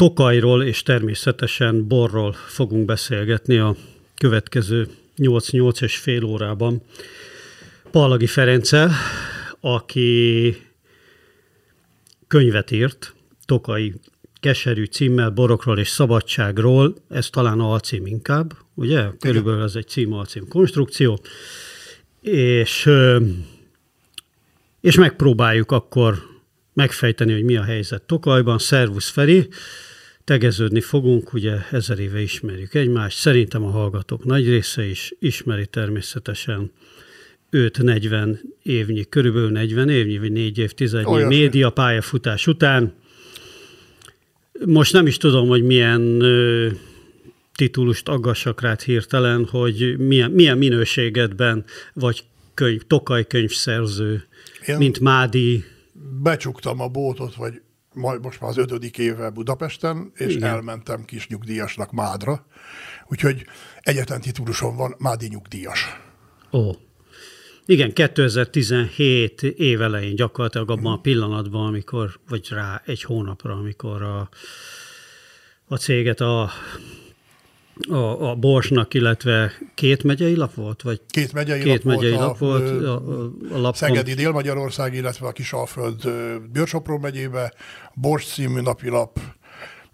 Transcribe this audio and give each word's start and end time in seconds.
Tokajról 0.00 0.64
és 0.64 0.82
természetesen 0.82 1.88
borról 1.88 2.32
fogunk 2.32 2.84
beszélgetni 2.84 3.56
a 3.56 3.76
következő 4.16 4.88
8-8 5.18 5.82
és 5.82 5.96
fél 5.96 6.24
órában. 6.24 6.82
Pallagi 7.90 8.26
Ferenccel, 8.26 8.90
aki 9.60 10.56
könyvet 12.28 12.70
írt, 12.70 13.14
Tokai 13.44 13.94
keserű 14.40 14.84
címmel 14.84 15.30
Borokról 15.30 15.78
és 15.78 15.88
Szabadságról, 15.88 16.94
ez 17.08 17.30
talán 17.30 17.60
alcím 17.60 18.06
inkább, 18.06 18.56
ugye? 18.74 19.06
Körülbelül 19.18 19.62
ez 19.62 19.74
egy 19.74 19.88
cím 19.88 20.12
alcím 20.12 20.48
konstrukció, 20.48 21.20
és, 22.20 22.90
és 24.80 24.96
megpróbáljuk 24.96 25.72
akkor 25.72 26.22
megfejteni, 26.72 27.32
hogy 27.32 27.44
mi 27.44 27.56
a 27.56 27.64
helyzet 27.64 28.02
Tokajban. 28.02 28.58
Szervusz 28.58 29.08
Feri, 29.08 29.48
tegeződni 30.30 30.80
fogunk, 30.80 31.32
ugye 31.32 31.56
ezer 31.70 31.98
éve 31.98 32.20
ismerjük 32.20 32.74
egymást, 32.74 33.18
szerintem 33.18 33.64
a 33.64 33.70
hallgatók 33.70 34.24
nagy 34.24 34.48
része 34.48 34.86
is 34.86 35.14
ismeri 35.18 35.66
természetesen 35.66 36.72
őt 37.50 37.82
40 37.82 38.40
évnyi, 38.62 39.08
körülbelül 39.08 39.50
40 39.50 39.88
évnyi, 39.88 40.18
vagy 40.18 40.32
4 40.32 40.58
évtizednyi 40.58 41.12
Olyasmi. 41.12 41.36
média 41.36 41.70
pályafutás 41.70 42.46
után. 42.46 42.92
Most 44.66 44.92
nem 44.92 45.06
is 45.06 45.16
tudom, 45.16 45.48
hogy 45.48 45.62
milyen 45.62 46.20
ö, 46.20 46.68
titulust 47.54 48.08
aggassak 48.08 48.60
rád 48.60 48.80
hirtelen, 48.80 49.44
hogy 49.44 49.98
milyen, 49.98 50.30
milyen 50.30 50.58
minőségedben 50.58 51.64
vagy 51.92 52.24
könyv, 52.54 52.82
Tokaj 52.82 53.26
könyvszerző, 53.26 54.24
Én 54.66 54.76
mint 54.76 55.00
Mádi. 55.00 55.64
Becsuktam 56.22 56.80
a 56.80 56.88
bótot, 56.88 57.34
vagy 57.34 57.60
majd 57.94 58.22
most 58.22 58.40
már 58.40 58.50
az 58.50 58.56
ötödik 58.56 58.98
éve 58.98 59.30
Budapesten, 59.30 60.10
és 60.14 60.34
Igen. 60.34 60.48
elmentem 60.48 61.04
kis 61.04 61.26
nyugdíjasnak 61.26 61.92
Mádra. 61.92 62.46
Úgyhogy 63.08 63.44
egyetlen 63.80 64.20
titulusom 64.20 64.76
van, 64.76 64.94
Mádi 64.98 65.26
nyugdíjas. 65.26 66.00
Ó. 66.52 66.70
Igen, 67.66 67.92
2017 67.92 69.42
évelején 69.42 70.14
gyakorlatilag 70.14 70.70
abban 70.70 70.92
a 70.92 71.00
pillanatban, 71.00 71.66
amikor, 71.66 72.20
vagy 72.28 72.48
rá 72.50 72.82
egy 72.86 73.02
hónapra, 73.02 73.52
amikor 73.52 74.02
a, 74.02 74.28
a 75.64 75.76
céget 75.76 76.20
a 76.20 76.50
a, 77.88 78.30
a 78.30 78.34
Borsnak, 78.34 78.94
illetve 78.94 79.52
két 79.74 80.02
megyei 80.02 80.36
lap 80.36 80.54
volt? 80.54 80.82
Vagy 80.82 81.00
két 81.08 81.32
megyei 81.32 81.60
két 81.60 81.84
lap 81.84 81.94
megyei 81.94 82.12
volt, 82.12 82.22
lap 82.22 82.38
volt 82.38 82.82
a, 82.84 82.94
a, 82.94 83.30
a 83.52 83.56
lapon. 83.56 83.72
Szegedi 83.72 84.14
Dél-Magyarország, 84.14 84.94
illetve 84.94 85.26
a 85.26 85.32
Kisalföld 85.32 86.10
Bőrsopról 86.52 86.98
megyébe, 86.98 87.52
Bors 87.94 88.26
című 88.26 88.60
napilap, 88.60 89.18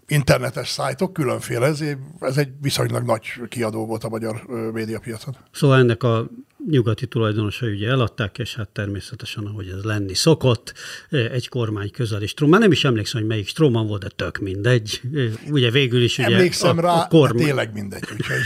internetes 0.07 0.69
szájtok, 0.69 1.13
különféle, 1.13 1.65
ez, 1.65 1.83
ez 2.19 2.37
egy 2.37 2.49
viszonylag 2.61 3.03
nagy 3.03 3.23
kiadó 3.49 3.85
volt 3.85 4.03
a 4.03 4.09
magyar 4.09 4.43
médiapiacon. 4.73 5.35
Szóval 5.51 5.77
ennek 5.77 6.03
a 6.03 6.29
nyugati 6.69 7.07
tulajdonosai 7.07 7.73
ugye 7.73 7.89
eladták, 7.89 8.37
és 8.37 8.55
hát 8.55 8.69
természetesen, 8.69 9.45
ahogy 9.45 9.67
ez 9.67 9.83
lenni 9.83 10.13
szokott, 10.13 10.73
egy 11.09 11.49
kormány 11.49 11.91
közel 11.91 12.21
is. 12.21 12.33
Már 12.39 12.59
nem 12.59 12.71
is 12.71 12.83
emlékszem, 12.83 13.19
hogy 13.19 13.29
melyik 13.29 13.47
Stroman 13.47 13.87
volt, 13.87 14.01
de 14.01 14.09
tök 14.15 14.37
mindegy. 14.37 15.01
Ugye 15.49 15.71
végül 15.71 16.01
is 16.01 16.17
ugye 16.17 16.27
Emlékszem 16.27 16.77
a, 16.77 16.81
rá, 16.81 16.93
a 16.93 17.07
kormány... 17.07 17.45
tényleg 17.45 17.73
mindegy, 17.73 18.03
úgyhogy... 18.11 18.41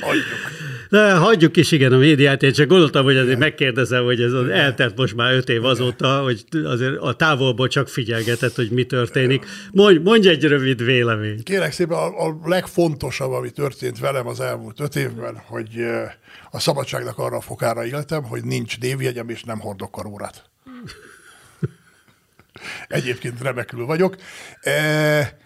Hagyjuk. 0.00 0.64
De 0.88 1.14
hagyjuk 1.14 1.56
is, 1.56 1.72
igen, 1.72 1.92
a 1.92 1.98
médiát. 1.98 2.42
Én 2.42 2.52
csak 2.52 2.68
gondoltam, 2.68 3.04
hogy 3.04 3.16
azért 3.16 3.38
megkérdezem, 3.38 4.04
hogy 4.04 4.22
ez 4.22 4.32
az 4.32 4.48
eltelt 4.48 4.96
most 4.96 5.14
már 5.14 5.32
öt 5.32 5.48
év 5.48 5.64
azóta, 5.64 6.22
hogy 6.22 6.44
azért 6.64 6.96
a 6.96 7.14
távolból 7.14 7.68
csak 7.68 7.88
figyelgetett, 7.88 8.54
hogy 8.54 8.70
mi 8.70 8.84
történik. 8.84 9.46
Mondj, 9.72 9.98
mondj 9.98 10.28
egy 10.28 10.44
rövid 10.44 10.84
véleményt. 10.84 11.42
Kérek 11.42 11.72
szépen, 11.72 11.96
a, 11.96 12.26
a 12.26 12.38
legfontosabb, 12.44 13.30
ami 13.30 13.50
történt 13.50 13.98
velem 13.98 14.26
az 14.26 14.40
elmúlt 14.40 14.80
öt 14.80 14.96
évben, 14.96 15.42
hogy 15.46 15.68
a 16.50 16.60
szabadságnak 16.60 17.18
arra 17.18 17.36
a 17.36 17.40
fokára 17.40 17.84
éltem, 17.84 18.22
hogy 18.22 18.44
nincs 18.44 18.80
névjegyem 18.80 19.28
és 19.28 19.42
nem 19.42 19.58
hordok 19.58 19.90
karórát. 19.90 20.50
Egyébként 22.88 23.42
remekül 23.42 23.86
vagyok. 23.86 24.16
E, 24.60 25.44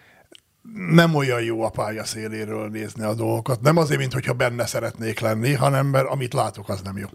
nem 0.75 1.15
olyan 1.15 1.43
jó 1.43 1.63
a 1.63 1.71
pálya 1.71 2.05
széléről 2.05 2.69
nézni 2.69 3.03
a 3.03 3.15
dolgokat. 3.15 3.61
Nem 3.61 3.77
azért, 3.77 3.99
mint 3.99 4.37
benne 4.37 4.67
szeretnék 4.67 5.21
lenni, 5.21 5.53
hanem 5.53 5.87
mert 5.87 6.09
amit 6.09 6.35
látok, 6.35 6.69
az 6.69 6.81
nem 6.81 6.97
jó. 6.97 7.09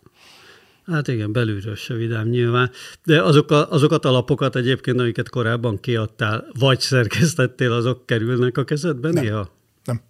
Hát 0.86 1.08
igen, 1.08 1.32
belülről 1.32 1.76
se 1.76 1.94
vidám 1.94 2.28
nyilván. 2.28 2.72
De 3.04 3.24
azok 3.24 3.52
a, 3.52 3.72
azokat 3.72 4.06
a 4.06 4.12
lapokat 4.12 4.56
egyébként, 4.56 5.00
amiket 5.00 5.30
korábban 5.30 5.80
kiadtál, 5.80 6.46
vagy 6.60 6.80
szerkesztettél, 6.80 7.72
azok 7.72 8.06
kerülnek 8.06 8.58
a 8.58 8.64
kezedben 8.64 9.14
nem. 9.14 9.24
néha? 9.24 9.50
Nem. 9.84 10.02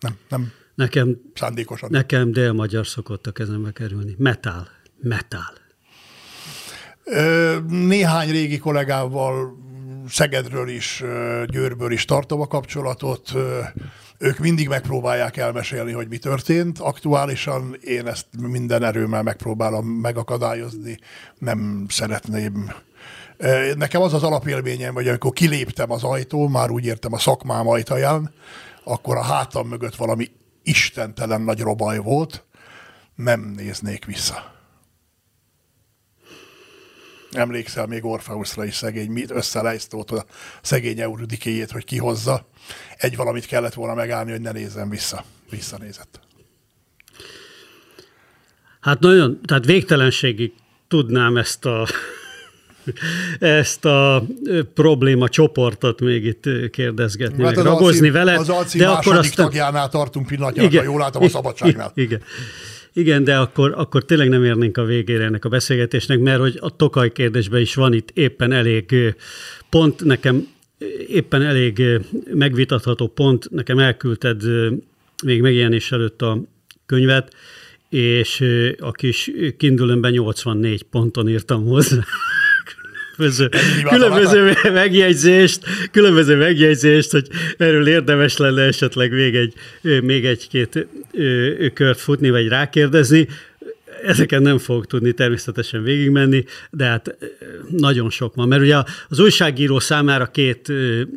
Nem, 0.00 0.16
nem. 0.28 0.52
Nekem, 0.74 1.20
Szándékosan. 1.34 1.88
Nekem 1.92 2.32
dél-magyar 2.32 2.86
szokott 2.86 3.26
a 3.26 3.32
kezembe 3.32 3.70
kerülni. 3.72 4.14
Metál. 4.18 4.68
Metál. 5.00 5.52
Néhány 7.68 8.30
régi 8.30 8.58
kollégával 8.58 9.56
Szegedről 10.08 10.68
is, 10.68 11.04
Győrből 11.46 11.92
is 11.92 12.04
tartom 12.04 12.40
a 12.40 12.46
kapcsolatot. 12.46 13.32
Ők 14.18 14.38
mindig 14.38 14.68
megpróbálják 14.68 15.36
elmesélni, 15.36 15.92
hogy 15.92 16.08
mi 16.08 16.18
történt. 16.18 16.78
Aktuálisan 16.78 17.76
én 17.80 18.06
ezt 18.06 18.26
minden 18.38 18.82
erőmmel 18.82 19.22
megpróbálom 19.22 19.86
megakadályozni. 19.86 20.98
Nem 21.38 21.86
szeretném 21.88 22.72
Nekem 23.76 24.02
az 24.02 24.14
az 24.14 24.22
alapélményem, 24.22 24.94
hogy 24.94 25.08
amikor 25.08 25.32
kiléptem 25.32 25.90
az 25.90 26.02
ajtó, 26.02 26.48
már 26.48 26.70
úgy 26.70 26.84
értem 26.84 27.12
a 27.12 27.18
szakmám 27.18 27.68
ajtaján, 27.68 28.34
akkor 28.84 29.16
a 29.16 29.22
hátam 29.22 29.68
mögött 29.68 29.94
valami 29.94 30.30
istentelen 30.62 31.40
nagy 31.40 31.60
robaj 31.60 31.98
volt, 31.98 32.44
nem 33.14 33.52
néznék 33.56 34.04
vissza. 34.04 34.53
Emlékszel 37.34 37.86
még 37.86 38.04
Orfeuszra 38.04 38.64
is 38.64 38.74
szegény, 38.74 39.10
mit 39.10 39.30
összelejsztólt 39.30 40.10
a 40.10 40.24
szegény 40.62 41.00
Euridikéjét, 41.00 41.70
hogy 41.70 41.84
kihozza. 41.84 42.46
Egy 42.96 43.16
valamit 43.16 43.46
kellett 43.46 43.74
volna 43.74 43.94
megállni, 43.94 44.30
hogy 44.30 44.40
ne 44.40 44.52
nézzem 44.52 44.90
vissza. 44.90 45.24
Visszanézett. 45.50 46.20
Hát 48.80 49.00
nagyon, 49.00 49.40
tehát 49.44 49.64
végtelenségig 49.64 50.52
tudnám 50.88 51.36
ezt 51.36 51.64
a 51.64 51.86
ezt 53.38 53.84
a 53.84 54.24
probléma 54.74 55.28
csoportot 55.28 56.00
még 56.00 56.24
itt 56.24 56.70
kérdezgetni, 56.70 57.44
hát 57.44 57.56
ragozni 57.56 57.86
alcím, 57.86 58.12
vele. 58.12 58.38
Az 58.38 58.48
alcím 58.48 58.80
de 58.80 58.88
akkor 58.88 59.16
aztán... 59.16 59.46
tagjánál 59.46 59.88
tartunk 59.88 60.26
pillanatnyilag, 60.26 60.72
igen, 60.72 60.84
jól 60.84 60.98
látom 60.98 61.22
a 61.22 61.28
szabadságnál. 61.28 61.92
Igen. 61.94 62.22
Igen, 62.96 63.24
de 63.24 63.36
akkor, 63.38 63.72
akkor 63.76 64.04
tényleg 64.04 64.28
nem 64.28 64.44
érnénk 64.44 64.76
a 64.76 64.84
végére 64.84 65.24
ennek 65.24 65.44
a 65.44 65.48
beszélgetésnek, 65.48 66.18
mert 66.18 66.40
hogy 66.40 66.58
a 66.60 66.76
Tokaj 66.76 67.12
kérdésben 67.12 67.60
is 67.60 67.74
van 67.74 67.92
itt 67.92 68.10
éppen 68.10 68.52
elég 68.52 69.14
pont, 69.70 70.04
nekem 70.04 70.46
éppen 71.08 71.42
elég 71.42 71.82
megvitatható 72.34 73.06
pont, 73.06 73.50
nekem 73.50 73.78
elküldted 73.78 74.42
még 75.24 75.40
megjelenés 75.40 75.92
előtt 75.92 76.22
a 76.22 76.42
könyvet, 76.86 77.34
és 77.88 78.44
a 78.78 78.90
kis 78.90 79.30
Kindle-ben 79.56 80.12
84 80.12 80.82
ponton 80.82 81.28
írtam 81.28 81.64
hozzá 81.64 82.04
különböző, 83.16 83.48
különböző 83.88 84.52
megjegyzést, 84.72 85.60
különböző 85.90 86.36
megjegyzést, 86.36 87.10
hogy 87.10 87.26
erről 87.56 87.88
érdemes 87.88 88.36
lenne 88.36 88.62
esetleg 88.62 89.12
még, 89.12 89.34
egy, 89.34 89.54
még 90.02 90.26
egy-két 90.26 90.86
kört 91.74 92.00
futni, 92.00 92.30
vagy 92.30 92.48
rákérdezni. 92.48 93.28
Ezeken 94.04 94.42
nem 94.42 94.58
fogok 94.58 94.86
tudni 94.86 95.12
természetesen 95.12 95.82
végigmenni, 95.82 96.44
de 96.70 96.84
hát 96.84 97.16
nagyon 97.70 98.10
sok 98.10 98.34
van. 98.34 98.48
Mert 98.48 98.62
ugye 98.62 98.76
az 99.08 99.18
újságíró 99.18 99.78
számára 99.78 100.26
két 100.26 100.72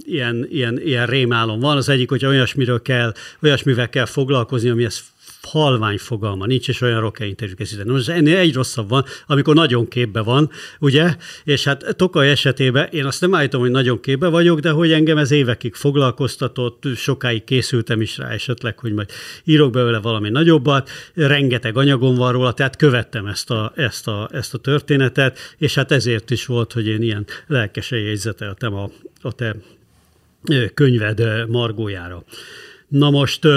ilyen, 0.06 0.48
ilyen, 0.50 0.82
ilyen 0.82 1.06
rémálom 1.06 1.60
van. 1.60 1.78
Az 1.78 1.90
egyik, 1.90 2.10
hogy 2.10 2.26
olyasmiről 2.26 2.82
kell, 2.82 3.14
olyasmivel 3.42 3.90
kell 3.90 4.06
foglalkozni, 4.06 4.70
ami 4.70 4.84
ezt 4.84 5.02
halvány 5.48 5.98
fogalma 5.98 6.46
nincs, 6.46 6.68
és 6.68 6.82
olyan 6.82 7.00
rock 7.00 7.20
interjút 7.20 7.58
készíteni. 7.58 7.92
Most 7.92 8.10
ennél 8.10 8.38
egy 8.38 8.54
rosszabb 8.54 8.90
van, 8.90 9.06
amikor 9.28 9.56
nagyon 9.56 9.88
képbe 9.88 10.22
van, 10.22 10.50
ugye? 10.80 11.16
És 11.44 11.64
hát 11.64 11.96
Tokaj 11.96 12.30
esetében 12.30 12.88
én 12.92 13.06
azt 13.06 13.22
nem 13.22 13.36
állítom, 13.36 13.62
hogy 13.62 13.72
nagyon 13.72 14.00
képbe 14.00 14.28
vagyok, 14.28 14.60
de 14.60 14.70
hogy 14.70 14.92
engem 14.92 15.18
ez 15.18 15.32
évekig 15.32 15.74
foglalkoztatott, 15.74 16.84
sokáig 16.96 17.44
készültem 17.44 18.02
is 18.02 18.18
rá 18.18 18.30
esetleg, 18.30 18.80
hogy 18.80 18.94
majd 18.94 19.10
írok 19.44 19.72
belőle 19.72 20.00
valami 20.00 20.30
nagyobbat, 20.30 20.90
rengeteg 21.14 21.78
anyagom 21.78 22.16
van 22.16 22.32
róla, 22.32 22.52
tehát 22.54 22.76
követtem 22.76 23.26
ezt 23.26 23.50
a, 23.50 23.72
ezt 23.76 24.08
a, 24.08 24.30
ezt 24.32 24.54
a 24.54 24.58
történetet, 24.58 25.40
és 25.58 25.76
hát 25.76 25.92
ezért 25.92 26.32
is 26.32 26.46
volt, 26.46 26.74
hogy 26.74 26.88
én 26.88 27.02
ilyen 27.02 27.26
lelkesen 27.48 28.00
jegyzeteltem 28.00 28.74
a, 28.74 28.90
a 29.22 29.32
te 29.32 29.56
könyved 30.74 31.48
margójára. 31.48 32.24
Na 32.88 33.10
most 33.10 33.48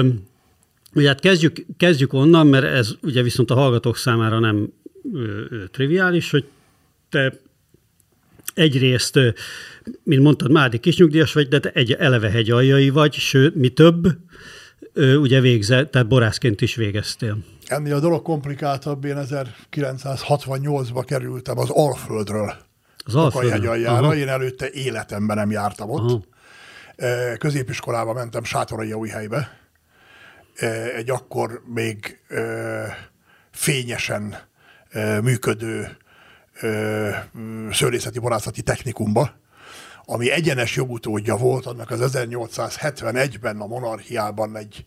Ugye 0.95 1.09
hát 1.09 1.21
kezdjük, 1.21 1.67
kezdjük 1.77 2.13
onnan, 2.13 2.47
mert 2.47 2.65
ez 2.65 2.91
ugye 3.03 3.23
viszont 3.23 3.51
a 3.51 3.55
hallgatók 3.55 3.97
számára 3.97 4.39
nem 4.39 4.73
ö, 5.13 5.45
ö, 5.51 5.67
triviális, 5.67 6.31
hogy 6.31 6.45
te 7.09 7.41
egyrészt, 8.55 9.19
mint 10.03 10.23
mondtad, 10.23 10.51
Mádi 10.51 10.79
kisnyugdíjas 10.79 11.33
vagy, 11.33 11.49
de 11.49 11.61
te 11.61 11.71
egy 11.75 11.93
eleve 11.93 12.31
hegyaljai 12.31 12.91
vagy, 12.91 13.15
sőt, 13.15 13.55
mi 13.55 13.69
több, 13.69 14.07
ugye 14.95 15.41
végze, 15.41 15.87
tehát 15.87 16.09
borászként 16.09 16.61
is 16.61 16.75
végeztél. 16.75 17.39
Ennél 17.67 17.95
a 17.95 18.01
dolog 18.01 18.23
komplikáltabb, 18.23 19.05
én 19.05 19.17
1968-ba 19.19 21.03
kerültem 21.07 21.59
az 21.59 21.71
Alföldről. 21.71 22.55
Az 23.05 23.15
Alföldről? 23.15 24.13
Én 24.13 24.29
előtte 24.29 24.71
életemben 24.71 25.37
nem 25.37 25.51
jártam 25.51 25.91
ott. 25.91 26.11
Aha. 26.11 26.25
Középiskolában 27.39 28.15
mentem 28.15 28.45
Sátorai 28.45 28.93
újhelybe. 28.93 29.60
Egy 30.97 31.11
akkor 31.11 31.63
még 31.67 32.19
fényesen 33.51 34.37
működő 35.23 35.97
szőlészeti 37.71 38.19
borászati 38.19 38.63
technikumba, 38.63 39.39
ami 40.05 40.31
egyenes 40.31 40.77
jogutódja 40.77 41.37
volt, 41.37 41.67
annak 41.67 41.91
az 41.91 42.01
1871-ben 42.17 43.61
a 43.61 43.67
monarchiában 43.67 44.57
egy 44.57 44.85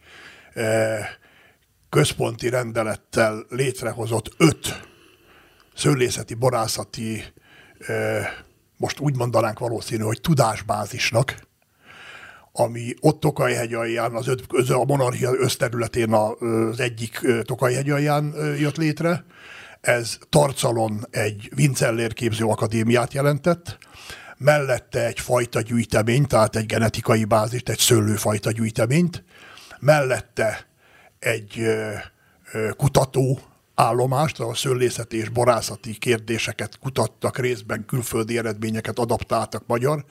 központi 1.89 2.49
rendelettel 2.49 3.45
létrehozott 3.49 4.33
öt 4.37 4.87
szőlészeti, 5.75 6.33
borászati, 6.33 7.23
most 8.77 8.99
úgy 8.99 9.15
mondanánk 9.15 9.59
valószínű, 9.59 10.03
hogy 10.03 10.21
tudásbázisnak, 10.21 11.47
ami 12.55 12.93
ott 12.99 13.19
Tokajhegy 13.19 13.73
alján, 13.73 14.13
az, 14.13 14.27
öt, 14.27 14.69
a 14.69 14.83
monarchia 14.85 15.31
összterületén 15.33 16.13
az 16.13 16.79
egyik 16.79 17.19
Tokajhegy 17.41 17.89
alján 17.89 18.33
jött 18.59 18.77
létre. 18.77 19.25
Ez 19.81 20.17
Tarcalon 20.29 21.07
egy 21.09 21.51
Vincellér 21.55 22.13
képző 22.13 22.45
akadémiát 22.45 23.13
jelentett, 23.13 23.77
mellette 24.37 25.05
egy 25.05 25.19
fajta 25.19 25.61
gyűjtemény, 25.61 26.25
tehát 26.25 26.55
egy 26.55 26.65
genetikai 26.65 27.25
bázist, 27.25 27.69
egy 27.69 27.77
szőlőfajta 27.77 28.51
gyűjteményt, 28.51 29.23
mellette 29.79 30.67
egy 31.19 31.61
kutató 32.77 33.39
állomást, 33.75 34.39
a 34.39 34.55
szőlészeti 34.55 35.17
és 35.17 35.29
borászati 35.29 35.97
kérdéseket 35.97 36.79
kutattak, 36.79 37.37
részben 37.37 37.85
külföldi 37.85 38.37
eredményeket 38.37 38.99
adaptáltak 38.99 39.63
magyar 39.67 40.05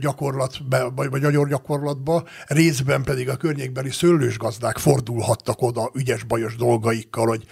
gyakorlatba, 0.00 0.90
vagy 0.90 1.22
magyar 1.22 1.48
gyakorlatba, 1.48 2.24
részben 2.46 3.02
pedig 3.02 3.28
a 3.28 3.36
környékbeli 3.36 3.90
szőlősgazdák 3.90 4.78
fordulhattak 4.78 5.62
oda 5.62 5.90
ügyes-bajos 5.94 6.56
dolgaikkal, 6.56 7.26
hogy 7.26 7.44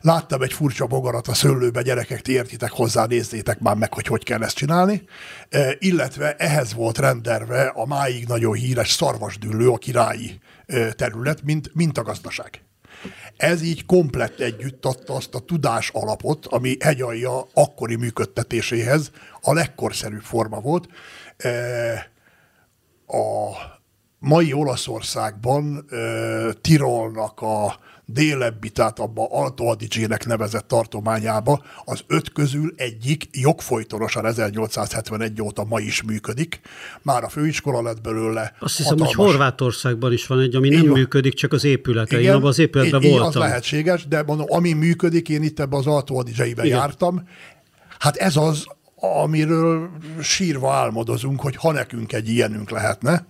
láttam 0.00 0.42
egy 0.42 0.52
furcsa 0.52 0.86
bogarat 0.86 1.28
a 1.28 1.34
szőlőbe, 1.34 1.82
gyerekek, 1.82 2.20
ti 2.20 2.32
értitek 2.32 2.70
hozzá, 2.70 3.06
nézzétek 3.06 3.60
már 3.60 3.76
meg, 3.76 3.94
hogy 3.94 4.06
hogy 4.06 4.24
kell 4.24 4.42
ezt 4.42 4.56
csinálni. 4.56 5.02
Illetve 5.78 6.34
ehhez 6.34 6.74
volt 6.74 6.98
renderve 6.98 7.62
a 7.62 7.86
máig 7.86 8.26
nagyon 8.26 8.54
híres 8.54 8.90
szarvasdüllő, 8.90 9.68
a 9.68 9.76
királyi 9.76 10.40
terület, 10.96 11.42
mint, 11.42 11.70
mint 11.74 11.98
a 11.98 12.02
gazdaság. 12.02 12.62
Ez 13.36 13.62
így 13.62 13.86
komplett 13.86 14.40
együtt 14.40 14.84
adta 14.84 15.14
azt 15.14 15.34
a 15.34 15.38
tudás 15.38 15.90
alapot, 15.90 16.46
ami 16.46 16.76
hegyalja 16.80 17.46
akkori 17.54 17.96
működtetéséhez 17.96 19.10
a 19.40 19.52
legkorszerűbb 19.52 20.22
forma 20.22 20.60
volt. 20.60 20.88
A 23.06 23.56
mai 24.18 24.52
Olaszországban 24.52 25.86
Tirolnak 26.60 27.40
a 27.40 27.78
délebbi, 28.06 28.70
tehát 28.70 28.98
abba 28.98 29.26
Alto 29.30 29.64
Adige-nek 29.64 30.26
nevezett 30.26 30.68
tartományába 30.68 31.64
az 31.84 32.04
öt 32.06 32.32
közül 32.32 32.74
egyik 32.76 33.28
jogfolytonosan 33.32 34.26
1871 34.26 35.42
óta 35.42 35.64
ma 35.64 35.80
is 35.80 36.02
működik. 36.02 36.60
Már 37.02 37.24
a 37.24 37.28
főiskola 37.28 37.82
lett 37.82 38.00
belőle. 38.00 38.54
Azt 38.60 38.76
hiszem, 38.76 38.90
hatalmas... 38.90 39.14
hogy 39.14 39.26
Horvátországban 39.26 40.12
is 40.12 40.26
van 40.26 40.40
egy, 40.40 40.54
ami 40.54 40.68
én 40.68 40.78
nem 40.78 40.86
van. 40.88 40.98
működik, 40.98 41.34
csak 41.34 41.52
az 41.52 41.64
épülete. 41.64 42.18
Igen, 42.18 42.30
én 42.30 42.36
abban 42.36 42.48
az 42.48 42.58
épületben 42.58 43.02
én, 43.02 43.10
voltam. 43.10 43.28
Az 43.28 43.34
lehetséges, 43.34 44.06
de 44.06 44.22
mondom, 44.22 44.46
ami 44.48 44.72
működik, 44.72 45.28
én 45.28 45.42
itt 45.42 45.60
ebben 45.60 45.78
az 45.78 45.86
Alto 45.86 46.14
Adige-ben 46.14 46.66
jártam. 46.66 47.28
Hát 47.98 48.16
ez 48.16 48.36
az, 48.36 48.64
amiről 49.22 49.90
sírva 50.22 50.72
álmodozunk, 50.72 51.40
hogy 51.40 51.56
ha 51.56 51.72
nekünk 51.72 52.12
egy 52.12 52.28
ilyenünk 52.28 52.70
lehetne 52.70 53.26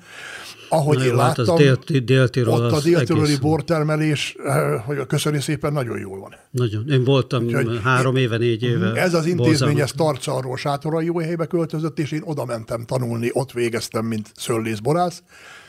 ahogy 0.75 0.99
Na 0.99 1.05
én 1.05 1.19
hát 1.19 1.37
láttam, 1.37 1.57
dél, 1.57 2.27
dél 2.27 2.49
ott 2.49 2.73
a 2.73 2.81
déltiroli 2.81 3.37
bortermelés, 3.37 4.37
eh, 4.45 4.83
hogy 4.85 5.07
köszöni 5.07 5.41
szépen, 5.41 5.73
nagyon 5.73 5.99
jól 5.99 6.19
van. 6.19 6.35
Nagyon. 6.51 6.89
Én 6.89 7.05
voltam 7.05 7.45
Úgyhogy 7.45 7.81
három 7.83 8.17
éve, 8.17 8.37
négy 8.37 8.63
éve. 8.63 8.93
Ez 8.93 9.15
az 9.15 9.27
intézmény, 9.27 9.81
ez 9.81 9.91
Tarcalról 9.91 10.57
Sátorai 10.57 11.05
jó 11.05 11.19
helybe 11.19 11.47
költözött, 11.47 11.99
és 11.99 12.13
én 12.13 12.23
oda 12.25 12.45
mentem 12.45 12.85
tanulni, 12.85 13.31
ott 13.33 13.53
végeztem, 13.53 14.05
mint 14.05 14.33
szőllészborász, 14.37 15.23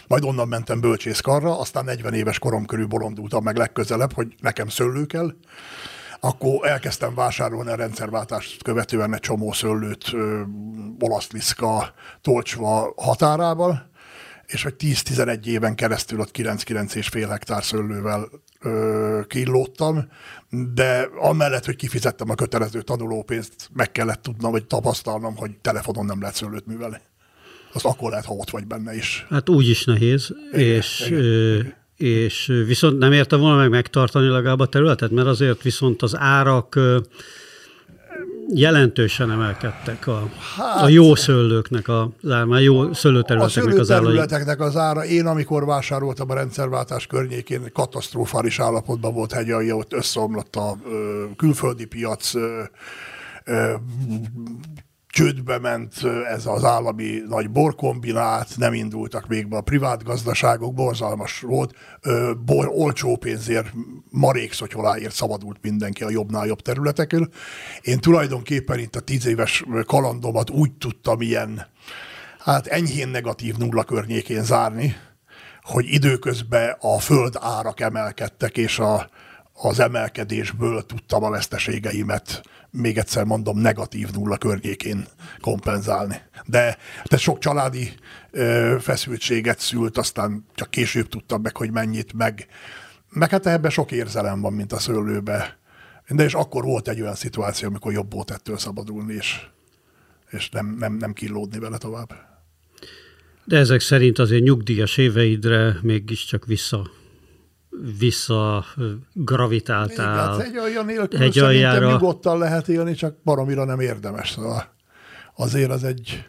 majd 0.07 0.24
onnan 0.24 0.48
mentem 0.48 0.80
bölcsészkarra, 0.80 1.60
aztán 1.60 1.84
40 1.86 2.13
éves 2.13 2.40
korom 2.40 2.66
körül 2.66 2.88
bolondultam 2.88 3.44
meg 3.44 3.58
legközelebb, 3.58 4.13
hogy 4.13 4.28
nekem 4.42 4.68
szőlő 4.68 5.06
kell. 5.06 5.34
Akkor 6.19 6.68
elkezdtem 6.68 7.16
vásárolni 7.16 7.72
a 7.72 7.75
rendszerváltást 7.75 8.63
követően 8.63 9.13
egy 9.13 9.19
csomó 9.19 9.51
szőlőt 9.51 10.16
Olaszliszka, 11.00 11.94
Tolcsva 12.22 12.94
határával, 12.96 13.90
és 14.47 14.63
hogy 14.63 14.74
10-11 14.80 15.45
éven 15.45 15.75
keresztül 15.75 16.19
ott 16.19 16.38
9-9,5 16.38 17.25
hektár 17.30 17.63
szőlővel 17.63 18.30
ö, 18.62 19.21
killódtam, 19.27 20.07
de 20.74 21.09
amellett, 21.19 21.65
hogy 21.65 21.75
kifizettem 21.75 22.30
a 22.30 22.36
kötelező 22.36 22.81
tanulópénzt, 22.81 23.69
meg 23.74 23.92
kellett 23.92 24.21
tudnom, 24.21 24.51
vagy 24.51 24.65
tapasztalnom, 24.65 25.36
hogy 25.36 25.51
telefonon 25.62 26.06
nem 26.06 26.19
lehet 26.19 26.36
szőlőt 26.36 26.65
művelni. 26.65 26.97
Az 27.74 27.86
akkor 27.86 28.09
lehet, 28.09 28.25
ha 28.25 28.33
ott 28.33 28.50
vagy 28.50 28.68
benne 28.68 28.95
is. 28.95 29.25
Hát 29.30 29.50
úgy 29.50 29.69
is 29.69 29.83
nehéz, 29.83 30.30
igen, 30.53 30.65
és, 30.65 31.03
igen. 31.07 31.19
Ö, 31.19 31.59
és 31.98 32.45
viszont 32.65 32.98
nem 32.98 33.12
érte 33.12 33.36
volna 33.36 33.57
meg 33.57 33.69
megtartani 33.69 34.27
legalább 34.27 34.59
a 34.59 34.68
területet, 34.68 35.12
mert 35.12 35.27
azért 35.27 35.62
viszont 35.62 36.01
az 36.01 36.15
árak 36.18 36.80
jelentősen 38.47 39.31
emelkedtek 39.31 40.07
a, 40.07 40.30
hát, 40.57 40.81
a 40.81 40.88
jó 40.88 41.15
szőlőknek 41.15 41.88
a 41.88 42.12
ára, 42.21 42.59
jó 42.59 42.94
szőlőterületeknek 42.94 43.77
az 43.77 43.92
ára. 43.92 44.07
A 44.07 44.65
az 44.65 44.77
ára, 44.77 45.06
én 45.06 45.25
amikor 45.25 45.65
vásároltam 45.65 46.30
a 46.30 46.33
rendszerváltás 46.33 47.07
környékén, 47.07 47.69
katasztrofális 47.74 48.59
állapotban 48.59 49.13
volt 49.13 49.31
hegyalja, 49.31 49.75
ott 49.75 49.94
összeomlott 49.94 50.56
a 50.56 50.77
ö, 50.86 51.24
külföldi 51.36 51.86
piac, 51.86 52.36
ö, 52.36 53.74
csődbe 55.15 55.59
ment 55.59 55.94
ez 56.27 56.45
az 56.45 56.63
állami 56.63 57.21
nagy 57.27 57.50
borkombinát, 57.50 58.48
nem 58.57 58.74
indultak 58.74 59.27
még 59.27 59.48
be 59.48 59.57
a 59.57 59.62
privát 59.62 60.03
gazdaságok, 60.03 60.74
borzalmas 60.74 61.39
volt, 61.39 61.75
bor, 62.45 62.67
olcsó 62.72 63.15
pénzért, 63.15 63.74
marék 64.10 64.53
szotyoláért 64.53 65.13
szabadult 65.13 65.57
mindenki 65.62 66.03
a 66.03 66.10
jobbnál 66.10 66.45
jobb 66.45 66.62
területekről. 66.62 67.29
Én 67.81 68.00
tulajdonképpen 68.00 68.79
itt 68.79 68.95
a 68.95 69.00
tíz 69.00 69.25
éves 69.25 69.63
kalandomat 69.86 70.50
úgy 70.50 70.72
tudtam 70.72 71.22
ilyen, 71.22 71.67
hát 72.39 72.67
enyhén 72.67 73.07
negatív 73.07 73.55
nulla 73.55 73.84
környékén 73.84 74.43
zárni, 74.43 74.95
hogy 75.62 75.86
időközben 75.88 76.75
a 76.79 77.00
föld 77.00 77.38
árak 77.39 77.79
emelkedtek, 77.79 78.57
és 78.57 78.79
a, 78.79 79.10
az 79.57 79.79
emelkedésből 79.79 80.85
tudtam 80.85 81.24
a 81.24 81.29
veszteségeimet 81.29 82.43
még 82.75 82.97
egyszer 82.97 83.24
mondom, 83.24 83.59
negatív 83.59 84.09
nulla 84.12 84.38
környékén 84.38 85.05
kompenzálni. 85.39 86.21
De, 86.45 86.77
de 87.09 87.17
sok 87.17 87.39
családi 87.39 87.93
ö, 88.31 88.75
feszültséget 88.79 89.59
szült, 89.59 89.97
aztán 89.97 90.45
csak 90.55 90.69
később 90.69 91.09
tudtam 91.09 91.41
meg, 91.41 91.57
hogy 91.57 91.71
mennyit, 91.71 92.13
meg, 92.13 92.47
meg 93.09 93.29
hát 93.29 93.45
ebben 93.45 93.71
sok 93.71 93.91
érzelem 93.91 94.41
van, 94.41 94.53
mint 94.53 94.74
a 94.74 94.79
szőlőbe. 94.79 95.57
De 96.07 96.24
és 96.24 96.33
akkor 96.33 96.63
volt 96.63 96.88
egy 96.88 97.01
olyan 97.01 97.15
szituáció, 97.15 97.67
amikor 97.67 97.91
jobb 97.91 98.13
volt 98.13 98.31
ettől 98.31 98.57
szabadulni, 98.57 99.13
és, 99.13 99.39
és 100.29 100.50
nem, 100.50 100.75
nem, 100.79 100.93
nem 100.93 101.13
killódni 101.13 101.59
vele 101.59 101.77
tovább. 101.77 102.13
De 103.43 103.57
ezek 103.57 103.79
szerint 103.79 104.19
azért 104.19 104.43
nyugdíjas 104.43 104.97
éveidre 104.97 105.77
mégiscsak 105.81 106.45
vissza 106.45 106.89
vissza 108.00 108.65
gravitáltál. 109.13 110.13
Igen, 110.13 110.29
hát 110.29 110.39
egy 110.39 110.58
olyan 110.58 110.86
nélkül 110.86 111.22
egy 111.22 111.34
szerintem 111.34 111.84
nyugodtan 111.84 112.38
lehet 112.38 112.67
élni, 112.67 112.94
csak 112.94 113.15
baromira 113.24 113.65
nem 113.65 113.79
érdemes. 113.79 114.29
Szóval 114.29 114.74
azért 115.36 115.72
az 115.72 115.84
egy, 115.84 116.25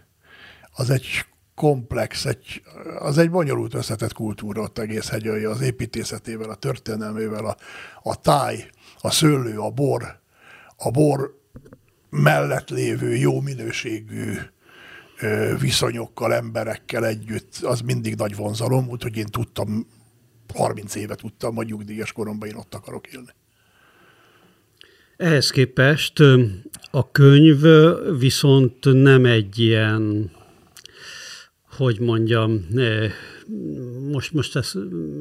az 0.72 0.90
egy 0.90 1.24
komplex, 1.54 2.24
egy, 2.24 2.62
az 2.98 3.18
egy 3.18 3.30
bonyolult 3.30 3.74
összetett 3.74 4.12
kultúra 4.12 4.62
ott 4.62 4.78
egész 4.78 5.08
hegyalja, 5.08 5.50
az 5.50 5.60
építészetével, 5.60 6.50
a 6.50 6.54
történelmével, 6.54 7.44
a, 7.44 7.56
a 8.02 8.20
táj, 8.20 8.70
a 9.00 9.10
szőlő, 9.10 9.58
a 9.58 9.70
bor, 9.70 10.20
a 10.76 10.90
bor 10.90 11.40
mellett 12.10 12.68
lévő 12.68 13.14
jó 13.14 13.40
minőségű 13.40 14.34
viszonyokkal, 15.58 16.34
emberekkel 16.34 17.06
együtt, 17.06 17.56
az 17.62 17.80
mindig 17.80 18.14
nagy 18.14 18.36
vonzalom, 18.36 18.88
úgyhogy 18.88 19.16
én 19.16 19.26
tudtam 19.26 19.86
30 20.54 20.94
évet 20.94 21.18
tudtam, 21.18 21.54
hogy 21.54 21.66
nyugdíjas 21.66 22.12
koromban 22.12 22.48
én 22.48 22.54
ott 22.54 22.74
akarok 22.74 23.06
élni. 23.06 23.30
Ehhez 25.16 25.50
képest 25.50 26.20
a 26.90 27.10
könyv 27.10 27.62
viszont 28.18 28.76
nem 28.80 29.24
egy 29.24 29.58
ilyen, 29.58 30.30
hogy 31.76 32.00
mondjam, 32.00 32.66
most, 34.10 34.32
most 34.32 34.56
ez 34.56 34.72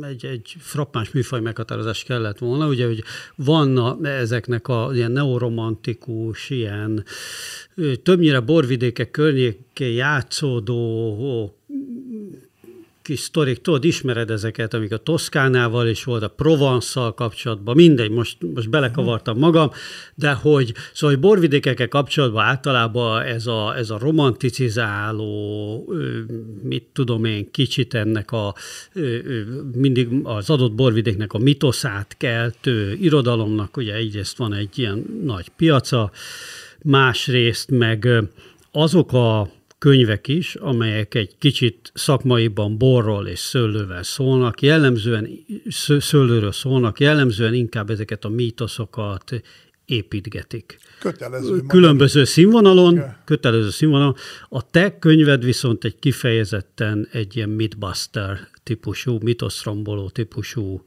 egy, 0.01 0.25
egy 0.25 0.55
frappáns 0.59 1.11
műfaj 1.11 1.41
meghatározás 1.41 2.03
kellett 2.03 2.37
volna, 2.37 2.67
ugye, 2.67 2.85
hogy 2.85 3.03
vanna 3.35 3.97
ezeknek 4.03 4.67
a 4.67 4.89
ilyen 4.93 5.11
neoromantikus, 5.11 6.49
ilyen 6.49 7.05
többnyire 8.03 8.39
borvidékek 8.39 9.11
környékén 9.11 9.93
játszódó 9.93 11.55
kis 13.05 13.19
sztorik, 13.19 13.61
tudod, 13.61 13.83
ismered 13.83 14.29
ezeket, 14.29 14.73
amik 14.73 14.91
a 14.91 14.97
Toszkánával 14.97 15.87
is 15.87 16.03
volt, 16.03 16.23
a 16.23 16.27
provence 16.27 17.11
kapcsolatban, 17.15 17.75
mindegy, 17.75 18.09
most, 18.09 18.37
most 18.53 18.69
belekavartam 18.69 19.37
magam, 19.37 19.71
de 20.15 20.31
hogy, 20.31 20.73
szóval, 20.93 21.15
hogy 21.15 21.19
borvidékekkel 21.19 21.87
kapcsolatban 21.87 22.43
általában 22.43 23.21
ez 23.21 23.47
a, 23.47 23.77
ez 23.77 23.89
a 23.89 23.97
romanticizáló, 23.97 25.93
mit 26.63 26.87
tudom 26.93 27.25
én, 27.25 27.51
kicsit 27.51 27.93
ennek 27.93 28.31
a 28.31 28.55
mindig 29.73 30.07
az 30.23 30.49
adott 30.49 30.73
borvidéknek 30.73 31.33
a 31.33 31.37
mitoszát 31.37 32.15
keltő 32.17 32.93
irodalomnak, 32.93 33.77
ugye 33.77 33.93
egyrészt 33.93 34.37
van 34.37 34.53
egy 34.53 34.79
ilyen 34.79 35.05
nagy 35.23 35.49
piaca, 35.49 36.11
másrészt 36.83 37.71
meg 37.71 38.07
azok 38.71 39.13
a 39.13 39.49
könyvek 39.85 40.27
is, 40.27 40.55
amelyek 40.55 41.13
egy 41.13 41.37
kicsit 41.37 41.91
szakmaiban 41.93 42.77
borról 42.77 43.27
és 43.27 43.39
szőlővel 43.39 44.03
szólnak, 44.03 44.61
jellemzően 44.61 45.29
szőlőről 45.99 46.51
szólnak, 46.51 46.99
jellemzően 46.99 47.53
inkább 47.53 47.89
ezeket 47.89 48.25
a 48.25 48.29
mítoszokat 48.29 49.41
építgetik. 49.85 50.77
Kötelező. 50.99 51.61
Különböző 51.61 52.23
színvonalon, 52.23 52.93
yeah. 52.93 53.09
kötelező 53.25 53.69
színvonalon. 53.69 54.15
A 54.49 54.69
te 54.69 54.99
könyved 54.99 55.43
viszont 55.43 55.83
egy 55.83 55.99
kifejezetten 55.99 57.07
egy 57.11 57.35
ilyen 57.35 57.49
mythbuster 57.49 58.47
típusú, 58.63 59.17
mitoszromboló 59.21 60.09
típusú 60.09 60.85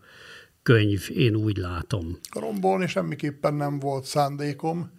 könyv, 0.63 1.09
én 1.15 1.35
úgy 1.35 1.57
látom. 1.57 2.19
Rombolni 2.41 2.87
semmiképpen 2.87 3.55
nem 3.55 3.79
volt 3.79 4.05
szándékom 4.05 4.91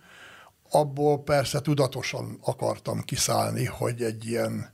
abból 0.70 1.24
persze 1.24 1.62
tudatosan 1.62 2.38
akartam 2.42 3.02
kiszállni, 3.02 3.66
hogy 3.66 4.02
egy 4.02 4.26
ilyen, 4.28 4.70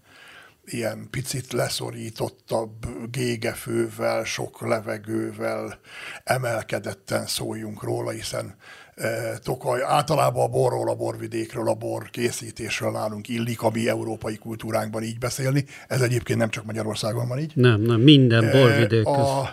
ilyen 0.66 1.08
picit 1.12 1.54
leszorítottabb 1.54 2.72
gégefővel, 3.12 4.24
sok 4.24 4.62
levegővel 4.62 5.80
emelkedetten 6.24 7.26
szóljunk 7.26 7.84
róla, 7.84 8.10
hiszen 8.10 8.56
e, 8.96 9.38
Tokaj 9.38 9.82
általában 9.82 10.44
a 10.44 10.48
borról, 10.48 10.90
a 10.90 10.96
borvidékről, 10.96 11.68
a 11.68 11.74
bor 11.74 12.10
készítésről 12.10 12.92
nálunk 12.92 13.28
illik, 13.28 13.62
a 13.62 13.70
mi 13.70 13.90
európai 13.90 14.36
kultúránkban 14.36 15.04
így 15.04 15.18
beszélni. 15.18 15.66
Ez 15.88 16.02
egyébként 16.02 16.40
nem 16.40 16.50
csak 16.50 16.66
Magyarországon 16.66 17.28
van 17.28 17.40
így. 17.40 17.52
Nem, 17.56 17.82
nem, 17.82 18.02
minden 18.02 18.44
e, 18.44 18.52
borvidék. 18.52 19.06
A, 19.06 19.50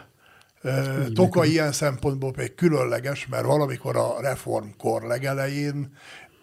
e, 0.62 1.04
Toka 1.14 1.44
ilyen 1.44 1.72
szempontból 1.72 2.32
pedig 2.32 2.54
különleges, 2.54 3.26
mert 3.26 3.44
valamikor 3.44 3.96
a 3.96 4.20
reformkor 4.20 5.02
legelején 5.02 5.92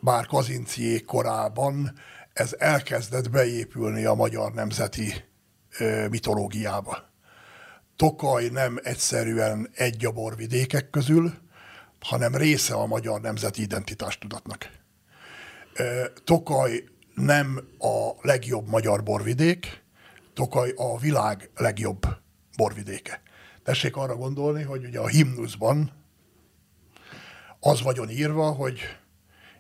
bár 0.02 0.26
Kazinciék 0.26 1.06
korában 1.06 1.94
ez 2.34 2.56
elkezdett 2.58 3.30
beépülni 3.30 4.06
a 4.06 4.14
magyar 4.14 4.54
nemzeti 4.54 5.14
mitológiába. 6.10 7.10
Tokaj 7.96 8.48
nem 8.48 8.80
egyszerűen 8.84 9.70
egy 9.74 10.06
a 10.06 10.12
borvidékek 10.12 10.90
közül, 10.90 11.34
hanem 12.00 12.36
része 12.36 12.74
a 12.74 12.86
magyar 12.86 13.22
nemzeti 13.22 13.62
identitástudatnak. 13.62 14.70
Tokaj 16.24 16.84
nem 17.16 17.60
a 17.78 18.10
legjobb 18.22 18.68
magyar 18.68 19.04
borvidék, 19.04 19.84
Tokaj 20.34 20.74
a 20.76 20.98
világ 20.98 21.50
legjobb 21.56 22.06
borvidéke. 22.58 23.22
Tessék 23.64 23.96
arra 23.96 24.16
gondolni, 24.16 24.64
hogy 24.64 24.86
ugye 24.86 25.00
a 25.00 25.08
himnuszban 25.08 25.92
az 27.60 27.82
vagyon 27.82 28.10
írva, 28.10 28.52
hogy 28.52 28.80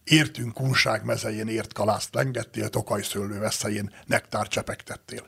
Értünk 0.09 0.53
kunság 0.53 1.05
mezején 1.05 1.47
ért 1.47 1.73
kalászt 1.73 2.13
lengettél, 2.13 2.69
tokaj 2.69 3.01
szőlő 3.01 3.39
veszélyén 3.39 3.93
nektár 4.05 4.47
csepegtettél. 4.47 5.27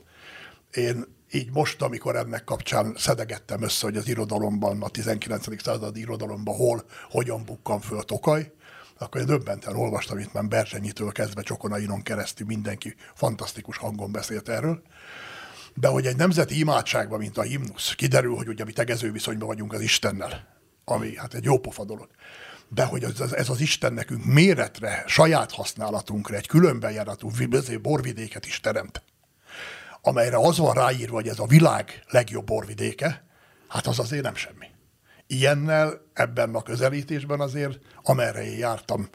Én 0.71 1.05
így 1.31 1.51
most, 1.51 1.81
amikor 1.81 2.15
ennek 2.15 2.43
kapcsán 2.43 2.95
szedegettem 2.97 3.61
össze, 3.61 3.85
hogy 3.85 3.97
az 3.97 4.07
irodalomban, 4.07 4.81
a 4.81 4.89
19. 4.89 5.63
századi 5.63 5.99
irodalomban 5.99 6.55
hol, 6.55 6.85
hogyan 7.09 7.45
bukkan 7.45 7.81
föl 7.81 8.03
Tokaj, 8.03 8.51
akkor 8.97 9.21
én 9.21 9.27
döbbenten 9.27 9.75
olvastam 9.75 10.17
itt 10.17 10.33
már 10.33 10.45
Berzsenyitől 10.45 11.11
kezdve 11.11 11.41
Csokonainon 11.41 12.03
keresztül 12.03 12.47
mindenki 12.47 12.95
fantasztikus 13.13 13.77
hangon 13.77 14.11
beszélt 14.11 14.49
erről. 14.49 14.81
De 15.73 15.87
hogy 15.87 16.05
egy 16.05 16.15
nemzeti 16.15 16.59
imádságban, 16.59 17.19
mint 17.19 17.37
a 17.37 17.41
himnusz, 17.41 17.93
kiderül, 17.95 18.35
hogy 18.35 18.47
ugye 18.47 18.63
mi 18.63 18.73
tegező 18.73 19.11
viszonyban 19.11 19.47
vagyunk 19.47 19.73
az 19.73 19.81
Istennel, 19.81 20.47
ami 20.85 21.15
hát 21.15 21.33
egy 21.33 21.43
jó 21.43 21.59
pofa 21.59 21.83
dolog 21.83 22.09
de 22.73 22.83
hogy 22.83 23.03
ez, 23.03 23.31
ez 23.31 23.49
az 23.49 23.59
Isten 23.59 23.93
nekünk 23.93 24.25
méretre, 24.25 25.03
saját 25.07 25.51
használatunkra 25.51 26.35
egy 26.35 26.47
különbejáratú 26.47 27.31
borvidéket 27.81 28.45
is 28.45 28.59
teremt, 28.59 29.03
amelyre 30.01 30.37
az 30.37 30.57
van 30.57 30.73
ráírva, 30.73 31.15
hogy 31.15 31.27
ez 31.27 31.39
a 31.39 31.45
világ 31.45 32.03
legjobb 32.09 32.45
borvidéke, 32.45 33.25
hát 33.67 33.87
az 33.87 33.99
azért 33.99 34.23
nem 34.23 34.35
semmi. 34.35 34.65
Ilyennel 35.27 36.01
ebben 36.13 36.55
a 36.55 36.61
közelítésben 36.61 37.39
azért, 37.39 37.79
amerre 38.03 38.43
én 38.43 38.57
jártam, 38.57 39.09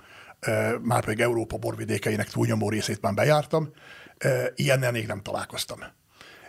már 0.83 1.05
pedig 1.05 1.21
Európa 1.21 1.57
borvidékeinek 1.57 2.31
túlnyomó 2.31 2.69
részét 2.71 3.01
már 3.01 3.15
bejártam, 3.15 3.73
ilyennel 4.55 4.93
még 4.93 5.07
nem 5.07 5.23
találkoztam. 5.23 5.79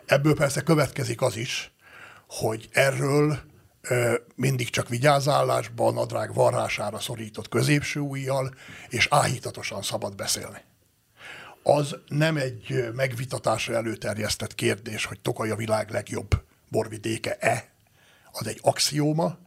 Ebből 0.06 0.36
persze 0.36 0.62
következik 0.62 1.22
az 1.22 1.36
is, 1.36 1.72
hogy 2.28 2.70
erről 2.72 3.40
mindig 4.36 4.70
csak 4.70 4.90
vigyázálásban, 4.90 5.94
nadrág 5.94 6.34
varrására 6.34 7.00
szorított 7.00 7.50
középső 7.50 8.00
ujjal, 8.00 8.54
és 8.90 9.08
áhítatosan 9.10 9.82
szabad 9.82 10.16
beszélni. 10.16 10.60
Az 11.64 11.96
nem 12.08 12.38
egy 12.38 12.90
megvitatásra 12.94 13.76
előterjesztett 13.76 14.56
kérdés, 14.56 15.06
hogy 15.06 15.20
Tokaj 15.20 15.50
a 15.50 15.56
világ 15.56 15.90
legjobb 15.90 16.44
borvidéke-e, 16.70 17.70
az 18.32 18.48
egy 18.48 18.60
axióma, 18.62 19.38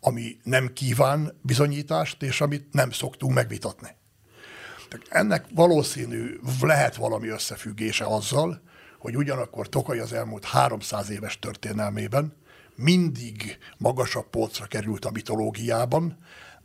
ami 0.00 0.36
nem 0.42 0.72
kíván 0.72 1.38
bizonyítást, 1.42 2.22
és 2.22 2.40
amit 2.40 2.72
nem 2.72 2.90
szoktunk 2.90 3.34
megvitatni. 3.34 3.88
Tehát 4.88 5.06
ennek 5.08 5.44
valószínű 5.54 6.38
lehet 6.60 6.96
valami 6.96 7.28
összefüggése 7.28 8.04
azzal, 8.04 8.62
hogy 8.98 9.16
ugyanakkor 9.16 9.68
Tokaj 9.68 9.98
az 9.98 10.12
elmúlt 10.12 10.44
300 10.44 11.10
éves 11.10 11.38
történelmében 11.38 12.36
mindig 12.78 13.58
magasabb 13.76 14.30
polcra 14.30 14.66
került 14.66 15.04
a 15.04 15.10
mitológiában, 15.10 16.18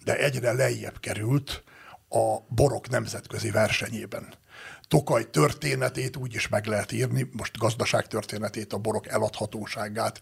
de 0.03 0.17
egyre 0.17 0.51
lejjebb 0.51 0.99
került 0.99 1.63
a 2.09 2.37
borok 2.47 2.89
nemzetközi 2.89 3.51
versenyében. 3.51 4.33
Tokaj 4.87 5.29
történetét 5.29 6.17
úgy 6.17 6.33
is 6.33 6.47
meg 6.47 6.65
lehet 6.65 6.91
írni, 6.91 7.29
most 7.31 7.57
gazdaság 7.57 8.07
történetét, 8.07 8.73
a 8.73 8.77
borok 8.77 9.07
eladhatóságát, 9.07 10.19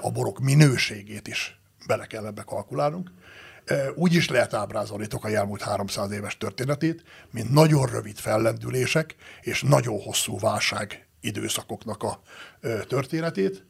a 0.00 0.10
borok 0.10 0.38
minőségét 0.38 1.28
is 1.28 1.60
bele 1.86 2.06
kell 2.06 2.26
ebbe 2.26 2.42
kalkulálnunk. 2.42 3.10
Úgy 3.94 4.14
is 4.14 4.28
lehet 4.28 4.54
ábrázolni 4.54 5.06
Tokaj 5.06 5.34
elmúlt 5.34 5.62
300 5.62 6.10
éves 6.10 6.36
történetét, 6.36 7.02
mint 7.30 7.50
nagyon 7.50 7.86
rövid 7.86 8.16
fellendülések 8.16 9.14
és 9.40 9.62
nagyon 9.62 10.00
hosszú 10.00 10.38
válság 10.38 11.06
időszakoknak 11.20 12.02
a 12.02 12.22
történetét. 12.88 13.64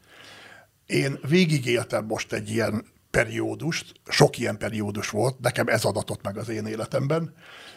Én 0.90 1.18
végigéltem 1.28 2.04
most 2.04 2.32
egy 2.32 2.50
ilyen 2.50 2.85
periódust, 3.11 3.92
sok 4.09 4.38
ilyen 4.38 4.59
periódus 4.59 5.11
volt, 5.11 5.40
nekem 5.40 5.66
ez 5.66 5.85
adatott 5.85 6.23
meg 6.23 6.37
az 6.37 6.49
én 6.49 6.66
életemben. 6.66 7.35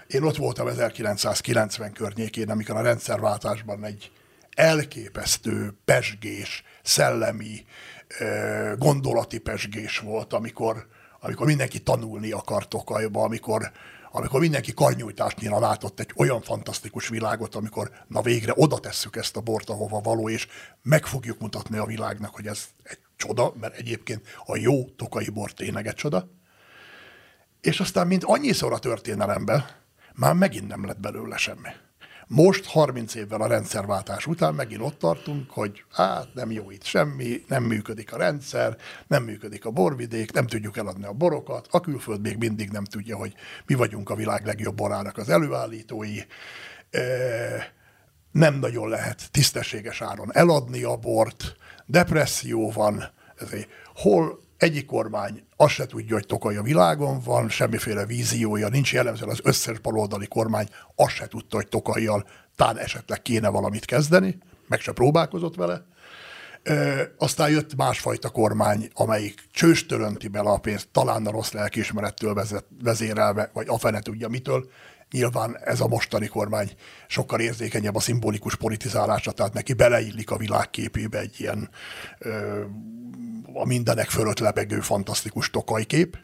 Én 0.07 0.23
ott 0.23 0.35
voltam 0.35 0.67
1990 0.67 1.91
környékén, 1.91 2.49
amikor 2.49 2.75
a 2.75 2.81
rendszerváltásban 2.81 3.85
egy 3.85 4.11
elképesztő 4.55 5.77
pesgés, 5.85 6.63
szellemi, 6.83 7.65
gondolati 8.77 9.37
pesgés 9.37 9.97
volt, 9.97 10.33
amikor, 10.33 10.87
amikor 11.19 11.45
mindenki 11.45 11.79
tanulni 11.79 12.31
akart 12.31 12.69
Tokajba, 12.69 13.23
amikor 13.23 13.71
amikor 14.15 14.39
mindenki 14.39 14.73
karnyújtásnyira 14.73 15.59
látott 15.59 15.99
egy 15.99 16.11
olyan 16.15 16.41
fantasztikus 16.41 17.07
világot, 17.07 17.55
amikor 17.55 17.91
na 18.07 18.21
végre 18.21 18.53
oda 18.55 18.79
tesszük 18.79 19.15
ezt 19.15 19.35
a 19.35 19.41
bort, 19.41 19.69
ahova 19.69 19.99
való, 19.99 20.29
és 20.29 20.47
meg 20.81 21.05
fogjuk 21.05 21.39
mutatni 21.39 21.77
a 21.77 21.85
világnak, 21.85 22.35
hogy 22.35 22.47
ez 22.47 22.65
egy 22.83 22.97
csoda, 23.25 23.53
mert 23.59 23.75
egyébként 23.75 24.21
a 24.45 24.57
jó 24.57 24.89
tokai 24.89 25.29
bor 25.29 25.51
tényleg 25.51 25.87
egy 25.87 25.93
csoda. 25.93 26.29
És 27.61 27.79
aztán, 27.79 28.07
mint 28.07 28.23
annyiszor 28.23 28.73
a 28.73 28.79
történelemben, 28.79 29.65
már 30.13 30.33
megint 30.33 30.67
nem 30.67 30.85
lett 30.85 30.99
belőle 30.99 31.37
semmi. 31.37 31.69
Most, 32.27 32.65
30 32.65 33.15
évvel 33.15 33.41
a 33.41 33.47
rendszerváltás 33.47 34.27
után 34.27 34.53
megint 34.53 34.81
ott 34.81 34.99
tartunk, 34.99 35.51
hogy 35.51 35.83
hát 35.91 36.33
nem 36.33 36.51
jó 36.51 36.71
itt 36.71 36.83
semmi, 36.83 37.43
nem 37.47 37.63
működik 37.63 38.13
a 38.13 38.17
rendszer, 38.17 38.77
nem 39.07 39.23
működik 39.23 39.65
a 39.65 39.71
borvidék, 39.71 40.31
nem 40.31 40.47
tudjuk 40.47 40.77
eladni 40.77 41.05
a 41.05 41.13
borokat, 41.13 41.67
a 41.71 41.79
külföld 41.79 42.21
még 42.21 42.37
mindig 42.37 42.69
nem 42.69 42.83
tudja, 42.83 43.17
hogy 43.17 43.33
mi 43.65 43.73
vagyunk 43.73 44.09
a 44.09 44.15
világ 44.15 44.45
legjobb 44.45 44.75
borának 44.75 45.17
az 45.17 45.29
előállítói, 45.29 46.19
nem 48.31 48.59
nagyon 48.59 48.89
lehet 48.89 49.31
tisztességes 49.31 50.01
áron 50.01 50.33
eladni 50.33 50.83
a 50.83 50.95
bort, 50.95 51.55
depresszió 51.85 52.71
van, 52.71 53.03
ezért 53.35 53.67
hol 53.95 54.39
egyik 54.57 54.85
kormány 54.85 55.43
azt 55.57 55.73
se 55.73 55.85
tudja, 55.85 56.15
hogy 56.15 56.25
Tokaj 56.25 56.57
a 56.57 56.61
világon 56.61 57.19
van, 57.19 57.49
semmiféle 57.49 58.05
víziója, 58.05 58.67
nincs 58.67 58.93
jellemzően 58.93 59.29
az 59.29 59.39
összes 59.43 59.79
baloldali 59.79 60.27
kormány 60.27 60.67
azt 60.95 61.15
se 61.15 61.27
tudta, 61.27 61.55
hogy 61.55 61.67
Tokajjal 61.67 62.25
tán 62.55 62.77
esetleg 62.77 63.21
kéne 63.21 63.49
valamit 63.49 63.85
kezdeni, 63.85 64.37
meg 64.67 64.79
se 64.79 64.91
próbálkozott 64.91 65.55
vele. 65.55 65.85
E, 66.63 67.11
aztán 67.17 67.49
jött 67.49 67.75
másfajta 67.75 68.29
kormány, 68.29 68.89
amelyik 68.93 69.43
csőstölönti 69.51 70.27
bele 70.27 70.49
a 70.49 70.57
pénzt, 70.57 70.87
talán 70.91 71.25
a 71.25 71.31
rossz 71.31 71.51
lelkiismerettől 71.51 72.33
vezet, 72.33 72.65
vezérelve, 72.83 73.49
vagy 73.53 73.67
a 73.69 73.77
fene 73.77 73.99
tudja 74.01 74.27
mitől. 74.27 74.69
Nyilván 75.13 75.57
ez 75.63 75.79
a 75.79 75.87
mostani 75.87 76.27
kormány 76.27 76.71
sokkal 77.07 77.39
érzékenyebb 77.39 77.95
a 77.95 77.99
szimbolikus 77.99 78.55
politizálásra, 78.55 79.31
tehát 79.31 79.53
neki 79.53 79.73
beleillik 79.73 80.31
a 80.31 80.37
világképébe 80.37 81.19
egy 81.19 81.35
ilyen 81.39 81.69
ö, 82.19 82.63
a 83.53 83.65
mindenek 83.65 84.09
fölött 84.09 84.39
lebegő 84.39 84.79
fantasztikus 84.79 85.49
tokajkép, 85.49 86.17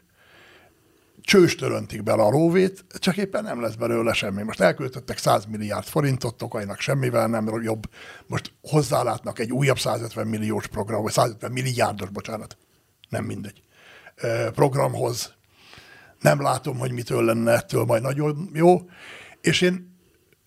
csőstől 1.20 1.72
öntik 1.72 2.02
bele 2.02 2.22
a 2.22 2.30
róvét, 2.30 2.84
csak 2.98 3.16
éppen 3.16 3.42
nem 3.42 3.60
lesz 3.60 3.74
belőle 3.74 4.12
semmi. 4.12 4.42
Most 4.42 4.60
elköltöttek 4.60 5.18
100 5.18 5.44
milliárd 5.44 5.86
forintot, 5.86 6.36
Tokajnak 6.36 6.80
semmivel 6.80 7.26
nem 7.26 7.60
jobb. 7.62 7.90
Most 8.26 8.52
hozzálátnak 8.62 9.38
egy 9.38 9.52
újabb 9.52 9.78
150 9.78 10.26
milliós 10.26 10.66
program, 10.66 11.02
vagy 11.02 11.12
150 11.12 11.52
milliárdos, 11.52 12.08
bocsánat, 12.08 12.56
nem 13.08 13.24
mindegy, 13.24 13.62
programhoz. 14.54 15.38
Nem 16.20 16.40
látom, 16.40 16.78
hogy 16.78 16.92
mitől 16.92 17.24
lenne 17.24 17.52
ettől 17.52 17.84
majd 17.84 18.02
nagyon 18.02 18.50
jó. 18.52 18.80
És 19.40 19.60
én 19.60 19.98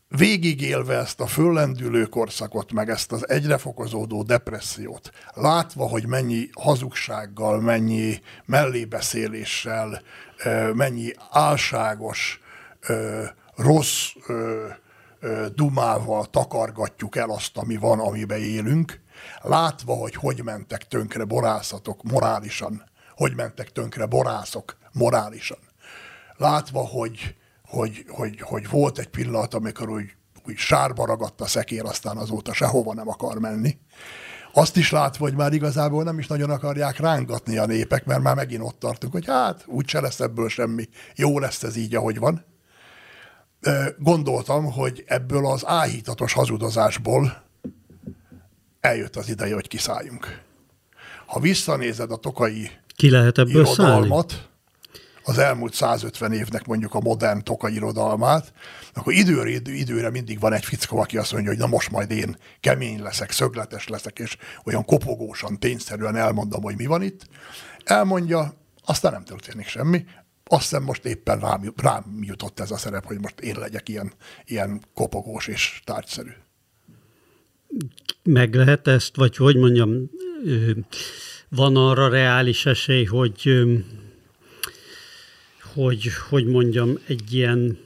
végigélve 0.07 0.97
ezt 0.97 1.19
a 1.19 1.27
föllendülő 1.27 2.05
korszakot, 2.05 2.71
meg 2.71 2.89
ezt 2.89 3.11
az 3.11 3.29
egyre 3.29 3.57
fokozódó 3.57 4.23
depressziót, 4.23 5.11
látva, 5.33 5.87
hogy 5.87 6.07
mennyi 6.07 6.49
hazugsággal, 6.59 7.61
mennyi 7.61 8.21
mellébeszéléssel, 8.45 10.01
mennyi 10.73 11.11
álságos, 11.29 12.39
rossz 13.55 14.09
dumával 15.55 16.25
takargatjuk 16.25 17.15
el 17.15 17.29
azt, 17.29 17.57
ami 17.57 17.77
van, 17.77 17.99
amiben 17.99 18.41
élünk, 18.41 19.01
látva, 19.41 19.93
hogy 19.93 20.15
hogy 20.15 20.43
mentek 20.43 20.87
tönkre 20.87 21.23
borászatok 21.23 22.03
morálisan, 22.03 22.83
hogy 23.15 23.35
mentek 23.35 23.71
tönkre 23.71 24.05
borászok 24.05 24.77
morálisan, 24.93 25.59
látva, 26.37 26.79
hogy 26.79 27.35
hogy, 27.73 28.05
hogy, 28.07 28.41
hogy 28.41 28.69
volt 28.69 28.99
egy 28.99 29.07
pillanat, 29.07 29.53
amikor 29.53 29.89
úgy, 29.89 30.15
úgy 30.47 30.57
sárba 30.57 31.05
ragadt 31.05 31.41
a 31.41 31.45
szekér, 31.45 31.83
aztán 31.83 32.17
azóta 32.17 32.53
sehova 32.53 32.93
nem 32.93 33.09
akar 33.09 33.39
menni. 33.39 33.77
Azt 34.53 34.77
is 34.77 34.91
látva, 34.91 35.23
hogy 35.23 35.35
már 35.35 35.53
igazából 35.53 36.03
nem 36.03 36.19
is 36.19 36.27
nagyon 36.27 36.49
akarják 36.49 36.99
rángatni 36.99 37.57
a 37.57 37.65
népek, 37.65 38.05
mert 38.05 38.21
már 38.21 38.35
megint 38.35 38.63
ott 38.63 38.79
tartunk, 38.79 39.13
hogy 39.13 39.25
hát 39.25 39.63
úgyse 39.67 40.01
lesz 40.01 40.19
ebből 40.19 40.49
semmi, 40.49 40.87
jó 41.15 41.39
lesz 41.39 41.63
ez 41.63 41.75
így, 41.75 41.95
ahogy 41.95 42.19
van. 42.19 42.45
Gondoltam, 43.97 44.71
hogy 44.71 45.03
ebből 45.07 45.45
az 45.45 45.65
áhítatos 45.65 46.33
hazudozásból 46.33 47.43
eljött 48.79 49.15
az 49.15 49.29
ideje, 49.29 49.53
hogy 49.53 49.67
kiszálljunk. 49.67 50.41
Ha 51.25 51.39
visszanézed 51.39 52.11
a 52.11 52.17
tokai 52.17 52.69
Ki 52.95 53.09
lehet 53.09 53.37
ebből 53.37 53.65
irodalmat, 53.65 54.29
szállni? 54.29 54.45
Az 55.23 55.37
elmúlt 55.37 55.73
150 55.73 56.33
évnek 56.33 56.65
mondjuk 56.65 56.93
a 56.93 56.99
modern 56.99 57.43
toka 57.43 57.69
irodalmát, 57.69 58.53
akkor 58.93 59.13
időre, 59.13 59.49
időre 59.65 60.09
mindig 60.09 60.39
van 60.39 60.53
egy 60.53 60.65
fickó, 60.65 60.97
aki 60.97 61.17
azt 61.17 61.31
mondja, 61.31 61.49
hogy 61.49 61.59
na 61.59 61.67
most 61.67 61.91
majd 61.91 62.11
én 62.11 62.37
kemény 62.59 63.01
leszek, 63.01 63.31
szögletes 63.31 63.87
leszek, 63.87 64.19
és 64.19 64.37
olyan 64.63 64.85
kopogósan, 64.85 65.59
tényszerűen 65.59 66.15
elmondom, 66.15 66.61
hogy 66.61 66.75
mi 66.75 66.85
van 66.85 67.01
itt. 67.01 67.27
Elmondja, 67.83 68.53
aztán 68.85 69.11
nem 69.11 69.23
történik 69.23 69.67
semmi. 69.67 70.05
Azt 70.45 70.61
hiszem 70.61 70.83
most 70.83 71.05
éppen 71.05 71.39
rám, 71.39 71.73
rám 71.75 72.19
jutott 72.21 72.59
ez 72.59 72.71
a 72.71 72.77
szerep, 72.77 73.05
hogy 73.05 73.19
most 73.19 73.39
én 73.39 73.55
legyek 73.59 73.89
ilyen, 73.89 74.13
ilyen 74.45 74.81
kopogós 74.93 75.47
és 75.47 75.81
tárgyszerű. 75.83 76.31
Meg 78.23 78.55
lehet 78.55 78.87
ezt, 78.87 79.15
vagy 79.15 79.35
hogy 79.35 79.55
mondjam, 79.55 80.09
van 81.49 81.75
arra 81.75 82.09
reális 82.09 82.65
esély, 82.65 83.05
hogy 83.05 83.63
hogy, 85.73 86.07
hogy 86.29 86.45
mondjam, 86.45 86.99
egy 87.07 87.33
ilyen 87.33 87.77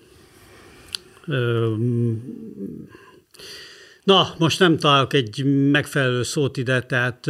Na, 4.04 4.36
most 4.38 4.60
nem 4.60 4.78
találok 4.78 5.14
egy 5.14 5.44
megfelelő 5.72 6.24
szót 6.24 6.58
ide, 6.58 6.82
tehát, 6.82 7.26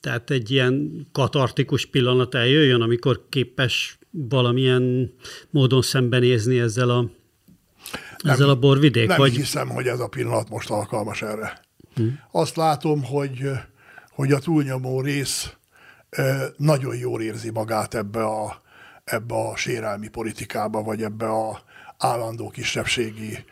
tehát 0.00 0.30
egy 0.30 0.50
ilyen 0.50 1.06
katartikus 1.12 1.86
pillanat 1.86 2.34
eljöjjön, 2.34 2.80
amikor 2.80 3.26
képes 3.28 3.98
valamilyen 4.10 5.12
módon 5.50 5.82
szembenézni 5.82 6.58
ezzel 6.58 6.90
a, 6.90 7.10
ezzel 8.18 8.46
nem, 8.46 8.56
a 8.56 8.58
borvidék? 8.58 9.08
Nem 9.08 9.16
vagy... 9.16 9.32
hiszem, 9.32 9.68
hogy 9.68 9.86
ez 9.86 10.00
a 10.00 10.08
pillanat 10.08 10.48
most 10.48 10.70
alkalmas 10.70 11.22
erre. 11.22 11.60
Hm. 11.94 12.06
Azt 12.30 12.56
látom, 12.56 13.04
hogy, 13.04 13.40
hogy 14.10 14.32
a 14.32 14.38
túlnyomó 14.38 15.00
rész 15.00 15.52
nagyon 16.56 16.96
jól 16.96 17.22
érzi 17.22 17.50
magát 17.50 17.94
ebbe 17.94 18.24
a, 18.24 18.62
ebbe 19.06 19.34
a 19.34 19.56
sérelmi 19.56 20.08
politikába, 20.08 20.82
vagy 20.82 21.02
ebbe 21.02 21.26
a 21.28 21.62
állandó 21.98 22.48
kisebbségi 22.48 23.44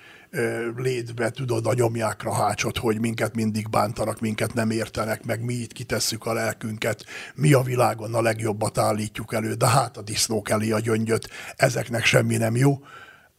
létbe, 0.77 1.31
tudod, 1.31 1.67
a 1.67 1.75
nyomjákra 1.75 2.33
hácsot, 2.33 2.79
hogy 2.79 3.01
minket 3.01 3.35
mindig 3.35 3.71
bántanak, 3.71 4.21
minket 4.21 4.55
nem 4.55 4.71
értenek, 4.71 5.25
meg 5.25 5.45
mi 5.45 5.55
itt 5.55 5.73
kitesszük 5.73 6.27
a 6.27 6.33
lelkünket, 6.33 7.05
mi 7.35 7.53
a 7.53 7.63
világon 7.63 8.15
a 8.15 8.23
legjobbat 8.23 8.79
állítjuk 8.79 9.35
elő, 9.35 9.55
de 9.55 9.69
hát 9.69 9.97
a 9.97 10.03
disznók 10.03 10.51
elé 10.51 10.71
a 10.71 10.79
gyöngyöt, 10.79 11.29
ezeknek 11.57 12.05
semmi 12.05 12.37
nem 12.37 12.57
jó. 12.57 12.79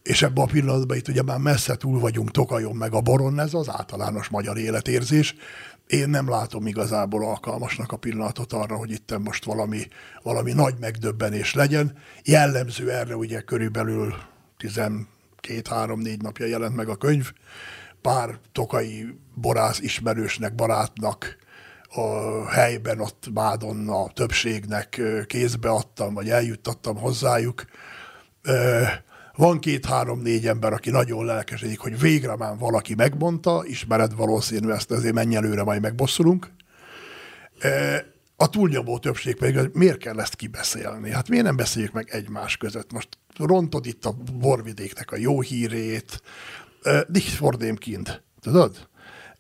És 0.03 0.21
ebben 0.21 0.43
a 0.43 0.47
pillanatban 0.47 0.97
itt 0.97 1.07
ugye 1.07 1.23
már 1.23 1.39
messze 1.39 1.75
túl 1.75 1.99
vagyunk 1.99 2.31
Tokajon 2.31 2.75
meg 2.75 2.93
a 2.93 3.01
Boron, 3.01 3.39
ez 3.39 3.53
az 3.53 3.69
általános 3.69 4.27
magyar 4.27 4.57
életérzés, 4.57 5.35
én 5.87 6.09
nem 6.09 6.29
látom 6.29 6.67
igazából 6.67 7.25
alkalmasnak 7.25 7.91
a 7.91 7.97
pillanatot 7.97 8.53
arra, 8.53 8.75
hogy 8.75 8.91
itt 8.91 9.17
most 9.17 9.45
valami, 9.45 9.87
valami 10.21 10.53
nagy 10.53 10.75
megdöbbenés 10.79 11.53
legyen. 11.53 11.97
Jellemző 12.23 12.91
erre 12.91 13.15
ugye 13.15 13.41
körülbelül 13.41 14.15
12-3-4 14.59 16.21
napja 16.21 16.45
jelent 16.45 16.75
meg 16.75 16.89
a 16.89 16.95
könyv. 16.95 17.31
Pár 18.01 18.39
tokai 18.51 19.19
borász 19.33 19.79
ismerősnek, 19.79 20.55
barátnak 20.55 21.37
a 21.89 22.49
helyben 22.49 22.99
ott 22.99 23.27
Mádon 23.33 23.89
a 23.89 24.07
többségnek 24.07 25.01
kézbe 25.27 25.69
adtam, 25.69 26.13
vagy 26.13 26.29
eljuttattam 26.29 26.97
hozzájuk 26.97 27.65
van 29.35 29.59
két-három-négy 29.59 30.47
ember, 30.47 30.73
aki 30.73 30.89
nagyon 30.89 31.25
lelkesedik, 31.25 31.79
hogy 31.79 31.99
végre 31.99 32.35
már 32.35 32.57
valaki 32.57 32.95
megmondta, 32.95 33.63
ismered 33.65 34.15
valószínű 34.15 34.69
ezt, 34.69 34.91
ezért 34.91 35.13
menj 35.13 35.35
előre, 35.35 35.63
majd 35.63 35.81
megbosszulunk. 35.81 36.51
E, 37.59 38.05
a 38.37 38.49
túlnyomó 38.49 38.97
többség 38.97 39.35
pedig, 39.35 39.57
hogy 39.57 39.69
miért 39.73 39.97
kell 39.97 40.19
ezt 40.19 40.35
kibeszélni? 40.35 41.11
Hát 41.11 41.29
miért 41.29 41.45
nem 41.45 41.55
beszéljük 41.55 41.91
meg 41.91 42.09
egymás 42.09 42.57
között? 42.57 42.91
Most 42.91 43.09
rontod 43.37 43.85
itt 43.85 44.05
a 44.05 44.15
borvidéknek 44.39 45.11
a 45.11 45.17
jó 45.17 45.41
hírét, 45.41 46.21
nicht 47.07 47.37
vor 47.37 47.55
dem 47.55 47.75
Kind, 47.75 48.21
tudod? 48.41 48.87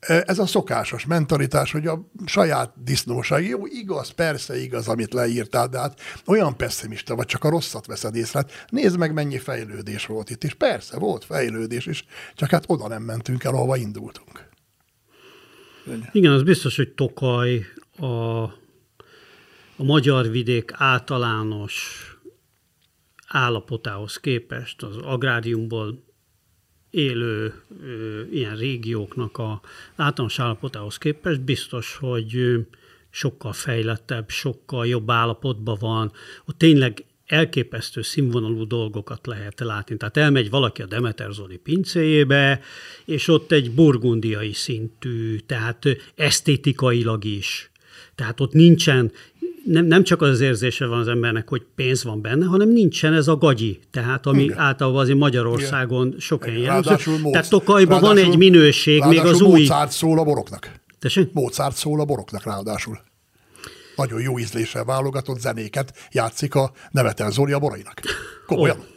Ez 0.07 0.39
a 0.39 0.45
szokásos 0.45 1.05
mentalitás, 1.05 1.71
hogy 1.71 1.87
a 1.87 2.09
saját 2.25 2.73
disznóság, 2.83 3.47
jó, 3.47 3.65
igaz, 3.65 4.09
persze 4.09 4.61
igaz, 4.61 4.87
amit 4.87 5.13
leírtál, 5.13 5.67
de 5.67 5.79
hát 5.79 5.99
olyan 6.25 6.57
pessimista 6.57 7.15
vagy, 7.15 7.25
csak 7.25 7.43
a 7.43 7.49
rosszat 7.49 7.85
veszed 7.85 8.15
észre. 8.15 8.39
Hát 8.39 8.65
nézd 8.69 8.97
meg, 8.97 9.13
mennyi 9.13 9.37
fejlődés 9.37 10.05
volt 10.05 10.29
itt, 10.29 10.43
és 10.43 10.53
persze 10.53 10.99
volt 10.99 11.25
fejlődés 11.25 11.85
is, 11.85 12.05
csak 12.35 12.49
hát 12.49 12.63
oda 12.67 12.87
nem 12.87 13.03
mentünk 13.03 13.43
el, 13.43 13.53
ahova 13.53 13.75
indultunk. 13.75 14.49
Igen, 16.11 16.31
az 16.31 16.43
biztos, 16.43 16.75
hogy 16.75 16.93
Tokaj 16.93 17.65
a, 17.97 18.43
a 19.75 19.83
magyar 19.83 20.29
vidék 20.29 20.71
általános 20.73 22.03
állapotához 23.27 24.17
képest 24.17 24.83
az 24.83 24.97
agráriumból 24.97 26.04
élő 26.95 27.53
ilyen 28.31 28.55
régióknak 28.55 29.37
a 29.37 29.61
általános 29.95 30.39
állapotához 30.39 30.97
képest 30.97 31.41
biztos, 31.41 31.95
hogy 31.95 32.55
sokkal 33.09 33.53
fejlettebb, 33.53 34.29
sokkal 34.29 34.87
jobb 34.87 35.11
állapotban 35.11 35.77
van. 35.79 36.11
Ott 36.45 36.57
tényleg 36.57 37.03
elképesztő 37.25 38.01
színvonalú 38.01 38.67
dolgokat 38.67 39.27
lehet 39.27 39.59
látni. 39.59 39.97
Tehát 39.97 40.17
elmegy 40.17 40.49
valaki 40.49 40.81
a 40.81 40.85
Demeter 40.85 41.31
Zoli 41.31 41.57
pincéjébe, 41.57 42.61
és 43.05 43.27
ott 43.27 43.51
egy 43.51 43.71
burgundiai 43.71 44.53
szintű, 44.53 45.37
tehát 45.37 45.85
esztétikailag 46.15 47.23
is. 47.23 47.69
Tehát 48.15 48.39
ott 48.39 48.53
nincsen, 48.53 49.11
nem, 49.65 49.85
nem 49.85 50.03
csak 50.03 50.21
az 50.21 50.41
érzése 50.41 50.85
van 50.85 50.99
az 50.99 51.07
embernek, 51.07 51.49
hogy 51.49 51.65
pénz 51.75 52.03
van 52.03 52.21
benne, 52.21 52.45
hanem 52.45 52.69
nincsen 52.69 53.13
ez 53.13 53.27
a 53.27 53.35
gagyi, 53.35 53.79
tehát 53.91 54.25
ami 54.25 54.43
Igen. 54.43 54.57
általában 54.57 55.01
azért 55.01 55.17
Magyarországon 55.17 56.07
Igen. 56.07 56.19
sok 56.19 56.45
helyen 56.45 56.61
jelentő. 56.61 56.95
Tehát 57.31 57.49
Tokajban 57.49 58.01
van 58.01 58.17
egy 58.17 58.37
minőség, 58.37 59.03
még 59.03 59.19
az 59.19 59.41
új... 59.41 59.59
Mozart 59.59 59.91
szól 59.91 60.19
a 60.19 60.23
boroknak. 60.23 60.71
Tessék? 60.99 61.33
Mozart 61.33 61.75
szól 61.75 61.99
a 61.99 62.05
boroknak 62.05 62.43
ráadásul 62.43 62.99
nagyon 63.95 64.21
jó 64.21 64.39
ízléssel 64.39 64.83
válogatott 64.83 65.39
zenéket 65.39 65.93
játszik 66.11 66.55
a 66.55 66.71
Nemetel 66.91 67.31
Zoli 67.31 67.51
a 67.51 67.59
borainak. 67.59 68.01
Komolyan. 68.45 68.77
Oh. 68.77 68.94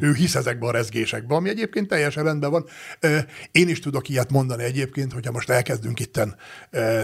Ő 0.00 0.14
hisz 0.14 0.34
ezekben 0.34 0.68
a 0.68 0.72
rezgésekben, 0.72 1.36
ami 1.36 1.48
egyébként 1.48 1.88
teljesen 1.88 2.24
rendben 2.24 2.50
van. 2.50 2.64
Én 3.50 3.68
is 3.68 3.80
tudok 3.80 4.08
ilyet 4.08 4.30
mondani 4.30 4.62
egyébként, 4.62 5.12
hogyha 5.12 5.32
most 5.32 5.50
elkezdünk 5.50 6.00
itten 6.00 6.36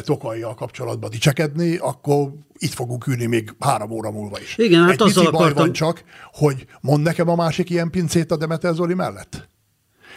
Tokajjal 0.01 0.55
kapcsolatban 0.55 1.11
dicsekedni, 1.11 1.77
akkor 1.77 2.33
itt 2.59 2.73
fogunk 2.73 3.07
ülni 3.07 3.27
még 3.27 3.55
három 3.59 3.91
óra 3.91 4.11
múlva 4.11 4.41
is. 4.41 4.59
Igen, 4.59 4.83
hát 4.83 4.91
Egy 4.91 4.97
pici 4.97 5.15
baj 5.15 5.27
akartam... 5.27 5.55
van 5.55 5.73
csak, 5.73 6.03
hogy 6.33 6.67
mond 6.81 7.03
nekem 7.03 7.29
a 7.29 7.35
másik 7.35 7.71
ilyen 7.71 7.91
pincét 7.91 8.31
a 8.31 8.37
Demeter 8.37 8.75
Zoli 8.75 8.95
mellett? 8.95 9.49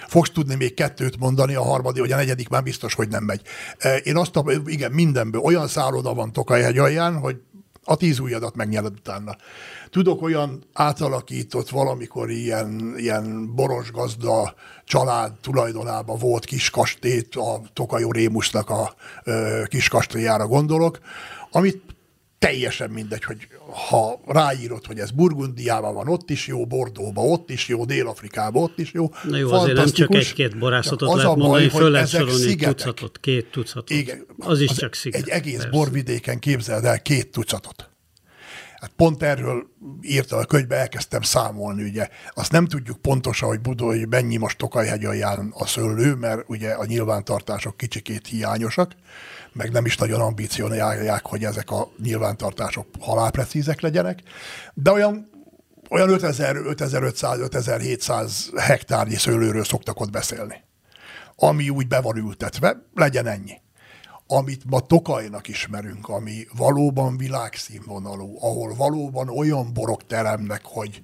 fogsz 0.08 0.30
tudni 0.30 0.56
még 0.56 0.74
kettőt 0.74 1.20
mondani, 1.20 1.56
a 1.56 1.62
harmadik, 1.62 2.02
vagy 2.02 2.12
a 2.12 2.16
negyedik 2.16 2.50
már 2.50 2.64
biztos, 2.64 2.94
hogy 2.94 3.08
nem 3.08 3.24
megy. 3.24 3.42
Én 4.04 4.18
azt, 4.18 4.32
igen, 4.66 4.92
mindenből 4.92 5.42
olyan 5.42 5.68
szálloda 5.68 6.14
van 6.14 6.32
Tokaj 6.32 6.78
alján, 6.78 7.18
hogy 7.18 7.36
a 7.84 7.96
tíz 7.96 8.20
ujjadat 8.20 8.56
megnyeled 8.56 8.94
utána. 8.94 9.36
Tudok 9.90 10.22
olyan 10.22 10.64
átalakított 10.74 11.70
valamikor 11.70 12.30
ilyen, 12.30 12.94
ilyen 12.98 13.56
boros 13.56 13.92
gazda 13.92 14.56
család 14.86 15.34
tulajdonában 15.42 16.18
volt 16.18 16.46
kis 16.46 16.70
kastét, 16.70 17.36
a 17.36 17.62
Tokajó 17.74 18.12
Rémusnak 18.12 18.70
a 18.70 18.94
ö, 19.24 19.64
kis 19.68 19.88
kastélyára 19.88 20.48
gondolok, 20.48 21.00
amit 21.52 21.84
teljesen 22.40 22.90
mindegy, 22.90 23.24
hogy 23.24 23.48
ha 23.72 24.20
ráírod, 24.26 24.86
hogy 24.86 25.00
ez 25.00 25.12
Burgundiában 25.12 25.94
van, 25.94 26.08
ott 26.08 26.30
is 26.30 26.48
jó, 26.48 26.66
Bordóba, 26.66 27.22
ott 27.22 27.50
is 27.50 27.68
jó, 27.68 27.86
Dél-Afrikában, 27.86 28.64
ott 28.64 28.80
is 28.80 28.92
jó. 28.94 29.10
Na 29.24 29.38
jó, 29.38 29.52
azért 29.52 29.78
nem 29.78 29.90
csak 29.90 30.16
egy-két 30.16 30.58
borászatot 30.58 31.10
az 31.10 31.16
lehet 31.16 31.32
a 31.32 31.36
baj, 31.36 31.48
mondani, 31.48 31.70
föl 31.70 31.90
lehet 31.90 32.10
sorolni 32.10 32.56
tucatot, 32.56 33.20
két 33.20 33.52
tucatot. 33.52 33.90
Igen, 33.90 34.26
az 34.38 34.60
is 34.60 34.70
az 34.70 34.78
csak 34.78 34.94
sziget. 34.94 35.22
Egy 35.22 35.30
egész 35.30 35.56
persze. 35.56 35.70
borvidéken 35.70 36.40
képzeld 36.40 36.86
el 36.86 37.02
két 37.02 37.32
tucatot. 37.32 37.90
Hát 38.82 38.92
pont 38.96 39.24
erről 39.24 39.68
írta 40.02 40.38
a 40.38 40.46
könyvbe, 40.46 40.76
elkezdtem 40.76 41.22
számolni, 41.22 41.84
ugye. 41.84 42.08
Azt 42.34 42.52
nem 42.52 42.66
tudjuk 42.66 43.02
pontosan, 43.02 43.50
hogy 43.50 43.60
Budó, 43.60 43.86
hogy 43.86 44.08
mennyi 44.08 44.38
most 44.38 44.58
Tokajhegy 44.58 45.06
alján 45.06 45.54
a 45.54 45.66
szőlő, 45.66 46.16
mert 46.16 46.44
ugye 46.48 46.72
a 46.72 46.86
nyilvántartások 46.86 47.78
kicsikét 47.78 48.28
hiányosak, 48.28 48.92
meg 49.54 49.72
nem 49.72 49.86
is 49.86 49.98
nagyon 49.98 50.22
ambícionálják, 50.22 51.26
hogy 51.26 51.44
ezek 51.44 51.72
a 51.72 51.92
nyilvántartások 52.04 52.88
halálprecízek 53.00 53.82
legyenek, 53.82 54.20
de 54.74 54.92
olyan 54.92 55.30
olyan 55.92 56.10
5000, 56.10 56.56
5500, 56.56 57.40
5700 57.40 58.50
hektárnyi 58.56 59.16
szőlőről 59.16 59.64
szoktak 59.64 60.00
ott 60.00 60.12
beszélni. 60.12 60.64
Ami 61.36 61.70
úgy 61.70 61.88
be 61.88 62.02
van 62.02 62.18
ültetve, 62.18 62.82
legyen 62.94 63.28
ennyi. 63.28 63.62
Amit 64.28 64.64
ma 64.66 64.80
Tokajnak 64.80 65.48
ismerünk, 65.48 66.10
ami 66.10 66.48
valóban 66.58 67.18
világszínvonalú, 67.18 68.38
ahol 68.42 68.76
valóban 68.76 69.30
olyan 69.30 69.74
borok 69.74 70.06
teremnek, 70.06 70.62
hogy 70.64 71.02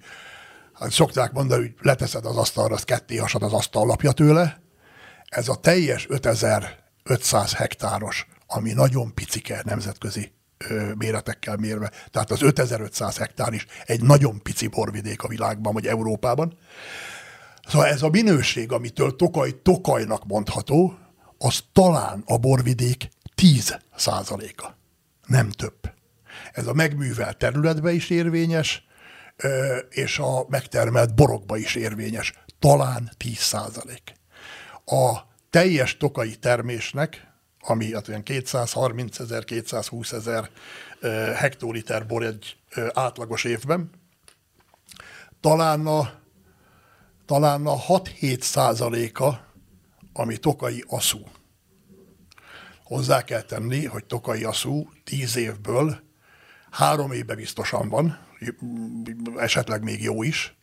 hát 0.73 0.91
szokták 0.91 1.31
mondani, 1.31 1.61
hogy 1.61 1.73
leteszed 1.81 2.25
az 2.25 2.37
asztalra, 2.37 2.75
az 2.75 2.83
ketté 2.83 3.17
hasad 3.17 3.43
az 3.43 3.53
asztal 3.53 3.85
lapja 3.85 4.11
tőle. 4.11 4.61
Ez 5.25 5.47
a 5.47 5.55
teljes 5.55 6.05
5500 6.09 7.53
hektáros 7.53 8.27
ami 8.47 8.73
nagyon 8.73 9.13
picike 9.13 9.61
nemzetközi 9.65 10.31
méretekkel 10.97 11.55
mérve. 11.55 11.91
Tehát 12.11 12.31
az 12.31 12.41
5500 12.41 13.17
hektár 13.17 13.53
is 13.53 13.65
egy 13.85 14.01
nagyon 14.01 14.41
pici 14.41 14.67
borvidék 14.67 15.23
a 15.23 15.27
világban, 15.27 15.73
vagy 15.73 15.87
Európában. 15.87 16.57
Szóval 17.67 17.87
ez 17.87 18.01
a 18.01 18.09
minőség, 18.09 18.71
amitől 18.71 19.15
Tokaj 19.15 19.61
Tokajnak 19.61 20.25
mondható, 20.25 20.97
az 21.37 21.63
talán 21.73 22.23
a 22.25 22.37
borvidék 22.37 23.09
10 23.35 23.77
százaléka, 23.95 24.77
nem 25.25 25.49
több. 25.49 25.95
Ez 26.51 26.67
a 26.67 26.73
megművelt 26.73 27.37
területbe 27.37 27.91
is 27.91 28.09
érvényes, 28.09 28.85
és 29.89 30.19
a 30.19 30.45
megtermelt 30.49 31.15
borokba 31.15 31.57
is 31.57 31.75
érvényes. 31.75 32.33
Talán 32.59 33.11
10 33.17 33.37
százalék. 33.37 34.13
A 34.85 35.17
teljes 35.49 35.97
tokai 35.97 36.35
termésnek 36.35 37.27
ami 37.59 37.93
hát 37.93 38.07
olyan 38.07 38.23
230 38.23 39.19
ezer, 39.19 39.43
220 39.43 40.11
ezer 40.11 40.49
hektoliter 41.35 42.05
bor 42.05 42.23
egy 42.23 42.57
átlagos 42.93 43.43
évben. 43.43 43.89
Talán 45.41 45.87
a, 45.87 46.13
talán 47.25 47.65
a 47.65 47.75
6-7 47.75 48.41
százaléka, 48.41 49.45
ami 50.13 50.37
tokai 50.37 50.83
aszú. 50.87 51.19
Hozzá 52.83 53.23
kell 53.23 53.41
tenni, 53.41 53.85
hogy 53.85 54.05
tokai 54.05 54.43
aszú 54.43 54.89
10 55.03 55.35
évből 55.35 56.05
három 56.71 57.11
évben 57.11 57.35
biztosan 57.35 57.89
van, 57.89 58.19
esetleg 59.35 59.83
még 59.83 60.03
jó 60.03 60.23
is. 60.23 60.55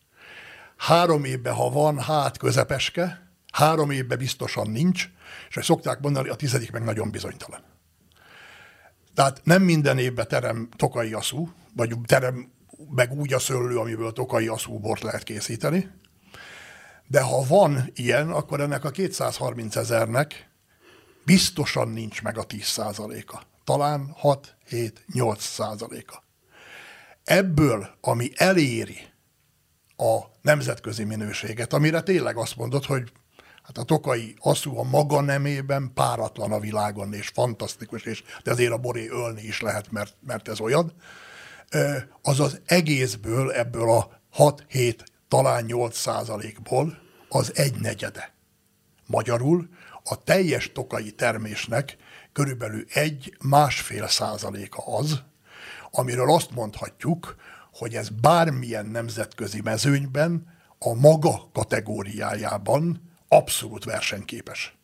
Három 0.76 1.24
évben, 1.24 1.54
ha 1.54 1.70
van, 1.70 2.00
hát 2.00 2.36
közepeske, 2.36 3.23
három 3.54 3.90
évben 3.90 4.18
biztosan 4.18 4.70
nincs, 4.70 5.08
és 5.48 5.54
hogy 5.54 5.64
szokták 5.64 6.00
mondani, 6.00 6.28
a 6.28 6.34
tizedik 6.34 6.70
meg 6.70 6.84
nagyon 6.84 7.10
bizonytalan. 7.10 7.60
Tehát 9.14 9.40
nem 9.44 9.62
minden 9.62 9.98
évben 9.98 10.28
terem 10.28 10.68
tokai 10.76 11.12
aszú, 11.12 11.52
vagy 11.76 11.94
terem 12.06 12.52
meg 12.90 13.12
úgy 13.12 13.32
a 13.32 13.38
szőlő, 13.38 13.78
amiből 13.78 14.12
tokai 14.12 14.46
aszú 14.46 14.78
bort 14.78 15.02
lehet 15.02 15.22
készíteni, 15.22 15.90
de 17.06 17.20
ha 17.20 17.44
van 17.48 17.90
ilyen, 17.94 18.30
akkor 18.30 18.60
ennek 18.60 18.84
a 18.84 18.90
230 18.90 19.76
ezernek 19.76 20.50
biztosan 21.24 21.88
nincs 21.88 22.22
meg 22.22 22.38
a 22.38 22.44
10 22.44 22.64
százaléka. 22.64 23.42
Talán 23.64 24.16
6-7-8 24.22 25.38
százaléka. 25.38 26.22
Ebből, 27.24 27.88
ami 28.00 28.30
eléri 28.34 28.98
a 29.96 30.18
nemzetközi 30.42 31.04
minőséget, 31.04 31.72
amire 31.72 32.02
tényleg 32.02 32.36
azt 32.36 32.56
mondod, 32.56 32.84
hogy 32.84 33.12
Hát 33.64 33.78
a 33.78 33.82
tokai 33.82 34.34
asszú 34.38 34.78
a 34.78 34.82
maga 34.82 35.20
nemében 35.20 35.90
páratlan 35.94 36.52
a 36.52 36.60
világon, 36.60 37.12
és 37.12 37.28
fantasztikus, 37.28 38.02
és 38.02 38.22
de 38.42 38.50
azért 38.50 38.72
a 38.72 38.78
boré 38.78 39.08
ölni 39.08 39.42
is 39.42 39.60
lehet, 39.60 39.90
mert, 39.90 40.16
mert 40.26 40.48
ez 40.48 40.60
olyan. 40.60 40.92
Az 42.22 42.40
az 42.40 42.60
egészből, 42.66 43.52
ebből 43.52 43.90
a 43.90 44.20
6-7, 44.36 44.98
talán 45.28 45.64
8 45.64 45.96
százalékból 45.96 46.98
az 47.28 47.56
egy 47.56 47.80
negyede. 47.80 48.34
Magyarul 49.06 49.68
a 50.02 50.22
teljes 50.22 50.72
tokai 50.72 51.10
termésnek 51.10 51.96
körülbelül 52.32 52.84
egy 52.92 53.36
másfél 53.42 54.08
százaléka 54.08 54.96
az, 54.96 55.22
amiről 55.90 56.30
azt 56.30 56.50
mondhatjuk, 56.50 57.36
hogy 57.72 57.94
ez 57.94 58.08
bármilyen 58.08 58.86
nemzetközi 58.86 59.60
mezőnyben 59.60 60.46
a 60.78 60.94
maga 60.94 61.50
kategóriájában 61.52 63.13
abszolút 63.28 63.84
versenyképes. 63.84 64.76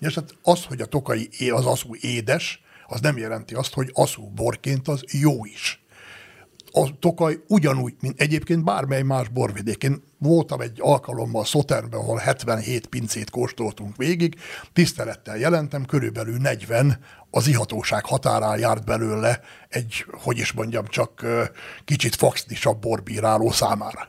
Ugye, 0.00 0.10
hát 0.14 0.34
az, 0.42 0.64
hogy 0.64 0.80
a 0.80 0.86
tokai 0.86 1.50
az 1.50 1.66
aszú 1.66 1.94
édes, 2.00 2.60
az 2.86 3.00
nem 3.00 3.16
jelenti 3.16 3.54
azt, 3.54 3.72
hogy 3.72 3.90
aszú 3.92 4.30
borként 4.34 4.88
az 4.88 5.04
jó 5.10 5.44
is. 5.44 5.82
A 6.74 6.98
tokaj 6.98 7.38
ugyanúgy, 7.48 7.94
mint 8.00 8.20
egyébként 8.20 8.64
bármely 8.64 9.02
más 9.02 9.28
borvidékén. 9.28 10.02
Voltam 10.18 10.60
egy 10.60 10.78
alkalommal 10.80 11.44
Szoternben, 11.44 12.00
ahol 12.00 12.18
77 12.18 12.86
pincét 12.86 13.30
kóstoltunk 13.30 13.96
végig, 13.96 14.40
tisztelettel 14.72 15.36
jelentem, 15.36 15.84
körülbelül 15.84 16.36
40 16.36 16.98
az 17.30 17.46
ihatóság 17.46 18.04
határán 18.04 18.58
járt 18.58 18.84
belőle 18.84 19.40
egy, 19.68 20.04
hogy 20.10 20.38
is 20.38 20.52
mondjam, 20.52 20.86
csak 20.86 21.26
kicsit 21.84 22.14
faxnisabb 22.14 22.80
borbíráló 22.80 23.50
számára. 23.50 24.08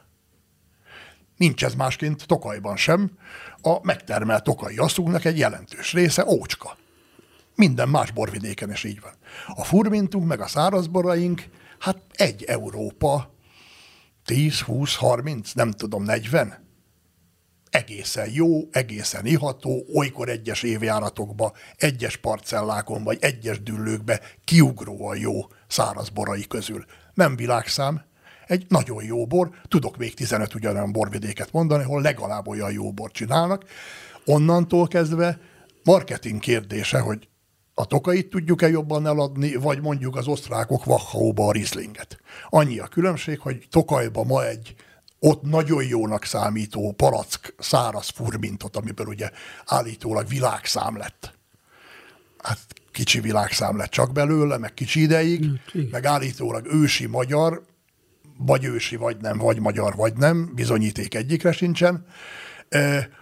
Nincs 1.38 1.64
ez 1.64 1.74
másként 1.74 2.28
Tokajban 2.28 2.76
sem. 2.76 3.18
A 3.66 3.80
megtermelt 3.82 4.44
tokai 4.44 4.78
asszúnak 4.78 5.26
egy 5.26 5.38
jelentős 5.38 5.94
része 5.94 6.26
ócska. 6.26 6.78
Minden 7.56 7.90
más 7.90 8.12
borvidéken 8.12 8.72
is 8.72 8.84
így 8.84 9.02
van. 9.02 9.14
A 9.48 9.64
furmintunk 9.64 10.28
meg 10.28 10.42
a 10.42 10.48
szárazboraink, 10.48 11.44
hát 11.80 11.98
egy 12.14 12.44
Európa, 12.44 13.34
10, 14.26 14.60
20, 14.62 14.96
30, 14.96 15.52
nem 15.52 15.72
tudom, 15.72 16.04
40. 16.04 16.62
Egészen 17.70 18.30
jó, 18.32 18.68
egészen 18.72 19.26
iható, 19.26 19.86
olykor 19.96 20.30
egyes 20.30 20.64
évjáratokba, 20.64 21.54
egyes 21.76 22.18
parcellákon 22.18 23.04
vagy 23.04 23.18
egyes 23.22 23.62
düllőkbe 23.62 24.22
kiugróan 24.44 25.18
jó 25.18 25.40
szárazborai 25.68 26.48
közül. 26.48 26.86
Nem 27.14 27.36
világszám, 27.36 28.02
egy 28.48 28.66
nagyon 28.68 29.04
jó 29.04 29.26
bor, 29.26 29.50
tudok 29.68 29.98
még 29.98 30.14
15 30.14 30.56
ugyanolyan 30.56 30.92
borvidéket 30.92 31.52
mondani, 31.52 31.84
ahol 31.84 32.02
legalább 32.02 32.48
olyan 32.48 32.72
jó 32.72 32.92
bor 32.92 33.12
csinálnak. 33.12 33.64
Onnantól 34.26 34.88
kezdve 34.88 35.40
marketing 35.84 36.40
kérdése, 36.40 37.00
hogy 37.00 37.28
a 37.74 37.86
tokait 37.86 38.30
tudjuk-e 38.30 38.70
jobban 38.70 39.08
eladni, 39.08 39.56
vagy 39.56 39.82
mondjuk 39.82 40.16
az 40.16 40.28
osztrákok 40.28 40.88
Wachauba 40.88 41.48
a 41.48 41.52
Rieslinget. 41.52 42.20
Annyi 42.50 42.80
a 42.80 42.88
különbség, 42.88 43.40
hogy 43.40 43.68
Tokajba 43.70 44.24
ma 44.24 44.48
egy 44.48 44.76
ott 45.20 45.42
nagyon 45.42 45.84
jónak 45.84 46.26
számító 46.26 46.92
palack 46.92 47.54
száraz 47.60 48.10
furmintot, 48.10 48.76
amiből 48.76 49.08
ugye 49.08 49.30
állítólag 49.66 50.28
világszám 50.28 50.98
lett. 50.98 51.34
Hát 52.38 52.60
kicsi 52.92 53.20
világszám 53.20 53.78
lett 53.78 53.90
csak 53.90 54.12
belőle, 54.12 54.58
meg 54.58 54.74
kicsi 54.74 55.02
ideig, 55.02 55.46
mm, 55.46 55.82
meg 55.92 56.06
állítólag 56.06 56.66
ősi 56.66 57.06
magyar, 57.06 57.64
vagy 58.46 58.66
ősi, 58.66 58.96
vagy 58.96 59.18
nem, 59.18 59.38
vagy 59.38 59.60
magyar, 59.60 59.96
vagy 59.96 60.14
nem, 60.14 60.52
bizonyíték 60.56 61.16
egyikre 61.16 61.52
sincsen. 61.52 62.06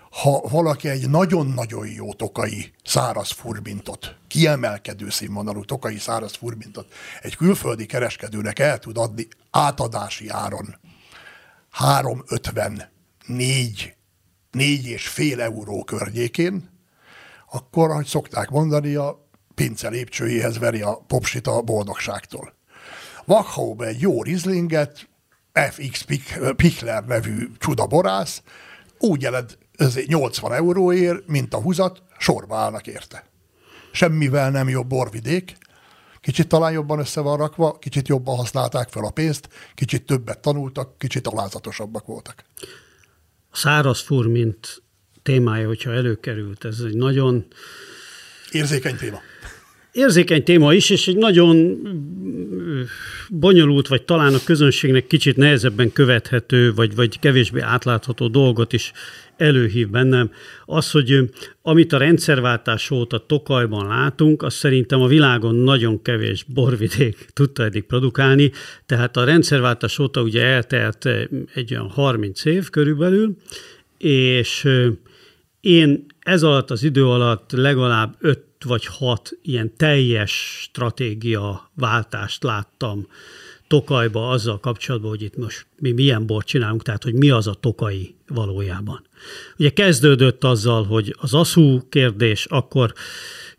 Ha 0.10 0.42
valaki 0.50 0.90
egy 0.90 1.10
nagyon-nagyon 1.10 1.88
jó 1.88 2.14
tokai 2.14 2.74
száraz 2.84 3.32
furmintot, 3.32 4.16
kiemelkedő 4.28 5.10
színvonalú 5.10 5.66
tokai 5.66 5.98
száraz 5.98 6.36
furmintot 6.36 6.94
egy 7.22 7.36
külföldi 7.36 7.86
kereskedőnek 7.86 8.60
el 8.60 8.80
tud 8.80 8.98
adni 8.98 9.28
átadási 9.50 10.30
áron 10.30 10.76
3,50, 11.80 12.84
4, 13.26 13.96
4 14.52 14.86
és 14.86 15.08
fél 15.08 15.42
euró 15.42 15.84
környékén, 15.84 16.70
akkor, 17.52 17.90
ahogy 17.90 18.06
szokták 18.06 18.50
mondani, 18.50 18.96
a 18.96 19.28
pince 19.56 19.90
lépcsőjéhez 19.90 20.58
veri 20.58 20.82
a 20.82 20.96
popsit 21.08 21.48
a 21.48 21.62
boldogságtól. 21.62 22.54
Wachauba 23.26 23.86
egy 23.86 24.02
jó 24.02 24.24
rizlinget, 24.24 25.10
FX 25.54 26.06
Pichler 26.56 27.06
nevű 27.06 27.48
csudaborász, 27.58 28.42
úgy 28.98 29.22
jelent 29.22 29.58
80 30.06 30.54
euróért, 30.54 31.28
mint 31.28 31.54
a 31.54 31.62
húzat, 31.62 32.04
sorba 32.18 32.56
állnak 32.56 32.88
érte. 32.88 33.26
Semmivel 33.92 34.52
nem 34.52 34.70
jobb 34.70 34.88
borvidék, 34.88 35.58
kicsit 36.22 36.48
talán 36.48 36.72
jobban 36.72 37.00
össze 37.00 37.22
van 37.22 37.38
rakva, 37.38 37.78
kicsit 37.80 38.08
jobban 38.08 38.36
használták 38.36 38.90
fel 38.90 39.06
a 39.06 39.10
pénzt, 39.10 39.50
kicsit 39.76 40.06
többet 40.06 40.40
tanultak, 40.40 40.98
kicsit 40.98 41.28
alázatosabbak 41.28 42.06
voltak. 42.06 42.44
A 43.50 43.58
száraz 43.58 44.02
furmint 44.02 44.84
témája, 45.24 45.68
hogyha 45.68 45.92
előkerült, 45.92 46.66
ez 46.66 46.80
egy 46.80 46.96
nagyon... 46.96 47.46
Érzékeny 48.52 48.98
téma 48.98 49.22
érzékeny 49.92 50.44
téma 50.44 50.74
is, 50.74 50.90
és 50.90 51.08
egy 51.08 51.18
nagyon 51.18 51.78
bonyolult, 53.30 53.88
vagy 53.88 54.04
talán 54.04 54.34
a 54.34 54.44
közönségnek 54.44 55.08
kicsit 55.08 55.38
nehezebben 55.38 55.92
követhető, 55.92 56.74
vagy, 56.74 56.96
vagy 56.96 57.20
kevésbé 57.20 57.60
átlátható 57.60 58.28
dolgot 58.28 58.74
is 58.74 58.92
előhív 59.38 59.90
bennem. 59.90 60.32
Az, 60.66 60.92
hogy 60.92 61.30
amit 61.62 61.94
a 61.94 61.98
rendszerváltás 61.98 62.92
óta 62.92 63.26
Tokajban 63.26 63.88
látunk, 63.88 64.44
az 64.44 64.54
szerintem 64.54 65.02
a 65.02 65.08
világon 65.08 65.56
nagyon 65.56 66.02
kevés 66.02 66.44
borvidék 66.44 67.26
tudta 67.34 67.64
eddig 67.64 67.84
produkálni, 67.84 68.52
tehát 68.86 69.18
a 69.18 69.24
rendszerváltás 69.24 70.00
óta 70.00 70.22
ugye 70.22 70.44
eltelt 70.44 71.06
egy 71.54 71.74
olyan 71.74 71.90
30 71.90 72.46
év 72.46 72.70
körülbelül, 72.70 73.36
és 73.98 74.68
én 75.62 76.06
ez 76.20 76.44
alatt 76.44 76.72
az 76.72 76.84
idő 76.84 77.06
alatt 77.06 77.52
legalább 77.52 78.16
öt 78.20 78.51
vagy 78.64 78.86
hat 78.86 79.32
ilyen 79.42 79.76
teljes 79.78 80.32
stratégia 80.62 81.72
váltást 81.76 82.44
láttam 82.44 83.08
Tokajba 83.72 84.30
azzal 84.30 84.60
kapcsolatban, 84.60 85.10
hogy 85.10 85.22
itt 85.22 85.38
most 85.38 85.66
mi 85.78 85.92
milyen 85.92 86.26
bort 86.26 86.48
csinálunk, 86.48 86.84
tehát 86.84 87.04
hogy 87.04 87.14
mi 87.14 87.30
az 87.30 87.48
a 87.48 87.54
tokai 87.54 88.16
valójában. 88.28 89.08
Ugye 89.58 89.70
kezdődött 89.70 90.44
azzal, 90.44 90.84
hogy 90.84 91.16
az 91.20 91.34
aszú 91.34 91.88
kérdés, 91.90 92.46
akkor 92.46 92.94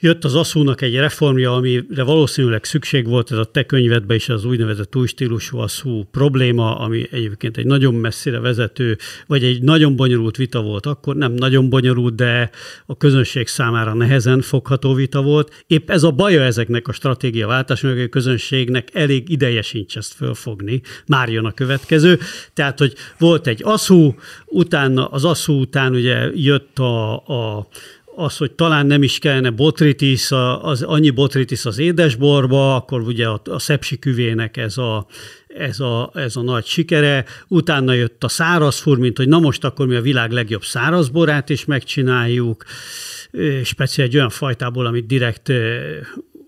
Jött 0.05 0.25
az 0.25 0.35
aszúnak 0.35 0.81
egy 0.81 0.95
reformja, 0.95 1.53
amire 1.53 2.03
valószínűleg 2.03 2.65
szükség 2.65 3.07
volt, 3.07 3.33
ez 3.33 3.39
a 3.39 3.45
te 3.45 3.67
könyvedben 3.67 4.17
is 4.17 4.29
az 4.29 4.45
úgynevezett 4.45 4.97
új 4.97 5.07
stílusú 5.07 5.59
aszú 5.59 6.05
probléma, 6.11 6.79
ami 6.79 7.09
egyébként 7.11 7.57
egy 7.57 7.67
nagyon 7.67 7.95
messzire 7.95 8.39
vezető, 8.39 8.99
vagy 9.27 9.45
egy 9.45 9.63
nagyon 9.63 9.97
bonyolult 9.97 10.37
vita 10.37 10.63
volt 10.63 10.87
akkor, 10.87 11.17
nem 11.17 11.33
nagyon 11.33 11.69
bonyolult, 11.69 12.15
de 12.15 12.51
a 12.87 12.97
közönség 12.97 13.47
számára 13.47 13.95
nehezen 13.95 14.41
fogható 14.41 14.95
vita 14.95 15.23
volt. 15.23 15.65
Épp 15.67 15.91
ez 15.91 16.03
a 16.03 16.11
baja 16.11 16.43
ezeknek 16.43 16.89
a 16.89 16.93
stratégia 16.93 17.47
váltásnak, 17.47 17.93
hogy 17.93 18.03
a 18.03 18.09
közönségnek 18.09 18.89
elég 18.93 19.29
ideje 19.29 19.63
sincs 19.63 19.97
ezt 19.97 20.13
fölfogni, 20.13 20.81
már 21.07 21.29
jön 21.29 21.45
a 21.45 21.53
következő. 21.53 22.19
Tehát, 22.55 22.79
hogy 22.79 22.95
volt 23.19 23.47
egy 23.47 23.61
aszú, 23.65 24.15
utána 24.47 25.07
az 25.07 25.25
aszú 25.25 25.61
után 25.61 25.95
ugye 25.95 26.31
jött 26.35 26.79
a, 26.79 27.13
a 27.15 27.69
az, 28.17 28.37
hogy 28.37 28.53
talán 28.53 28.87
nem 28.87 29.03
is 29.03 29.19
kellene 29.19 29.51
botritis, 29.51 30.31
az, 30.61 30.83
annyi 30.83 31.11
botritis 31.11 31.65
az 31.65 31.79
édesborba, 31.79 32.75
akkor 32.77 33.01
ugye 33.01 33.29
a, 33.29 33.41
a 33.45 33.59
szepsi 33.59 33.99
küvének 33.99 34.57
ez 34.57 34.79
a, 34.79 35.07
ez, 35.47 35.81
a, 35.81 36.11
ez 36.15 36.37
a 36.37 36.43
nagy 36.43 36.65
sikere. 36.65 37.25
Utána 37.49 37.93
jött 37.93 38.25
a 38.25 38.29
szárazfur, 38.29 38.99
mint 38.99 39.17
hogy 39.17 39.29
na 39.29 39.39
most 39.39 39.65
akkor 39.65 39.87
mi 39.87 39.95
a 39.95 40.01
világ 40.01 40.31
legjobb 40.31 40.63
szárazborát 40.63 41.51
is 41.51 41.65
megcsináljuk, 41.65 42.65
speciál 43.65 44.07
egy 44.07 44.17
olyan 44.17 44.31
fajtából, 44.31 44.87
amit 44.87 45.07
direkt 45.07 45.53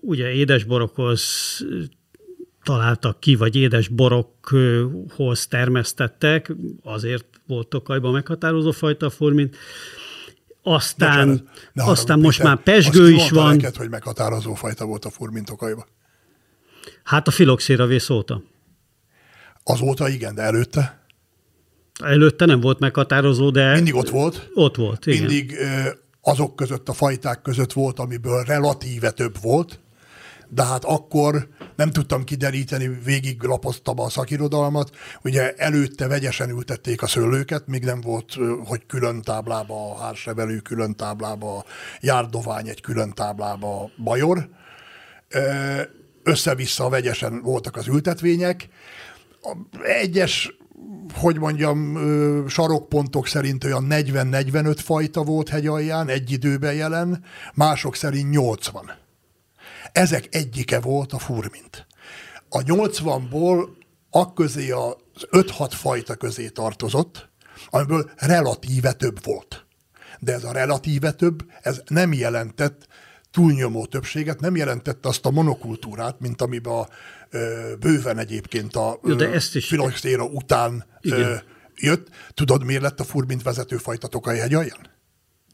ugye 0.01 0.31
édesborokhoz 0.31 1.23
találtak 2.63 3.19
ki, 3.19 3.35
vagy 3.35 3.55
édesborokhoz 3.55 5.47
termesztettek, 5.47 6.53
azért 6.83 7.25
volt 7.47 7.67
Tokajban 7.67 8.11
meghatározó 8.11 8.71
fajta 8.71 9.09
furmint. 9.09 9.57
Aztán, 10.67 11.27
Bocsánat, 11.27 11.97
aztán 11.97 12.19
most 12.19 12.37
Péter, 12.37 12.53
már 12.53 12.63
pesgő 12.63 13.11
is 13.11 13.29
van. 13.29 13.55
Neked, 13.55 13.75
hogy 13.75 13.89
meghatározó 13.89 14.53
fajta 14.53 14.85
volt 14.85 15.05
a 15.05 15.09
furmintokaiba? 15.09 15.85
Hát 17.03 17.27
a 17.27 17.31
filoxéra 17.31 17.85
vész 17.85 18.09
óta. 18.09 18.43
Azóta 19.63 20.09
igen, 20.09 20.35
de 20.35 20.41
előtte? 20.41 21.05
Előtte 22.03 22.45
nem 22.45 22.59
volt 22.59 22.79
meghatározó, 22.79 23.49
de... 23.49 23.73
Mindig 23.73 23.95
ott 23.95 24.09
volt? 24.09 24.49
Ott 24.53 24.75
volt, 24.75 25.05
igen. 25.05 25.19
Mindig 25.19 25.55
azok 26.21 26.55
között, 26.55 26.89
a 26.89 26.93
fajták 26.93 27.41
között 27.41 27.73
volt, 27.73 27.99
amiből 27.99 28.43
relatíve 28.43 29.11
több 29.11 29.41
volt, 29.41 29.79
de 30.55 30.63
hát 30.63 30.83
akkor 30.83 31.47
nem 31.75 31.91
tudtam 31.91 32.23
kideríteni, 32.23 32.99
végig 33.03 33.43
lapoztam 33.43 33.99
a 33.99 34.09
szakirodalmat. 34.09 34.89
Ugye 35.23 35.53
előtte 35.53 36.07
vegyesen 36.07 36.49
ültették 36.49 37.01
a 37.01 37.07
szőlőket, 37.07 37.67
még 37.67 37.83
nem 37.83 38.01
volt, 38.01 38.37
hogy 38.65 38.85
külön 38.85 39.21
táblába 39.21 39.91
a 39.91 39.97
hársevelő, 39.97 40.57
külön 40.57 40.95
táblába 40.95 41.57
a 41.57 41.65
járdovány, 42.01 42.67
egy 42.67 42.81
külön 42.81 43.13
táblába 43.13 43.81
a 43.81 43.89
bajor. 44.03 44.49
Össze-vissza 46.23 46.89
vegyesen 46.89 47.41
voltak 47.41 47.75
az 47.75 47.87
ültetvények. 47.87 48.69
Egyes 49.83 50.57
hogy 51.13 51.39
mondjam, 51.39 51.97
sarokpontok 52.47 53.27
szerint 53.27 53.63
olyan 53.63 53.87
40-45 53.89 54.77
fajta 54.83 55.23
volt 55.23 55.49
hegyalján, 55.49 56.07
egy 56.07 56.31
időben 56.31 56.73
jelen, 56.73 57.23
mások 57.53 57.95
szerint 57.95 58.29
80. 58.29 59.04
Ezek 59.95 60.35
egyike 60.35 60.79
volt 60.79 61.13
a 61.13 61.19
furmint. 61.19 61.87
A 62.49 62.59
80-ból 62.59 63.67
akközé 64.09 64.71
az 64.71 64.95
5-6 65.31 65.71
fajta 65.71 66.15
közé 66.15 66.47
tartozott, 66.49 67.29
amiből 67.69 68.11
relatíve 68.15 68.93
több 68.93 69.23
volt. 69.23 69.65
De 70.19 70.33
ez 70.33 70.43
a 70.43 70.51
relatíve 70.51 71.11
több, 71.11 71.45
ez 71.61 71.81
nem 71.87 72.13
jelentett 72.13 72.87
túlnyomó 73.31 73.85
többséget, 73.85 74.39
nem 74.39 74.55
jelentette 74.55 75.07
azt 75.07 75.25
a 75.25 75.31
monokultúrát, 75.31 76.19
mint 76.19 76.41
amiben 76.41 76.73
a, 76.73 76.87
ö, 77.29 77.73
bőven 77.79 78.17
egyébként 78.17 78.75
a 78.75 78.99
Jó, 79.03 79.13
de 79.13 79.31
ezt 79.31 79.55
is... 79.55 79.67
filoxéra 79.67 80.23
után 80.23 80.85
ö, 81.01 81.35
jött. 81.75 82.07
Tudod, 82.33 82.63
miért 82.63 82.81
lett 82.81 82.99
a 82.99 83.03
furmint 83.03 83.43
vezető 83.43 83.77
fajta 83.77 84.07
Tokaj 84.07 84.37
hegyaljan? 84.37 84.94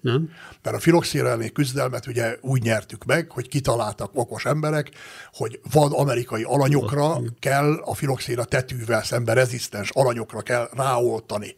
Nem? 0.02 0.30
Mert 0.64 0.76
a 0.76 0.80
filoxéra 0.80 1.28
elleni 1.28 1.52
küzdelmet 1.52 2.08
ugye 2.08 2.38
úgy 2.42 2.62
nyertük 2.62 3.04
meg, 3.06 3.32
hogy 3.32 3.48
kitaláltak 3.48 4.12
okos 4.14 4.46
emberek, 4.46 4.92
hogy 5.34 5.60
vad 5.72 5.92
amerikai 5.94 6.44
alanyokra 6.44 7.22
kell 7.40 7.74
a 7.74 7.94
filoxéra 7.94 8.46
tetűvel 8.46 9.04
szemben 9.04 9.36
rezisztens 9.36 9.90
alanyokra 9.90 10.42
kell 10.42 10.70
ráoltani 10.74 11.56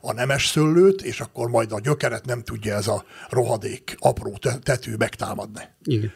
a 0.00 0.12
nemes 0.12 0.46
szőlőt, 0.46 1.02
és 1.02 1.20
akkor 1.20 1.48
majd 1.48 1.72
a 1.72 1.80
gyökeret 1.80 2.24
nem 2.24 2.42
tudja 2.42 2.74
ez 2.74 2.86
a 2.88 3.04
rohadék 3.28 3.96
apró 3.98 4.36
tetű 4.62 4.94
megtámadni. 4.94 5.62
Igen. 5.84 6.12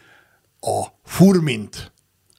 A 0.59 0.85
furmint 1.03 1.91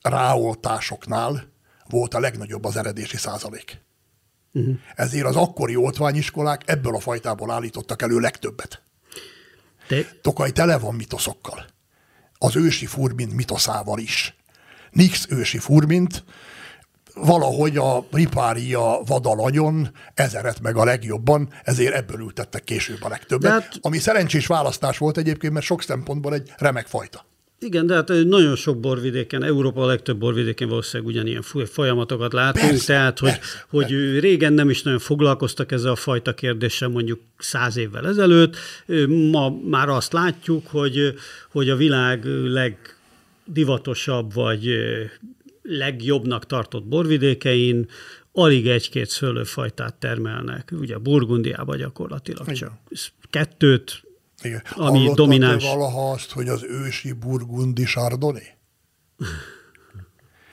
ráoltásoknál 0.03 1.51
volt 1.89 2.15
a 2.15 2.21
legnagyobb 2.21 2.65
az 2.65 2.77
eredési 2.77 3.17
százalék. 3.17 3.81
Uh-huh. 4.53 4.75
Ezért 4.95 5.27
az 5.27 5.37
akkori 5.37 5.77
oltványiskolák 5.77 6.63
ebből 6.67 6.95
a 6.95 7.01
fajtából 7.01 7.51
állítottak 7.51 8.03
elő 8.03 8.19
legtöbbet. 8.19 8.83
De... 9.97 10.07
Tokaj 10.23 10.51
tele 10.51 10.79
van 10.79 10.95
mitoszokkal. 10.95 11.67
Az 12.39 12.57
ősi 12.57 12.87
furmint 12.87 13.35
mitoszával 13.35 13.99
is. 13.99 14.37
Nix 14.91 15.27
ősi 15.29 15.59
furmint, 15.59 16.25
valahogy 17.15 17.77
a 17.77 18.07
ripária 18.11 19.01
vadalanyon 19.07 19.95
ezeret 20.15 20.61
meg 20.61 20.77
a 20.77 20.85
legjobban, 20.85 21.53
ezért 21.63 21.95
ebből 21.95 22.21
ültettek 22.21 22.65
később 22.65 23.03
a 23.03 23.09
legtöbbet, 23.09 23.51
hát, 23.51 23.79
ami 23.81 23.99
szerencsés 23.99 24.47
választás 24.47 24.99
volt 24.99 25.17
egyébként, 25.17 25.53
mert 25.53 25.65
sok 25.65 25.83
szempontból 25.83 26.35
egy 26.35 26.53
remek 26.57 26.87
fajta. 26.87 27.27
Igen, 27.63 27.87
de 27.87 27.95
hát 27.95 28.09
nagyon 28.09 28.57
sok 28.57 28.81
borvidéken, 28.81 29.43
Európa 29.43 29.83
a 29.83 29.87
legtöbb 29.87 30.19
borvidéken 30.19 30.69
valószínűleg 30.69 31.13
ugyanilyen 31.13 31.43
folyamatokat 31.67 32.33
látunk, 32.33 32.71
persze, 32.71 32.87
tehát 32.87 33.19
hogy, 33.19 33.31
persze, 33.31 33.65
hogy 33.69 33.87
persze. 33.87 34.21
régen 34.21 34.53
nem 34.53 34.71
is 34.71 34.83
nagyon 34.83 34.99
foglalkoztak 34.99 35.73
ezzel 35.73 35.91
a 35.91 35.97
fajta 35.97 36.35
kérdéssel 36.35 36.89
mondjuk 36.89 37.21
száz 37.39 37.77
évvel 37.77 38.07
ezelőtt, 38.07 38.57
ma 39.31 39.51
már 39.51 39.89
azt 39.89 40.13
látjuk, 40.13 40.67
hogy, 40.67 41.15
hogy 41.51 41.69
a 41.69 41.77
világ 41.77 42.25
legdivatosabb 43.45 44.35
vagy 44.35 44.69
legjobbnak 45.63 46.47
tartott 46.47 46.85
borvidékein 46.85 47.89
alig 48.33 48.67
egy-két 48.67 49.09
szőlőfajtát 49.09 49.95
termelnek. 49.95 50.73
Ugye 50.81 50.99
Burgundiában 50.99 51.77
gyakorlatilag 51.77 52.53
csak 52.53 52.73
kettőt. 53.31 54.03
Ami 54.75 55.11
domináns. 55.15 55.65
valaha 55.65 56.11
azt, 56.11 56.31
hogy 56.31 56.49
az 56.49 56.65
ősi 56.65 57.13
burgundi 57.13 57.85
sardoni? 57.85 58.47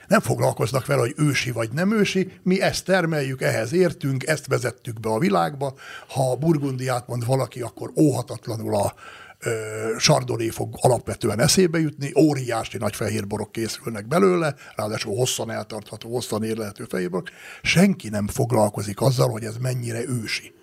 Nem 0.08 0.20
foglalkoznak 0.20 0.86
vele, 0.86 1.00
hogy 1.00 1.14
ősi 1.16 1.50
vagy 1.50 1.70
nem 1.72 1.92
ősi, 1.92 2.32
mi 2.42 2.60
ezt 2.60 2.84
termeljük, 2.84 3.42
ehhez 3.42 3.72
értünk, 3.72 4.26
ezt 4.26 4.46
vezettük 4.46 5.00
be 5.00 5.08
a 5.08 5.18
világba. 5.18 5.74
Ha 6.08 6.30
a 6.30 6.36
burgundiát 6.36 7.08
mond 7.08 7.26
valaki, 7.26 7.60
akkor 7.60 7.92
óhatatlanul 7.96 8.74
a 8.74 8.94
sardoné 9.98 10.48
fog 10.48 10.74
alapvetően 10.80 11.40
eszébe 11.40 11.78
jutni, 11.78 12.12
óriási 12.18 12.78
nagy 12.78 12.96
fehérborok 12.96 13.52
készülnek 13.52 14.06
belőle, 14.06 14.54
ráadásul 14.76 15.16
hosszan 15.16 15.50
eltartható, 15.50 16.12
hosszan 16.12 16.42
érlehető 16.42 16.84
fehérborok. 16.88 17.28
Senki 17.62 18.08
nem 18.08 18.26
foglalkozik 18.26 19.00
azzal, 19.00 19.28
hogy 19.28 19.44
ez 19.44 19.56
mennyire 19.56 20.08
ősi. 20.08 20.54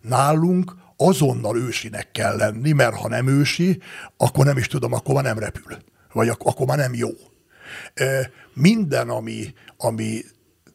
Nálunk 0.00 0.74
azonnal 1.08 1.58
ősinek 1.58 2.10
kell 2.10 2.36
lenni, 2.36 2.72
mert 2.72 2.96
ha 2.96 3.08
nem 3.08 3.26
ősi, 3.26 3.80
akkor 4.16 4.44
nem 4.44 4.56
is 4.56 4.66
tudom, 4.66 4.92
akkor 4.92 5.14
már 5.14 5.24
nem 5.24 5.38
repül. 5.38 5.76
Vagy 6.12 6.28
akkor 6.28 6.66
már 6.66 6.78
nem 6.78 6.94
jó. 6.94 7.10
Minden, 8.54 9.08
ami, 9.08 9.54
ami 9.76 10.24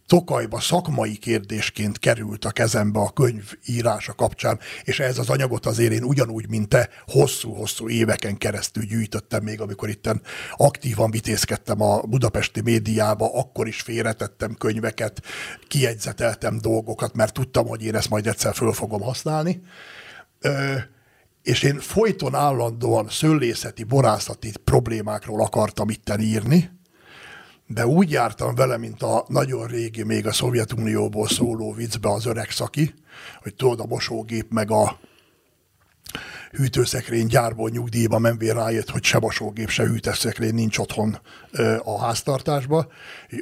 Tokajba 0.07 0.59
szakmai 0.59 1.17
kérdésként 1.17 1.99
került 1.99 2.45
a 2.45 2.51
kezembe 2.51 2.99
a 2.99 3.09
könyv 3.09 3.53
írása 3.65 4.13
kapcsán, 4.13 4.59
és 4.83 4.99
ez 4.99 5.17
az 5.17 5.29
anyagot 5.29 5.65
azért 5.65 5.91
én 5.91 6.03
ugyanúgy, 6.03 6.49
mint 6.49 6.69
te, 6.69 6.89
hosszú-hosszú 7.05 7.89
éveken 7.89 8.37
keresztül 8.37 8.83
gyűjtöttem 8.83 9.43
még, 9.43 9.61
amikor 9.61 9.89
itten 9.89 10.21
aktívan 10.55 11.11
vitézkedtem 11.11 11.81
a 11.81 12.01
budapesti 12.01 12.61
médiába, 12.61 13.33
akkor 13.33 13.67
is 13.67 13.81
félretettem 13.81 14.53
könyveket, 14.53 15.21
kiegyzeteltem 15.67 16.57
dolgokat, 16.61 17.15
mert 17.15 17.33
tudtam, 17.33 17.67
hogy 17.67 17.83
én 17.83 17.95
ezt 17.95 18.09
majd 18.09 18.27
egyszer 18.27 18.55
föl 18.55 18.73
fogom 18.73 19.01
használni. 19.01 19.61
És 21.41 21.63
én 21.63 21.79
folyton 21.79 22.35
állandóan 22.35 23.09
szőlészeti, 23.09 23.83
borászati 23.83 24.51
problémákról 24.63 25.41
akartam 25.41 25.89
itten 25.89 26.19
írni, 26.19 26.69
de 27.67 27.87
úgy 27.87 28.11
jártam 28.11 28.55
vele, 28.55 28.77
mint 28.77 29.03
a 29.03 29.25
nagyon 29.27 29.67
régi, 29.67 30.03
még 30.03 30.27
a 30.27 30.33
Szovjetunióból 30.33 31.27
szóló 31.27 31.73
viccbe 31.73 32.09
az 32.09 32.25
öreg 32.25 32.49
szaki, 32.49 32.93
hogy 33.41 33.55
tudod, 33.55 33.79
a 33.79 33.85
mosógép 33.85 34.51
meg 34.51 34.71
a 34.71 34.99
hűtőszekrény 36.51 37.27
gyárból 37.27 37.69
nyugdíjba 37.69 38.19
menvén 38.19 38.53
rájött, 38.53 38.89
hogy 38.89 39.03
se 39.03 39.19
mosógép, 39.19 39.69
se 39.69 39.83
hűtőszekrény 39.83 40.53
nincs 40.53 40.77
otthon 40.77 41.19
a 41.83 42.05
háztartásba. 42.05 42.87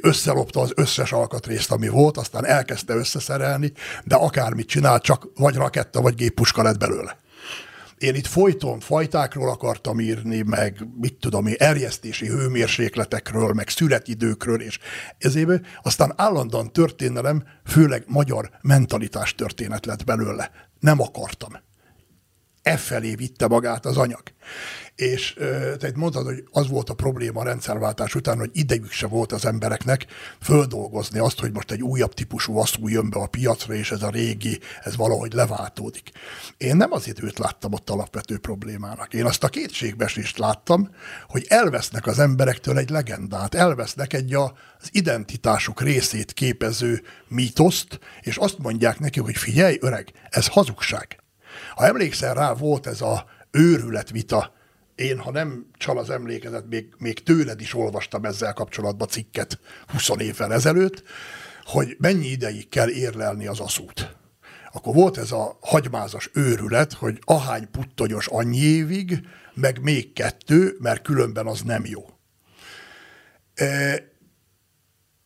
Összelopta 0.00 0.60
az 0.60 0.72
összes 0.74 1.12
alkatrészt, 1.12 1.70
ami 1.70 1.88
volt, 1.88 2.16
aztán 2.16 2.46
elkezdte 2.46 2.94
összeszerelni, 2.94 3.72
de 4.04 4.14
akármit 4.14 4.68
csinál, 4.68 5.00
csak 5.00 5.28
vagy 5.34 5.54
raketta, 5.54 6.00
vagy 6.00 6.14
géppuska 6.14 6.62
lett 6.62 6.78
belőle. 6.78 7.18
Én 7.98 8.14
itt 8.14 8.26
folyton 8.26 8.80
fajtákról 8.80 9.50
akartam 9.50 10.00
írni, 10.00 10.42
meg 10.42 10.86
mit 11.00 11.14
tudom 11.14 11.46
én, 11.46 11.54
erjesztési 11.58 12.26
hőmérsékletekről, 12.26 13.52
meg 13.52 13.68
születidőkről, 13.68 14.60
és 14.60 14.78
ezért 15.18 15.66
aztán 15.82 16.12
állandóan 16.16 16.72
történelem, 16.72 17.44
főleg 17.64 18.04
magyar 18.06 18.50
mentalitás 18.60 19.34
történet 19.34 19.86
lett 19.86 20.04
belőle. 20.04 20.50
Nem 20.80 21.00
akartam. 21.00 21.52
E 22.66 22.76
felé 22.76 23.14
vitte 23.14 23.46
magát 23.46 23.86
az 23.86 23.96
anyag. 23.96 24.22
És 24.94 25.34
tehát 25.78 25.96
mondtad, 25.96 26.24
hogy 26.24 26.44
az 26.50 26.68
volt 26.68 26.90
a 26.90 26.94
probléma 26.94 27.40
a 27.40 27.44
rendszerváltás 27.44 28.14
után, 28.14 28.38
hogy 28.38 28.50
idejük 28.52 28.90
se 28.90 29.06
volt 29.06 29.32
az 29.32 29.44
embereknek 29.44 30.06
földolgozni 30.40 31.18
azt, 31.18 31.40
hogy 31.40 31.52
most 31.52 31.70
egy 31.70 31.82
újabb 31.82 32.14
típusú 32.14 32.58
aszú 32.58 32.88
jön 32.88 33.10
be 33.10 33.18
a 33.18 33.26
piacra, 33.26 33.74
és 33.74 33.90
ez 33.90 34.02
a 34.02 34.10
régi, 34.10 34.60
ez 34.82 34.96
valahogy 34.96 35.32
leváltódik. 35.32 36.10
Én 36.56 36.76
nem 36.76 36.92
az 36.92 37.06
időt 37.06 37.38
láttam 37.38 37.72
ott 37.72 37.90
alapvető 37.90 38.38
problémának. 38.38 39.14
Én 39.14 39.24
azt 39.24 39.44
a 39.44 39.48
kétségbesést 39.48 40.38
láttam, 40.38 40.90
hogy 41.28 41.44
elvesznek 41.48 42.06
az 42.06 42.18
emberektől 42.18 42.78
egy 42.78 42.90
legendát, 42.90 43.54
elvesznek 43.54 44.12
egy 44.12 44.34
a, 44.34 44.44
az 44.80 44.88
identitásuk 44.92 45.80
részét 45.80 46.32
képező 46.32 47.02
mítoszt, 47.28 47.98
és 48.20 48.36
azt 48.36 48.58
mondják 48.58 48.98
neki, 48.98 49.20
hogy 49.20 49.36
figyelj, 49.36 49.78
öreg, 49.80 50.12
ez 50.30 50.46
hazugság. 50.46 51.24
Ha 51.74 51.86
emlékszel 51.86 52.34
rá, 52.34 52.52
volt 52.52 52.86
ez 52.86 53.00
a 53.00 53.26
őrületvita 53.50 54.54
én, 54.96 55.18
ha 55.18 55.30
nem 55.30 55.66
csal 55.76 55.98
az 55.98 56.10
emlékezet, 56.10 56.68
még, 56.68 56.94
még 56.98 57.22
tőled 57.22 57.60
is 57.60 57.74
olvastam 57.74 58.24
ezzel 58.24 58.52
kapcsolatban 58.52 59.08
cikket 59.08 59.58
20 59.86 60.08
évvel 60.18 60.52
ezelőtt, 60.52 61.02
hogy 61.64 61.96
mennyi 61.98 62.26
ideig 62.26 62.68
kell 62.68 62.88
érlelni 62.88 63.46
az 63.46 63.60
aszút. 63.60 64.16
Akkor 64.72 64.94
volt 64.94 65.18
ez 65.18 65.32
a 65.32 65.58
hagymázas 65.60 66.30
őrület, 66.32 66.92
hogy 66.92 67.18
ahány 67.24 67.70
puttonyos 67.70 68.26
annyi 68.26 68.58
évig, 68.58 69.20
meg 69.54 69.82
még 69.82 70.12
kettő, 70.12 70.76
mert 70.78 71.02
különben 71.02 71.46
az 71.46 71.62
nem 71.62 71.84
jó. 71.86 72.04
E, 73.54 74.02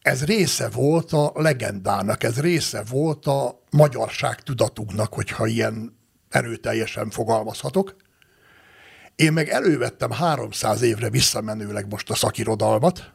ez 0.03 0.25
része 0.25 0.69
volt 0.69 1.13
a 1.13 1.33
legendának, 1.35 2.23
ez 2.23 2.41
része 2.41 2.83
volt 2.91 3.27
a 3.27 3.63
magyarság 3.71 4.41
tudatunknak, 4.43 5.15
hogyha 5.15 5.47
ilyen 5.47 6.00
erőteljesen 6.31 7.11
fogalmazhatok. 7.11 7.97
Én 9.15 9.33
meg 9.33 9.49
elővettem 9.49 10.11
300 10.11 10.83
évre 10.83 11.11
visszamenőleg 11.11 11.89
most 11.89 12.11
a 12.11 12.15
szakirodalmat, 12.15 13.13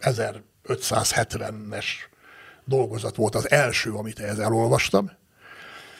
1570-es 0.00 1.84
dolgozat 2.64 3.16
volt 3.16 3.34
az 3.34 3.50
első, 3.50 3.92
amit 3.92 4.20
ehhez 4.20 4.38
elolvastam. 4.38 5.10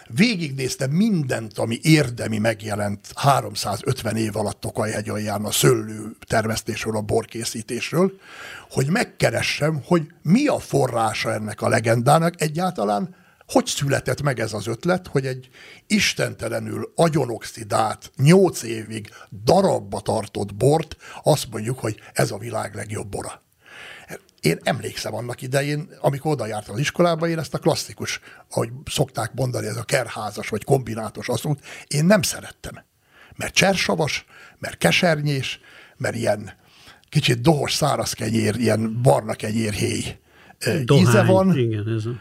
Végignéztem 0.07 0.90
mindent, 0.90 1.59
ami 1.59 1.79
érdemi 1.83 2.38
megjelent 2.38 3.09
350 3.14 4.16
év 4.16 4.37
alatt 4.37 4.61
Tokajhegyalján 4.61 5.45
a 5.45 5.51
szőlő 5.51 6.16
termesztésről, 6.27 6.97
a 6.97 7.01
borkészítésről, 7.01 8.12
hogy 8.71 8.90
megkeressem, 8.90 9.83
hogy 9.85 10.07
mi 10.23 10.47
a 10.47 10.59
forrása 10.59 11.33
ennek 11.33 11.61
a 11.61 11.68
legendának 11.68 12.40
egyáltalán, 12.40 13.14
hogy 13.46 13.66
született 13.66 14.22
meg 14.22 14.40
ez 14.40 14.52
az 14.52 14.66
ötlet, 14.66 15.07
hogy 15.07 15.26
egy 15.26 15.48
istentelenül 15.87 16.92
agyonoxidált, 16.96 18.11
nyolc 18.16 18.62
évig 18.62 19.11
darabba 19.44 20.00
tartott 20.00 20.55
bort, 20.55 20.96
azt 21.22 21.46
mondjuk, 21.50 21.78
hogy 21.78 22.00
ez 22.12 22.31
a 22.31 22.38
világ 22.38 22.74
legjobb 22.74 23.09
bora. 23.09 23.42
Én 24.40 24.59
emlékszem 24.62 25.14
annak 25.14 25.42
idején, 25.42 25.88
amikor 26.00 26.33
oda 26.33 26.46
jártam 26.46 26.74
az 26.74 26.81
iskolába, 26.81 27.28
én 27.28 27.38
ezt 27.38 27.55
a 27.55 27.59
klasszikus, 27.59 28.20
ahogy 28.50 28.70
szokták 28.85 29.33
mondani, 29.35 29.66
ez 29.66 29.76
a 29.76 29.83
kerházas 29.83 30.48
vagy 30.48 30.64
kombinátos 30.64 31.28
asszút, 31.28 31.64
én 31.88 32.05
nem 32.05 32.22
szerettem. 32.22 32.85
Mert 33.37 33.55
csersavas, 33.55 34.24
mert 34.59 34.78
kesernyés, 34.78 35.61
mert 35.96 36.14
ilyen 36.14 36.52
kicsit 37.09 37.40
dohos 37.40 37.74
száraz 37.74 38.12
kenyér, 38.12 38.57
ilyen 38.57 39.02
barna 39.02 39.35
kenyér 39.35 39.72
héj 39.72 40.18
Dohány, 40.85 41.07
íze 41.07 41.22
van. 41.22 41.59
Igen, 41.59 41.88
ez 41.88 42.05
a 42.05 42.20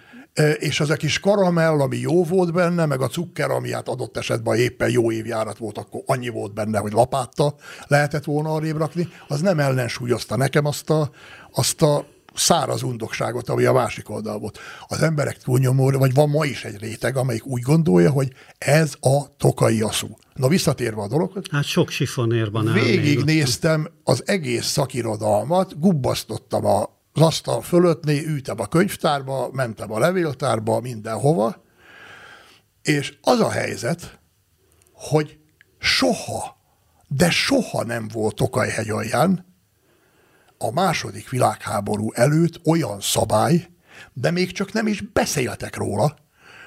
és 0.60 0.80
az 0.80 0.90
a 0.90 0.96
kis 0.96 1.20
karamell, 1.20 1.80
ami 1.82 1.98
jó 1.98 2.24
volt 2.24 2.54
benne, 2.54 2.86
meg 2.86 3.02
a 3.02 3.08
cukker, 3.08 3.52
ami 3.52 3.72
hát 3.72 3.88
adott 3.88 4.18
esetben 4.18 4.56
éppen 4.58 4.90
jó 4.90 5.12
évjárat 5.12 5.58
volt, 5.58 5.78
akkor 5.78 6.02
annyi 6.06 6.30
volt 6.30 6.54
benne, 6.54 6.80
hogy 6.80 6.92
lapátta 6.92 7.56
lehetett 7.88 8.24
volna 8.24 8.54
arrébb 8.54 8.78
rakni, 8.78 9.10
az 9.28 9.42
nem 9.42 9.60
ellensúlyozta 9.60 10.36
nekem 10.36 10.66
azt 10.66 10.90
a, 10.90 11.12
azt 11.52 11.82
a 11.82 12.06
száraz 12.34 12.84
undokságot, 12.84 13.50
ami 13.50 13.66
a 13.66 13.74
másik 13.74 14.10
oldal 14.10 14.40
volt. 14.40 14.60
Az 14.88 15.02
emberek 15.02 15.38
túlnyomó, 15.38 15.90
vagy 15.90 16.14
van 16.14 16.30
ma 16.30 16.46
is 16.46 16.64
egy 16.64 16.80
réteg, 16.80 17.16
amelyik 17.18 17.46
úgy 17.46 17.62
gondolja, 17.62 18.12
hogy 18.12 18.34
ez 18.58 18.94
a 19.00 19.36
tokai 19.38 19.82
aszú. 19.82 20.18
Na 20.34 20.48
visszatérve 20.48 21.02
a 21.02 21.08
dologhoz. 21.08 21.44
Hát 21.52 21.64
sok 21.64 21.90
sifonérban 21.90 22.74
Végignéztem 22.74 23.88
az 24.04 24.24
egész 24.26 24.66
szakirodalmat, 24.66 25.80
gubbasztottam 25.80 26.66
a 26.66 27.01
az 27.14 27.22
asztal 27.22 27.62
fölöttné 27.62 28.24
ültem 28.26 28.60
a 28.60 28.68
könyvtárba, 28.68 29.50
mentem 29.52 29.92
a 29.92 30.00
levéltárba, 30.00 30.80
mindenhova, 30.80 31.64
és 32.82 33.18
az 33.22 33.40
a 33.40 33.50
helyzet, 33.50 34.20
hogy 34.94 35.40
soha, 35.80 36.58
de 37.08 37.30
soha 37.30 37.84
nem 37.84 38.08
volt 38.14 38.36
Tokajhegy 38.36 38.90
alján 38.90 39.46
a 40.58 40.72
második 40.72 41.30
világháború 41.30 42.12
előtt 42.14 42.68
olyan 42.68 43.00
szabály, 43.00 43.68
de 44.14 44.32
még 44.32 44.52
csak 44.52 44.72
nem 44.72 44.88
is 44.88 45.02
beszéltek 45.02 45.76
róla, 45.76 46.16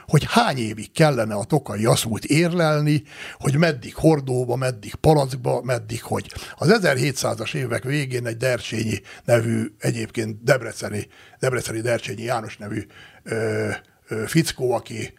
hogy 0.07 0.25
hány 0.29 0.59
évig 0.59 0.93
kellene 0.93 1.35
a 1.35 1.45
tokai 1.45 1.85
aszút 1.85 2.25
érlelni, 2.25 3.03
hogy 3.39 3.57
meddig 3.57 3.95
hordóba, 3.95 4.57
meddig 4.57 4.95
palackba, 4.95 5.63
meddig 5.63 6.03
hogy. 6.03 6.33
Az 6.57 6.79
1700-as 6.83 7.55
évek 7.55 7.85
végén 7.85 8.27
egy 8.27 8.37
Dercsényi 8.37 9.01
nevű, 9.25 9.75
egyébként 9.79 10.43
Debreceni, 10.43 11.07
Debreceni 11.39 11.81
Dercsényi 11.81 12.23
János 12.23 12.57
nevű 12.57 12.87
ö, 13.23 13.71
ö, 14.09 14.25
fickó, 14.27 14.73
aki 14.73 15.13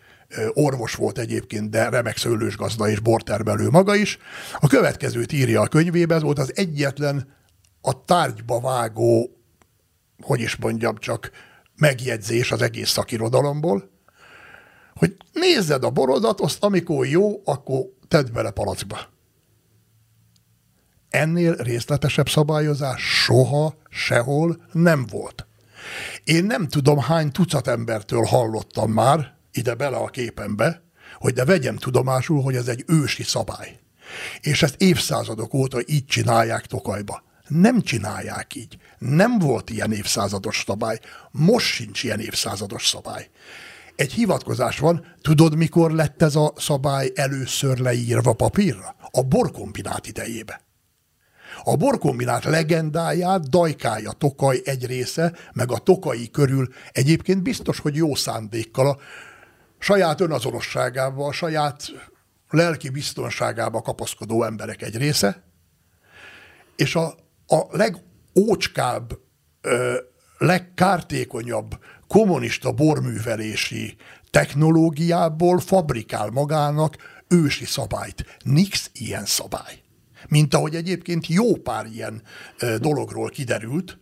orvos 0.53 0.95
volt 0.95 1.17
egyébként, 1.17 1.69
de 1.69 1.89
remek 1.89 2.17
szőlős 2.17 2.57
gazda 2.57 2.89
és 2.89 2.99
bortermelő 2.99 3.69
maga 3.69 3.95
is. 3.95 4.17
A 4.59 4.67
következőt 4.67 5.31
írja 5.31 5.61
a 5.61 5.67
könyvében, 5.67 6.17
ez 6.17 6.23
volt 6.23 6.39
az 6.39 6.51
egyetlen 6.55 7.33
a 7.81 8.05
tárgyba 8.05 8.59
vágó, 8.59 9.29
hogy 10.21 10.39
is 10.39 10.55
mondjam 10.55 10.97
csak, 10.97 11.31
megjegyzés 11.75 12.51
az 12.51 12.61
egész 12.61 12.89
szakirodalomból, 12.89 13.89
hogy 14.99 15.15
nézzed 15.33 15.83
a 15.83 15.89
borodat, 15.89 16.41
azt 16.41 16.63
amikor 16.63 17.07
jó, 17.07 17.41
akkor 17.45 17.81
tedd 18.07 18.31
bele 18.33 18.51
palackba. 18.51 18.97
Ennél 21.09 21.55
részletesebb 21.55 22.29
szabályozás 22.29 23.01
soha, 23.01 23.77
sehol 23.89 24.67
nem 24.71 25.05
volt. 25.05 25.47
Én 26.23 26.45
nem 26.45 26.67
tudom, 26.67 26.99
hány 26.99 27.31
tucat 27.31 27.67
embertől 27.67 28.23
hallottam 28.23 28.91
már, 28.91 29.33
ide 29.51 29.73
bele 29.75 29.97
a 29.97 30.07
képembe, 30.07 30.83
hogy 31.19 31.33
de 31.33 31.45
vegyem 31.45 31.75
tudomásul, 31.75 32.41
hogy 32.41 32.55
ez 32.55 32.67
egy 32.67 32.83
ősi 32.87 33.23
szabály. 33.23 33.79
És 34.41 34.61
ezt 34.61 34.81
évszázadok 34.81 35.53
óta 35.53 35.79
így 35.85 36.05
csinálják 36.05 36.65
Tokajba. 36.65 37.23
Nem 37.47 37.81
csinálják 37.81 38.55
így. 38.55 38.77
Nem 38.97 39.39
volt 39.39 39.69
ilyen 39.69 39.91
évszázados 39.91 40.63
szabály. 40.67 40.99
Most 41.31 41.65
sincs 41.65 42.03
ilyen 42.03 42.19
évszázados 42.19 42.87
szabály. 42.87 43.29
Egy 43.95 44.11
hivatkozás 44.13 44.79
van, 44.79 45.05
tudod, 45.21 45.55
mikor 45.55 45.91
lett 45.91 46.21
ez 46.21 46.35
a 46.35 46.53
szabály 46.55 47.11
először 47.15 47.77
leírva 47.77 48.33
papírra? 48.33 48.95
A 49.11 49.23
borkombinát 49.23 50.07
idejébe. 50.07 50.61
A 51.63 51.75
borkombinát 51.75 52.43
legendáját 52.43 53.49
dajkája 53.49 54.11
Tokaj 54.11 54.61
egy 54.63 54.85
része, 54.85 55.33
meg 55.53 55.71
a 55.71 55.77
Tokai 55.77 56.29
körül 56.29 56.67
egyébként 56.91 57.41
biztos, 57.41 57.79
hogy 57.79 57.95
jó 57.95 58.15
szándékkal 58.15 58.87
a 58.87 58.97
saját 59.79 60.21
önazonosságával, 60.21 61.33
saját 61.33 61.83
lelki 62.49 62.89
biztonságába 62.89 63.81
kapaszkodó 63.81 64.43
emberek 64.43 64.81
egy 64.81 64.97
része, 64.97 65.43
és 66.75 66.95
a, 66.95 67.05
a 67.47 67.61
legócskább, 67.69 69.17
ö, 69.61 69.97
legkártékonyabb 70.37 71.77
kommunista 72.07 72.71
borművelési 72.71 73.95
technológiából 74.29 75.59
fabrikál 75.59 76.29
magának 76.29 76.95
ősi 77.27 77.65
szabályt. 77.65 78.37
Nix 78.43 78.89
ilyen 78.93 79.25
szabály. 79.25 79.81
Mint 80.27 80.53
ahogy 80.53 80.75
egyébként 80.75 81.27
jó 81.27 81.55
pár 81.55 81.85
ilyen 81.85 82.21
dologról 82.79 83.29
kiderült, 83.29 83.97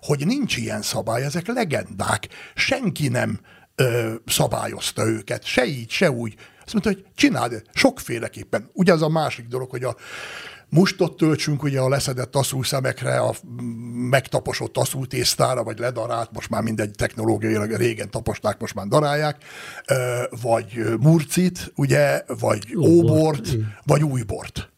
hogy 0.00 0.26
nincs 0.26 0.56
ilyen 0.56 0.82
szabály, 0.82 1.24
ezek 1.24 1.46
legendák. 1.46 2.28
Senki 2.54 3.08
nem 3.08 3.40
ö, 3.74 4.14
szabályozta 4.26 5.06
őket, 5.06 5.44
se 5.44 5.66
így, 5.66 5.90
se 5.90 6.10
úgy. 6.10 6.34
Azt 6.64 6.72
mondta, 6.72 6.92
hogy 6.92 7.04
csináld, 7.14 7.62
sokféleképpen. 7.72 8.70
Ugye 8.72 8.92
az 8.92 9.02
a 9.02 9.08
másik 9.08 9.46
dolog, 9.46 9.70
hogy 9.70 9.84
a 9.84 9.96
mustot 10.72 11.16
töltsünk 11.16 11.62
ugye 11.62 11.80
a 11.80 11.88
leszedett 11.88 12.36
szemekre, 12.62 13.18
a 13.18 13.34
megtaposott 14.10 14.78
tésztára, 15.08 15.62
vagy 15.62 15.78
ledarált, 15.78 16.32
most 16.32 16.50
már 16.50 16.62
mindegy 16.62 16.90
technológiailag 16.90 17.72
régen 17.72 18.10
taposták, 18.10 18.58
most 18.60 18.74
már 18.74 18.86
darálják, 18.86 19.44
vagy 20.42 20.98
murcit, 21.00 21.72
ugye, 21.76 22.22
vagy 22.38 22.76
óbort, 22.76 23.48
vagy 23.82 24.02
újbort. 24.02 24.70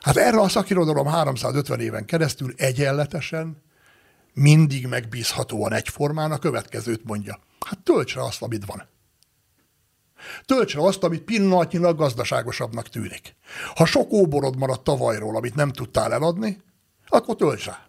Hát 0.00 0.16
erre 0.16 0.40
a 0.40 0.48
szakirodalom 0.48 1.06
350 1.06 1.80
éven 1.80 2.04
keresztül 2.04 2.52
egyenletesen, 2.56 3.62
mindig 4.32 4.86
megbízhatóan 4.86 5.72
egyformán 5.72 6.32
a 6.32 6.38
következőt 6.38 7.04
mondja. 7.04 7.38
Hát 7.66 7.78
töltsre 7.78 8.24
azt, 8.24 8.42
amit 8.42 8.64
van. 8.64 8.88
Töltsre 10.44 10.80
azt, 10.80 11.04
amit 11.04 11.22
pillanatnyilag 11.22 11.96
gazdaságosabbnak 11.96 12.88
tűnik. 12.88 13.36
Ha 13.74 13.86
sok 13.86 14.12
óborod 14.12 14.56
maradt 14.56 14.84
tavalyról, 14.84 15.36
amit 15.36 15.54
nem 15.54 15.72
tudtál 15.72 16.12
eladni, 16.12 16.62
akkor 17.08 17.36
tölts 17.36 17.64
rá. 17.64 17.86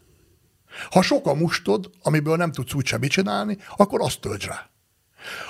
Ha 0.90 1.02
sok 1.02 1.28
a 1.28 1.34
mustod, 1.34 1.90
amiből 2.04 2.36
nem 2.36 2.52
tudsz 2.52 2.74
úgy 2.74 2.86
semmit 2.86 3.12
csinálni, 3.12 3.58
akkor 3.78 4.02
azt 4.02 4.20
tölts 4.20 4.46
rá. 4.46 4.70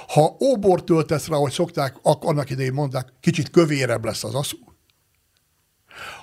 Ha 0.08 0.38
óbor 0.40 0.84
töltesz 0.84 1.28
rá, 1.28 1.36
hogy 1.36 1.52
szokták, 1.52 1.96
annak 2.02 2.50
idején 2.50 2.74
mondták, 2.74 3.14
kicsit 3.20 3.50
kövérebb 3.50 4.06
lesz 4.06 4.24
az 4.24 4.36
aszú. 4.36 4.58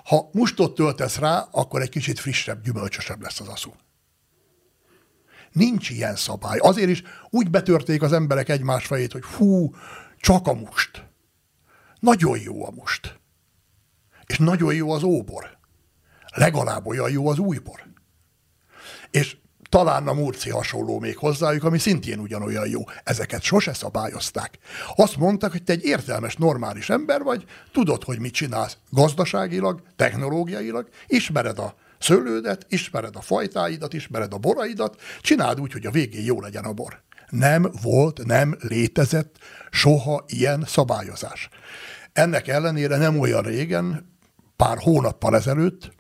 Ha 0.05 0.29
mustot 0.33 0.75
töltesz 0.75 1.19
rá, 1.19 1.49
akkor 1.51 1.81
egy 1.81 1.89
kicsit 1.89 2.19
frissebb, 2.19 2.63
gyümölcsösebb 2.63 3.23
lesz 3.23 3.41
az 3.41 3.49
aszú. 3.49 3.75
Nincs 5.53 5.91
ilyen 5.91 6.17
szabály. 6.17 6.59
Azért 6.59 6.89
is 6.89 7.03
úgy 7.31 7.51
betörték 7.51 8.03
az 8.03 8.13
emberek 8.13 8.49
egymás 8.49 8.87
fejét, 8.87 9.13
hogy 9.13 9.25
fú, 9.25 9.75
csak 10.25 10.47
a 10.47 10.55
must. 10.55 11.05
Nagyon 12.01 12.39
jó 12.39 12.67
a 12.67 12.71
must. 12.71 13.21
És 14.27 14.39
nagyon 14.39 14.75
jó 14.75 14.91
az 14.91 15.03
óbor. 15.03 15.59
Legalább 16.35 16.87
olyan 16.87 17.11
jó 17.11 17.29
az 17.29 17.39
újbor. 17.39 17.83
És 19.11 19.37
talán 19.69 20.09
a 20.09 20.13
murci 20.13 20.51
hasonló 20.51 20.99
még 20.99 21.17
hozzájuk, 21.17 21.65
ami 21.65 21.79
szintén 21.79 22.19
ugyanolyan 22.19 22.69
jó. 22.69 22.81
Ezeket 23.03 23.43
sose 23.43 23.75
szabályozták. 23.75 24.59
Azt 24.97 25.17
mondták, 25.17 25.51
hogy 25.51 25.63
te 25.63 25.73
egy 25.73 25.85
értelmes, 25.85 26.37
normális 26.37 26.91
ember 26.91 27.23
vagy, 27.23 27.45
tudod, 27.73 28.05
hogy 28.05 28.19
mit 28.19 28.35
csinálsz 28.35 28.77
gazdaságilag, 28.91 29.83
technológiailag, 29.97 30.89
ismered 31.07 31.59
a 31.59 31.75
szőlődet, 31.99 32.67
ismered 32.69 33.17
a 33.17 33.21
fajtáidat, 33.21 33.93
ismered 33.93 34.33
a 34.33 34.39
boraidat, 34.39 35.01
csináld 35.21 35.61
úgy, 35.61 35.73
hogy 35.73 35.87
a 35.87 35.91
végén 35.91 36.25
jó 36.25 36.41
legyen 36.41 36.65
a 36.65 36.73
bor. 36.73 37.03
Nem 37.29 37.71
volt, 37.83 38.25
nem 38.25 38.57
létezett 38.61 39.39
soha 39.71 40.25
ilyen 40.27 40.65
szabályozás. 40.67 41.49
Ennek 42.13 42.49
ellenére 42.49 42.97
nem 42.97 43.19
olyan 43.21 43.43
régen, 43.43 44.13
pár 44.57 44.79
hónappal 44.79 45.37
ezelőtt, 45.37 45.93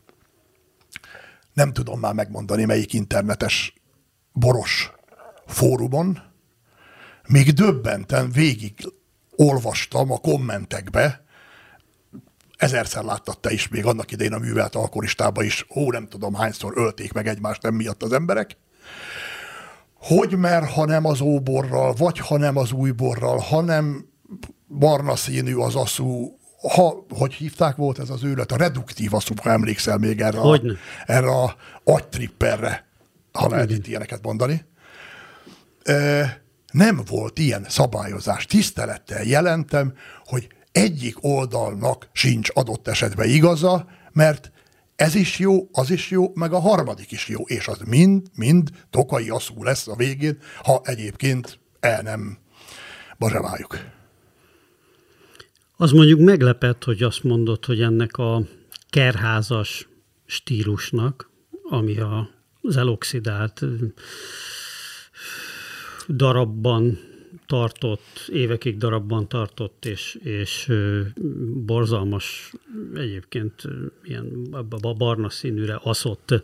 nem 1.53 1.72
tudom 1.72 2.01
már 2.01 2.14
megmondani, 2.14 2.64
melyik 2.64 2.93
internetes 2.93 3.75
boros 4.33 4.93
fórumon, 5.47 6.22
még 7.29 7.51
döbbenten 7.51 8.31
végig 8.31 8.75
olvastam 9.37 10.12
a 10.12 10.18
kommentekbe, 10.18 11.25
ezerszer 12.57 13.05
láttad 13.05 13.41
te 13.41 13.53
is 13.53 13.68
még 13.68 13.87
annak 13.87 14.12
idején 14.12 14.33
a 14.33 14.39
művelt 14.39 14.75
alkoholistába 14.75 15.43
is, 15.43 15.66
ó, 15.77 15.91
nem 15.91 16.09
tudom 16.09 16.35
hányszor 16.35 16.72
ölték 16.77 17.12
meg 17.12 17.27
egymást 17.27 17.62
nem 17.62 17.75
miatt 17.75 18.03
az 18.03 18.12
emberek, 18.12 18.57
hogy 20.07 20.36
mert 20.36 20.70
ha 20.70 20.84
nem 20.84 21.05
az 21.05 21.20
óborral, 21.20 21.92
vagy 21.92 22.18
ha 22.18 22.38
nem 22.38 22.57
az 22.57 22.72
újborral, 22.72 23.38
hanem 23.38 24.09
barna 24.68 25.16
színű 25.16 25.55
az 25.55 25.74
aszú, 25.74 26.38
ha, 26.74 27.07
hogy 27.09 27.32
hívták 27.32 27.76
volt 27.76 27.98
ez 27.98 28.11
az 28.11 28.24
őlet, 28.24 28.52
a 28.52 28.57
reduktív 28.57 29.14
aszú, 29.14 29.34
ha 29.42 29.50
emlékszel 29.50 29.98
még 29.98 30.20
erre, 30.20 30.40
a, 30.40 30.61
erre 31.07 31.30
a 31.30 31.57
agytripperre, 31.84 32.86
ha 33.32 33.48
lehet 33.48 33.70
itt 33.70 33.86
ilyeneket 33.86 34.22
mondani. 34.22 34.64
E, 35.82 36.42
nem 36.72 37.02
volt 37.09 37.38
ilyen 37.38 37.66
szabályozás. 37.68 38.46
Tisztelettel 38.46 39.22
jelentem, 39.22 39.94
hogy 40.24 40.48
egyik 40.72 41.16
oldalnak 41.24 42.09
sincs 42.12 42.48
adott 42.52 42.88
esetben 42.88 43.28
igaza, 43.28 43.86
mert 44.12 44.52
ez 44.97 45.14
is 45.14 45.38
jó, 45.38 45.68
az 45.72 45.90
is 45.90 46.11
jó, 46.11 46.32
meg 46.34 46.53
a 46.53 46.59
harmadik 46.59 47.11
is 47.12 47.28
jó, 47.28 47.42
és 47.42 47.68
az 47.68 47.78
mind, 47.78 48.26
mind 48.34 48.70
tokai 48.90 49.28
aszú 49.28 49.62
lesz 49.62 49.88
a 49.88 49.97
végén, 49.97 50.38
ha 50.62 50.80
egyébként 50.84 51.59
el 51.80 52.03
nem 52.03 52.38
bazsaváljuk. 53.18 53.78
Az 55.76 55.90
mondjuk 55.90 56.20
meglepett, 56.20 56.84
hogy 56.84 57.03
azt 57.03 57.22
mondod, 57.22 57.64
hogy 57.64 57.80
ennek 57.80 58.16
a 58.16 58.42
kerházas 58.90 59.88
stílusnak, 60.26 61.30
ami 61.62 61.99
a, 61.99 62.30
az 62.61 62.76
eloxidált 62.76 63.61
darabban 66.09 66.99
tartott, 67.47 68.28
évekig 68.32 68.76
darabban 68.76 69.28
tartott, 69.28 69.85
és, 69.85 70.18
és 70.22 70.72
borzalmas 71.66 72.53
egyébként 72.95 73.62
ilyen 74.05 74.57
barna 74.99 75.30
színűre 75.30 75.80
aszott 75.82 76.43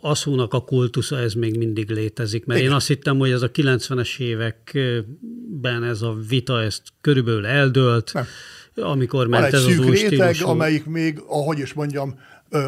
aszónak 0.00 0.54
a 0.54 0.60
kultusza, 0.64 1.18
ez 1.18 1.34
még 1.34 1.56
mindig 1.56 1.90
létezik. 1.90 2.44
Mert 2.44 2.60
én 2.60 2.72
azt 2.72 2.86
hittem, 2.86 3.18
hogy 3.18 3.30
ez 3.30 3.42
a 3.42 3.50
90-es 3.50 4.18
években 4.18 5.84
ez 5.84 6.02
a 6.02 6.16
vita, 6.28 6.62
ezt 6.62 6.82
körülbelül 7.00 7.46
eldőlt, 7.46 8.12
Nem. 8.12 8.26
amikor 8.74 9.26
ment 9.26 9.50
Van 9.50 9.54
ez 9.54 9.64
az 9.66 9.78
új 9.78 9.90
réteg, 9.90 10.06
stílusú. 10.06 10.46
amelyik 10.46 10.84
még, 10.84 11.22
ahogy 11.26 11.58
is 11.58 11.72
mondjam, 11.72 12.18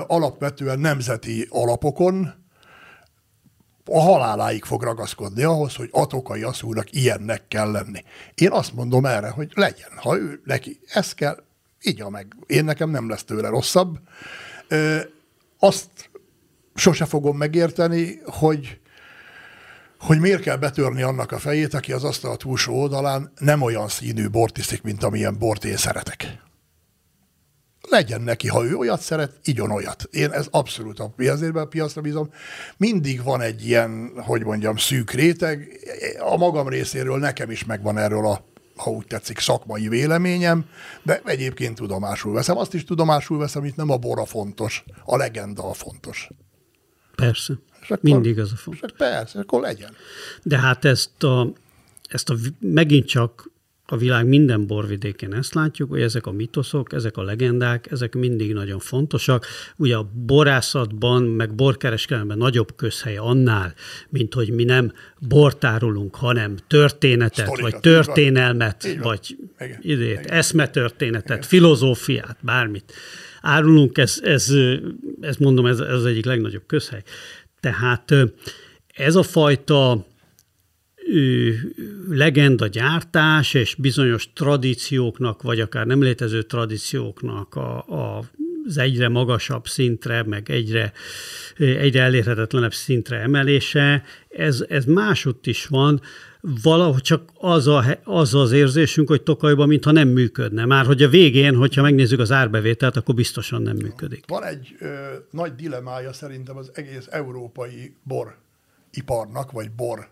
alapvetően 0.06 0.78
nemzeti 0.78 1.46
alapokon 1.50 2.41
a 3.84 4.00
haláláig 4.00 4.64
fog 4.64 4.82
ragaszkodni 4.82 5.42
ahhoz, 5.42 5.74
hogy 5.74 5.88
Atokai 5.92 6.42
Aszúrnak 6.42 6.92
ilyennek 6.92 7.48
kell 7.48 7.70
lenni. 7.70 8.04
Én 8.34 8.50
azt 8.50 8.74
mondom 8.74 9.06
erre, 9.06 9.28
hogy 9.28 9.52
legyen. 9.54 9.90
Ha 9.96 10.18
ő 10.18 10.40
neki 10.44 10.80
ez 10.86 11.14
kell, 11.14 11.44
így 11.82 12.04
meg. 12.08 12.26
Én 12.46 12.64
nekem 12.64 12.90
nem 12.90 13.08
lesz 13.08 13.24
tőle 13.24 13.48
rosszabb. 13.48 13.98
Ö, 14.68 15.00
azt 15.58 16.10
sose 16.74 17.04
fogom 17.04 17.36
megérteni, 17.36 18.20
hogy 18.24 18.80
hogy 19.98 20.20
miért 20.20 20.42
kell 20.42 20.56
betörni 20.56 21.02
annak 21.02 21.32
a 21.32 21.38
fejét, 21.38 21.74
aki 21.74 21.92
az 21.92 22.04
asztal 22.04 22.36
túlsó 22.36 22.80
oldalán 22.80 23.32
nem 23.38 23.62
olyan 23.62 23.88
színű 23.88 24.28
bort 24.28 24.58
iszik, 24.58 24.82
mint 24.82 25.02
amilyen 25.02 25.38
bort 25.38 25.64
én 25.64 25.76
szeretek. 25.76 26.38
Legyen 27.88 28.20
neki, 28.20 28.48
ha 28.48 28.64
ő 28.64 28.74
olyat 28.74 29.00
szeret, 29.00 29.32
igyon 29.44 29.70
olyat. 29.70 30.08
Én 30.10 30.30
ez 30.30 30.46
abszolút 30.50 30.98
a 30.98 31.08
piacérben 31.16 31.62
a 31.62 31.66
piacra 31.66 32.00
bízom. 32.00 32.30
Mindig 32.76 33.22
van 33.22 33.40
egy 33.40 33.66
ilyen, 33.66 34.12
hogy 34.16 34.44
mondjam, 34.44 34.76
szűk 34.76 35.10
réteg. 35.10 35.68
A 36.18 36.36
magam 36.36 36.68
részéről 36.68 37.18
nekem 37.18 37.50
is 37.50 37.64
megvan 37.64 37.98
erről 37.98 38.26
a 38.26 38.50
ha 38.76 38.90
úgy 38.90 39.06
tetszik, 39.06 39.38
szakmai 39.38 39.88
véleményem, 39.88 40.64
de 41.02 41.20
egyébként 41.24 41.76
tudomásul 41.76 42.32
veszem. 42.32 42.56
Azt 42.56 42.74
is 42.74 42.84
tudomásul 42.84 43.38
veszem, 43.38 43.64
itt 43.64 43.76
nem 43.76 43.90
a 43.90 43.96
bora 43.96 44.24
fontos, 44.24 44.84
a 45.04 45.16
legenda 45.16 45.68
a 45.68 45.72
fontos. 45.72 46.28
Persze. 47.16 47.54
És 47.80 47.90
akkor, 47.90 47.98
Mindig 48.02 48.38
az 48.38 48.52
a 48.52 48.56
fontos. 48.56 48.90
És 48.90 48.96
persze, 48.96 49.38
akkor 49.38 49.60
legyen. 49.60 49.94
De 50.42 50.58
hát 50.58 50.84
ezt 50.84 51.22
a, 51.22 51.52
ezt 52.08 52.30
a 52.30 52.34
megint 52.60 53.06
csak 53.06 53.50
a 53.86 53.96
világ 53.96 54.26
minden 54.26 54.66
borvidékén 54.66 55.34
ezt 55.34 55.54
látjuk, 55.54 55.90
hogy 55.90 56.00
ezek 56.00 56.26
a 56.26 56.32
mitoszok, 56.32 56.92
ezek 56.92 57.16
a 57.16 57.22
legendák, 57.22 57.90
ezek 57.90 58.14
mindig 58.14 58.52
nagyon 58.52 58.78
fontosak. 58.78 59.46
Ugye 59.76 59.96
a 59.96 60.10
borászatban, 60.12 61.22
meg 61.22 61.54
borkereskedelemben 61.54 62.38
nagyobb 62.38 62.76
közhely 62.76 63.16
annál, 63.16 63.74
mint 64.08 64.34
hogy 64.34 64.50
mi 64.50 64.64
nem 64.64 64.92
bortárulunk, 65.28 66.14
hanem 66.14 66.56
történetet, 66.66 67.46
Sztorikat, 67.46 67.72
vagy 67.72 67.80
történelmet, 67.80 68.84
így 68.84 68.98
van. 68.98 69.02
vagy 69.02 69.36
igen, 69.58 69.78
idét, 69.80 70.20
igen. 70.20 70.30
eszmetörténetet, 70.30 71.36
igen. 71.36 71.48
filozófiát, 71.48 72.36
bármit 72.40 72.92
árulunk, 73.42 73.98
ez, 73.98 74.20
ez, 74.22 74.52
ez 75.20 75.36
mondom, 75.36 75.66
ez, 75.66 75.78
ez 75.78 75.94
az 75.94 76.04
egyik 76.04 76.24
legnagyobb 76.24 76.66
közhely. 76.66 77.02
Tehát 77.60 78.14
ez 78.94 79.14
a 79.14 79.22
fajta 79.22 80.06
legenda 82.08 82.66
gyártás 82.66 83.54
és 83.54 83.74
bizonyos 83.74 84.32
tradícióknak, 84.32 85.42
vagy 85.42 85.60
akár 85.60 85.86
nem 85.86 86.02
létező 86.02 86.42
tradícióknak 86.42 87.54
a, 87.54 87.76
a 87.76 88.22
az 88.66 88.78
egyre 88.78 89.08
magasabb 89.08 89.66
szintre, 89.66 90.22
meg 90.22 90.50
egyre, 90.50 90.92
egyre 91.56 92.02
elérhetetlenebb 92.02 92.72
szintre 92.74 93.18
emelése, 93.18 94.02
ez, 94.28 94.64
ez 94.68 94.84
másutt 94.84 95.46
is 95.46 95.66
van, 95.66 96.00
valahogy 96.62 97.02
csak 97.02 97.30
az, 97.34 97.66
a, 97.66 97.84
az 98.04 98.34
az 98.34 98.52
érzésünk, 98.52 99.08
hogy 99.08 99.22
Tokajban 99.22 99.68
mintha 99.68 99.90
nem 99.90 100.08
működne. 100.08 100.64
Már 100.64 100.86
hogy 100.86 101.02
a 101.02 101.08
végén, 101.08 101.54
hogyha 101.54 101.82
megnézzük 101.82 102.18
az 102.18 102.32
árbevételt, 102.32 102.96
akkor 102.96 103.14
biztosan 103.14 103.62
nem 103.62 103.76
működik. 103.76 104.24
Van 104.26 104.44
egy 104.44 104.76
ö, 104.78 104.88
nagy 105.30 105.54
dilemája 105.54 106.12
szerintem 106.12 106.56
az 106.56 106.70
egész 106.74 107.06
európai 107.10 107.94
boriparnak, 108.02 109.52
vagy 109.52 109.70
bor 109.70 110.08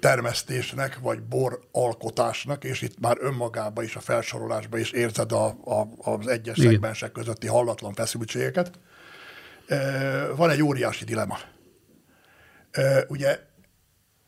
termesztésnek, 0.00 0.98
vagy 0.98 1.22
bor 1.22 1.60
alkotásnak, 1.72 2.64
és 2.64 2.82
itt 2.82 3.00
már 3.00 3.16
önmagában 3.20 3.84
is 3.84 3.96
a 3.96 4.00
felsorolásban 4.00 4.80
is 4.80 4.90
érzed 4.90 5.32
a, 5.32 5.46
a, 5.46 5.88
az 5.98 6.26
egyes 6.26 6.56
Igen. 6.56 6.70
szegmensek 6.70 7.12
közötti 7.12 7.46
hallatlan 7.46 7.94
feszültségeket. 7.94 8.70
Van 10.36 10.50
egy 10.50 10.62
óriási 10.62 11.04
dilema. 11.04 11.38
Ugye 13.08 13.38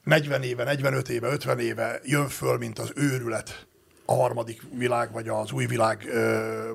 40 0.05 0.43
éve, 0.43 0.65
45 0.65 1.09
éve, 1.09 1.29
50 1.29 1.59
éve 1.59 2.01
jön 2.05 2.29
föl, 2.29 2.59
mint 2.59 2.79
az 2.79 2.93
őrület 2.95 3.67
a 4.05 4.15
harmadik 4.15 4.63
világ, 4.75 5.13
vagy 5.13 5.29
az 5.29 5.53
új 5.53 5.67
világ 5.67 6.09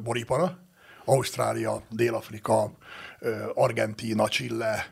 boripara. 0.04 0.60
Ausztrália, 1.06 1.82
Dél-Afrika, 1.89 2.72
Argentína, 3.54 4.28
Chile, 4.28 4.86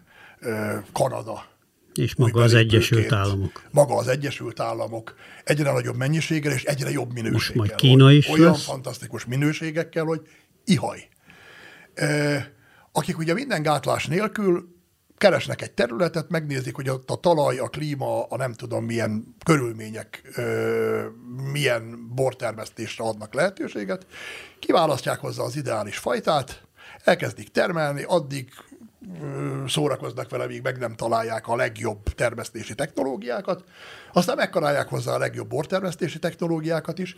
Kanada, 0.92 1.53
és 1.98 2.16
maga 2.16 2.42
az 2.42 2.54
Egyesült 2.54 3.12
Államok. 3.12 3.64
Maga 3.72 3.96
az 3.96 4.08
Egyesült 4.08 4.60
Államok 4.60 5.16
egyre 5.44 5.72
nagyobb 5.72 5.96
mennyiséggel 5.96 6.52
és 6.52 6.64
egyre 6.64 6.90
jobb 6.90 7.14
minőséggel. 7.14 7.34
Most 7.34 7.56
majd 7.56 7.76
Kína 7.76 8.12
is 8.12 8.28
Olyan 8.28 8.52
lesz. 8.52 8.64
fantasztikus 8.64 9.26
minőségekkel, 9.26 10.04
hogy 10.04 10.22
ihaj. 10.66 11.08
Akik 12.92 13.18
ugye 13.18 13.34
minden 13.34 13.62
gátlás 13.62 14.08
nélkül 14.08 14.72
keresnek 15.18 15.62
egy 15.62 15.72
területet, 15.72 16.30
megnézik, 16.30 16.76
hogy 16.76 16.90
ott 16.90 17.10
a 17.10 17.16
talaj, 17.16 17.58
a 17.58 17.68
klíma, 17.68 18.24
a 18.24 18.38
nem 18.38 18.54
tudom 18.54 18.86
milyen 18.86 19.36
körülmények, 19.46 20.22
ö, 20.36 21.06
milyen 21.52 22.12
bortermesztésre 22.16 23.04
adnak 23.04 23.34
lehetőséget, 23.34 24.06
kiválasztják 24.60 25.20
hozzá 25.20 25.44
az 25.44 25.56
ideális 25.56 25.98
fajtát, 25.98 26.64
elkezdik 27.04 27.52
termelni, 27.52 28.04
addig 28.04 28.50
szórakoznak 29.68 30.30
vele, 30.30 30.48
míg 30.48 30.62
meg 30.62 30.78
nem 30.78 30.96
találják 30.96 31.48
a 31.48 31.56
legjobb 31.56 32.04
termesztési 32.04 32.76
technológiákat, 32.76 33.64
aztán 34.14 34.36
megtalálják 34.36 34.88
hozzá 34.88 35.14
a 35.14 35.18
legjobb 35.18 35.48
bortermesztési 35.48 36.20
technológiákat 36.20 37.00
is, 37.00 37.18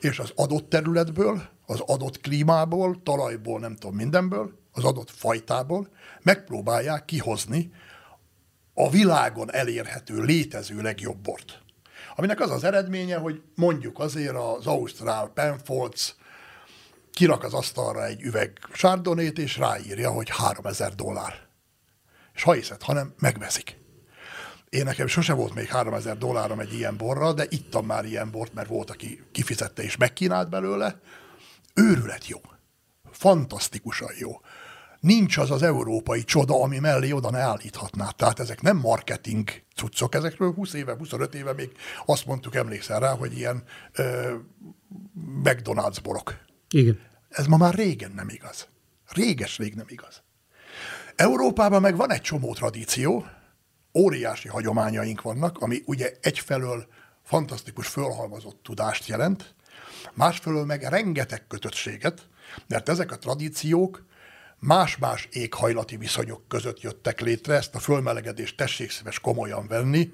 és 0.00 0.18
az 0.18 0.32
adott 0.34 0.68
területből, 0.68 1.42
az 1.66 1.80
adott 1.80 2.20
klímából, 2.20 3.00
talajból, 3.02 3.60
nem 3.60 3.76
tudom, 3.76 3.96
mindenből, 3.96 4.52
az 4.72 4.84
adott 4.84 5.10
fajtából 5.10 5.88
megpróbálják 6.22 7.04
kihozni 7.04 7.72
a 8.74 8.90
világon 8.90 9.52
elérhető, 9.52 10.22
létező 10.22 10.80
legjobb 10.80 11.18
bort. 11.18 11.62
Aminek 12.16 12.40
az 12.40 12.50
az 12.50 12.64
eredménye, 12.64 13.16
hogy 13.16 13.42
mondjuk 13.54 13.98
azért 13.98 14.36
az 14.36 14.66
Ausztrál 14.66 15.30
Penfolds 15.34 16.14
kirak 17.12 17.44
az 17.44 17.54
asztalra 17.54 18.04
egy 18.06 18.22
üveg 18.22 18.58
sárdonét, 18.72 19.38
és 19.38 19.56
ráírja, 19.56 20.10
hogy 20.10 20.28
3000 20.30 20.94
dollár. 20.94 21.34
És 22.34 22.42
ha 22.42 22.52
hiszed, 22.52 22.82
hanem 22.82 23.14
megveszik. 23.18 23.80
Én 24.68 24.84
nekem 24.84 25.06
sose 25.06 25.32
volt 25.32 25.54
még 25.54 25.68
3000 25.68 26.18
dollárom 26.18 26.60
egy 26.60 26.74
ilyen 26.74 26.96
borra, 26.96 27.32
de 27.32 27.46
ittam 27.48 27.86
már 27.86 28.04
ilyen 28.04 28.30
bort, 28.30 28.54
mert 28.54 28.68
volt, 28.68 28.90
aki 28.90 29.22
kifizette 29.32 29.82
és 29.82 29.96
megkínált 29.96 30.48
belőle. 30.48 31.00
Őrület 31.74 32.26
jó. 32.26 32.40
Fantasztikusan 33.10 34.10
jó. 34.18 34.40
Nincs 35.00 35.36
az 35.36 35.50
az 35.50 35.62
európai 35.62 36.24
csoda, 36.24 36.62
ami 36.62 36.78
mellé 36.78 37.10
oda 37.10 37.30
ne 37.30 37.38
állíthatná. 37.38 38.08
Tehát 38.08 38.38
ezek 38.38 38.60
nem 38.60 38.76
marketing 38.76 39.48
cuccok, 39.76 40.14
ezekről 40.14 40.52
20 40.52 40.72
éve, 40.72 40.94
25 40.94 41.34
éve 41.34 41.52
még 41.52 41.72
azt 42.06 42.26
mondtuk, 42.26 42.54
emlékszel 42.54 43.00
rá, 43.00 43.14
hogy 43.14 43.36
ilyen 43.36 43.62
ö, 43.92 44.34
McDonald's 45.44 45.98
borok. 46.02 46.34
Igen. 46.72 47.00
Ez 47.28 47.46
ma 47.46 47.56
már 47.56 47.74
régen 47.74 48.12
nem 48.14 48.28
igaz. 48.28 48.68
Réges 49.08 49.58
rég 49.58 49.74
nem 49.74 49.86
igaz. 49.88 50.22
Európában 51.16 51.80
meg 51.80 51.96
van 51.96 52.12
egy 52.12 52.20
csomó 52.20 52.54
tradíció, 52.54 53.26
óriási 53.94 54.48
hagyományaink 54.48 55.22
vannak, 55.22 55.58
ami 55.58 55.82
ugye 55.86 56.12
egyfelől 56.20 56.86
fantasztikus 57.22 57.86
fölhalmozott 57.86 58.62
tudást 58.62 59.06
jelent, 59.06 59.54
másfelől 60.14 60.64
meg 60.64 60.82
rengeteg 60.82 61.46
kötöttséget, 61.46 62.28
mert 62.68 62.88
ezek 62.88 63.12
a 63.12 63.18
tradíciók 63.18 64.04
más-más 64.58 65.28
éghajlati 65.32 65.96
viszonyok 65.96 66.48
között 66.48 66.80
jöttek 66.80 67.20
létre, 67.20 67.54
ezt 67.54 67.74
a 67.74 67.78
fölmelegedést 67.78 68.56
tessék 68.56 68.90
szíves 68.90 69.20
komolyan 69.20 69.66
venni. 69.66 70.12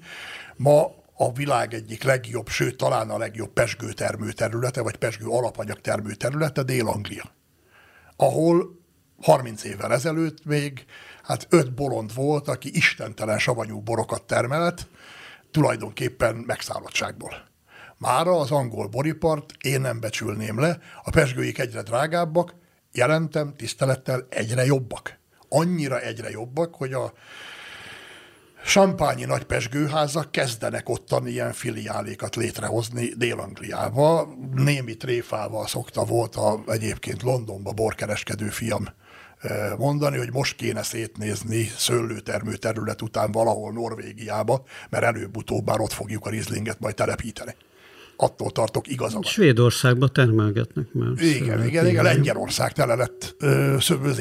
Ma 0.55 0.98
a 1.21 1.31
világ 1.31 1.73
egyik 1.73 2.03
legjobb, 2.03 2.47
sőt 2.47 2.77
talán 2.77 3.09
a 3.09 3.17
legjobb 3.17 3.53
pesgőtermő 3.53 4.31
területe, 4.31 4.81
vagy 4.81 4.95
pesgő 4.95 5.25
alapanyag 5.25 5.81
termő 5.81 6.13
területe 6.13 6.63
Dél-Anglia, 6.63 7.23
ahol 8.15 8.79
30 9.21 9.63
évvel 9.63 9.93
ezelőtt 9.93 10.45
még 10.45 10.85
hát 11.23 11.47
öt 11.49 11.73
bolond 11.73 12.13
volt, 12.13 12.47
aki 12.47 12.69
istentelen 12.73 13.39
savanyú 13.39 13.79
borokat 13.81 14.23
termelt, 14.23 14.87
tulajdonképpen 15.51 16.35
megszállottságból. 16.35 17.47
Mára 17.97 18.39
az 18.39 18.51
angol 18.51 18.87
boripart 18.87 19.53
én 19.63 19.81
nem 19.81 19.99
becsülném 19.99 20.59
le, 20.59 20.79
a 21.03 21.09
pesgőik 21.09 21.59
egyre 21.59 21.81
drágábbak, 21.81 22.55
jelentem 22.91 23.53
tisztelettel 23.55 24.27
egyre 24.29 24.65
jobbak. 24.65 25.19
Annyira 25.49 25.99
egyre 25.99 26.29
jobbak, 26.29 26.75
hogy 26.75 26.93
a 26.93 27.13
Sampányi 28.69 29.25
nagypesgőházak 29.25 30.31
kezdenek 30.31 30.89
ottan 30.89 31.27
ilyen 31.27 31.53
filiálékat 31.53 32.35
létrehozni 32.35 33.13
Dél-Angliába. 33.17 34.27
Némi 34.55 34.97
tréfával 34.97 35.67
szokta 35.67 36.05
volt 36.05 36.35
a, 36.35 36.63
egyébként 36.67 37.21
Londonba 37.21 37.71
borkereskedő 37.71 38.47
fiam 38.47 38.87
mondani, 39.77 40.17
hogy 40.17 40.31
most 40.31 40.55
kéne 40.55 40.83
szétnézni 40.83 41.71
szőlőtermő 41.77 42.55
terület 42.55 43.01
után 43.01 43.31
valahol 43.31 43.71
Norvégiába, 43.71 44.63
mert 44.89 45.03
előbb-utóbb 45.03 45.65
már 45.65 45.79
ott 45.79 45.93
fogjuk 45.93 46.25
a 46.25 46.29
rizlinget 46.29 46.79
majd 46.79 46.95
telepíteni 46.95 47.55
attól 48.21 48.51
tartok 48.51 48.87
igaza 48.87 49.19
Svédországba 49.23 50.07
termelgetnek 50.07 50.93
már. 50.93 51.11
Igen, 51.17 51.65
igen, 51.65 51.87
igen, 51.87 52.03
Lengyelország 52.03 52.73
tele 52.73 52.95
lett 52.95 53.35
ö, 53.39 53.77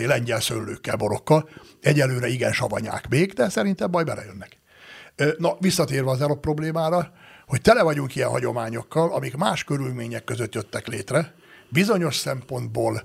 lengyel 0.07 0.41
szőlőkkel, 0.41 0.97
borokkal. 0.97 1.49
Egyelőre 1.81 2.29
igen 2.29 2.53
savanyák 2.53 3.09
még, 3.09 3.33
de 3.33 3.49
szerintem 3.49 3.91
majd 3.91 4.07
belejönnek. 4.07 4.57
Na, 5.39 5.57
visszatérve 5.61 6.11
az 6.11 6.21
erop 6.21 6.41
problémára, 6.41 7.13
hogy 7.47 7.61
tele 7.61 7.83
vagyunk 7.83 8.17
ilyen 8.17 8.29
hagyományokkal, 8.29 9.13
amik 9.13 9.37
más 9.37 9.65
körülmények 9.65 10.25
között 10.25 10.55
jöttek 10.55 10.87
létre, 10.87 11.35
bizonyos 11.69 12.17
szempontból 12.17 13.03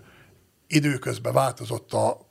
időközben 0.67 1.33
változott 1.33 1.93
a 1.93 2.22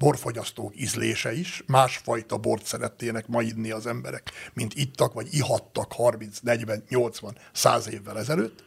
borfogyasztók 0.00 0.80
ízlése 0.80 1.32
is, 1.32 1.62
másfajta 1.66 2.36
bort 2.36 2.64
szeretnének 2.64 3.26
ma 3.26 3.42
inni 3.42 3.70
az 3.70 3.86
emberek, 3.86 4.30
mint 4.52 4.74
ittak, 4.74 5.12
vagy 5.12 5.34
ihattak 5.34 5.92
30, 5.92 6.38
40, 6.38 6.84
80, 6.88 7.36
100 7.52 7.88
évvel 7.88 8.18
ezelőtt. 8.18 8.64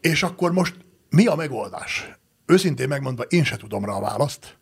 És 0.00 0.22
akkor 0.22 0.52
most 0.52 0.76
mi 1.08 1.26
a 1.26 1.34
megoldás? 1.34 2.10
Őszintén 2.46 2.88
megmondva, 2.88 3.22
én 3.22 3.44
se 3.44 3.56
tudom 3.56 3.84
rá 3.84 3.92
a 3.92 4.00
választ. 4.00 4.56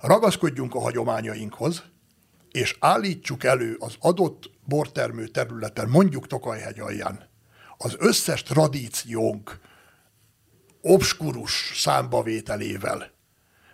Ragaszkodjunk 0.00 0.74
a 0.74 0.80
hagyományainkhoz, 0.80 1.82
és 2.50 2.76
állítsuk 2.80 3.44
elő 3.44 3.76
az 3.78 3.96
adott 4.00 4.50
bortermő 4.64 5.26
területen, 5.26 5.88
mondjuk 5.88 6.26
Tokajhegy 6.26 6.80
alján, 6.80 7.28
az 7.76 7.96
összes 7.98 8.42
tradíciónk 8.42 9.60
obskurus 10.80 11.72
számbavételével. 11.74 13.16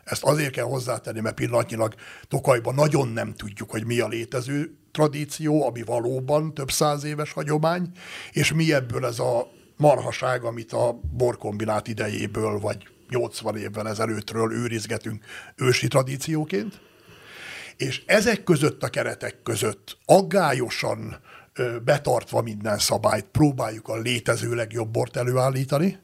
Ezt 0.05 0.22
azért 0.22 0.52
kell 0.52 0.64
hozzátenni, 0.64 1.20
mert 1.20 1.34
pillanatnyilag 1.34 1.94
Tokajban 2.28 2.74
nagyon 2.74 3.09
nem 3.09 3.34
tudjuk, 3.34 3.70
hogy 3.70 3.84
mi 3.84 4.00
a 4.00 4.09
létező 4.09 4.78
tradíció, 4.92 5.66
ami 5.66 5.82
valóban 5.82 6.55
több 6.55 6.70
száz 6.70 7.05
éves 7.05 7.32
hagyomány, 7.32 7.90
és 8.32 8.52
mi 8.52 8.72
ebből 8.72 9.07
ez 9.07 9.18
a 9.18 9.50
marhaság, 9.76 10.44
amit 10.44 10.72
a 10.72 11.00
borkombinát 11.16 11.88
idejéből, 11.88 12.59
vagy 12.59 12.88
80 13.09 13.57
évvel 13.57 13.88
ezelőttről 13.88 14.52
őrizgetünk 14.52 15.24
ősi 15.57 15.88
tradícióként. 15.88 16.80
És 17.76 18.02
ezek 18.07 18.44
között 18.44 18.82
a 18.82 18.88
keretek 18.88 19.42
között 19.42 19.98
aggályosan 20.05 21.20
betartva 21.84 22.42
minden 22.42 22.78
szabályt 22.78 23.24
próbáljuk 23.24 23.88
a 23.88 23.96
létező 23.96 24.55
legjobb 24.55 24.90
bort 24.90 25.16
előállítani, 25.16 25.98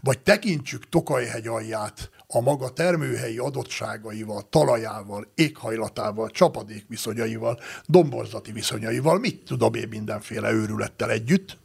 vagy 0.00 0.18
tekintsük 0.18 0.88
Tokajhegy 0.88 1.46
alját 1.46 2.10
a 2.28 2.40
maga 2.40 2.68
termőhelyi 2.68 3.38
adottságaival, 3.38 4.48
talajával, 4.50 5.32
éghajlatával, 5.34 6.30
csapadékviszonyaival, 6.30 7.60
domborzati 7.86 8.52
viszonyaival, 8.52 9.18
mit 9.18 9.44
tudom 9.44 9.74
én 9.74 9.88
mindenféle 9.88 10.52
őrülettel 10.52 11.10
együtt, 11.10 11.58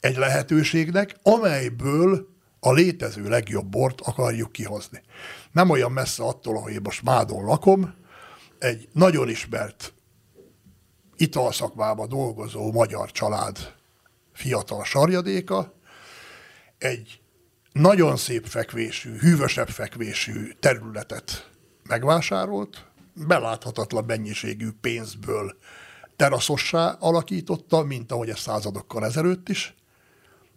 egy 0.00 0.16
lehetőségnek, 0.16 1.16
amelyből 1.22 2.28
a 2.60 2.72
létező 2.72 3.28
legjobb 3.28 3.66
bort 3.66 4.00
akarjuk 4.00 4.52
kihozni. 4.52 5.02
Nem 5.52 5.70
olyan 5.70 5.92
messze 5.92 6.22
attól, 6.22 6.56
ahogy 6.56 6.72
én 6.72 6.80
most 6.82 7.02
Mádon 7.02 7.44
lakom, 7.44 7.94
egy 8.58 8.88
nagyon 8.92 9.28
ismert 9.28 9.92
italszakmában 11.16 12.08
dolgozó 12.08 12.72
magyar 12.72 13.12
család 13.12 13.74
fiatal 14.32 14.84
sarjadéka, 14.84 15.74
egy 16.78 17.20
nagyon 17.74 18.16
szép 18.16 18.46
fekvésű, 18.46 19.16
hűvösebb 19.18 19.68
fekvésű 19.68 20.50
területet 20.60 21.50
megvásárolt, 21.88 22.86
beláthatatlan 23.14 24.04
mennyiségű 24.04 24.68
pénzből 24.80 25.56
teraszossá 26.16 26.96
alakította, 27.00 27.82
mint 27.82 28.12
ahogy 28.12 28.28
ez 28.28 28.38
századokkal 28.38 29.04
ezelőtt 29.04 29.48
is, 29.48 29.74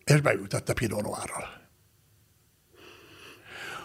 és 0.03 0.21
beültette 0.21 0.73
Pinot 0.73 1.01
Noirral. 1.01 1.45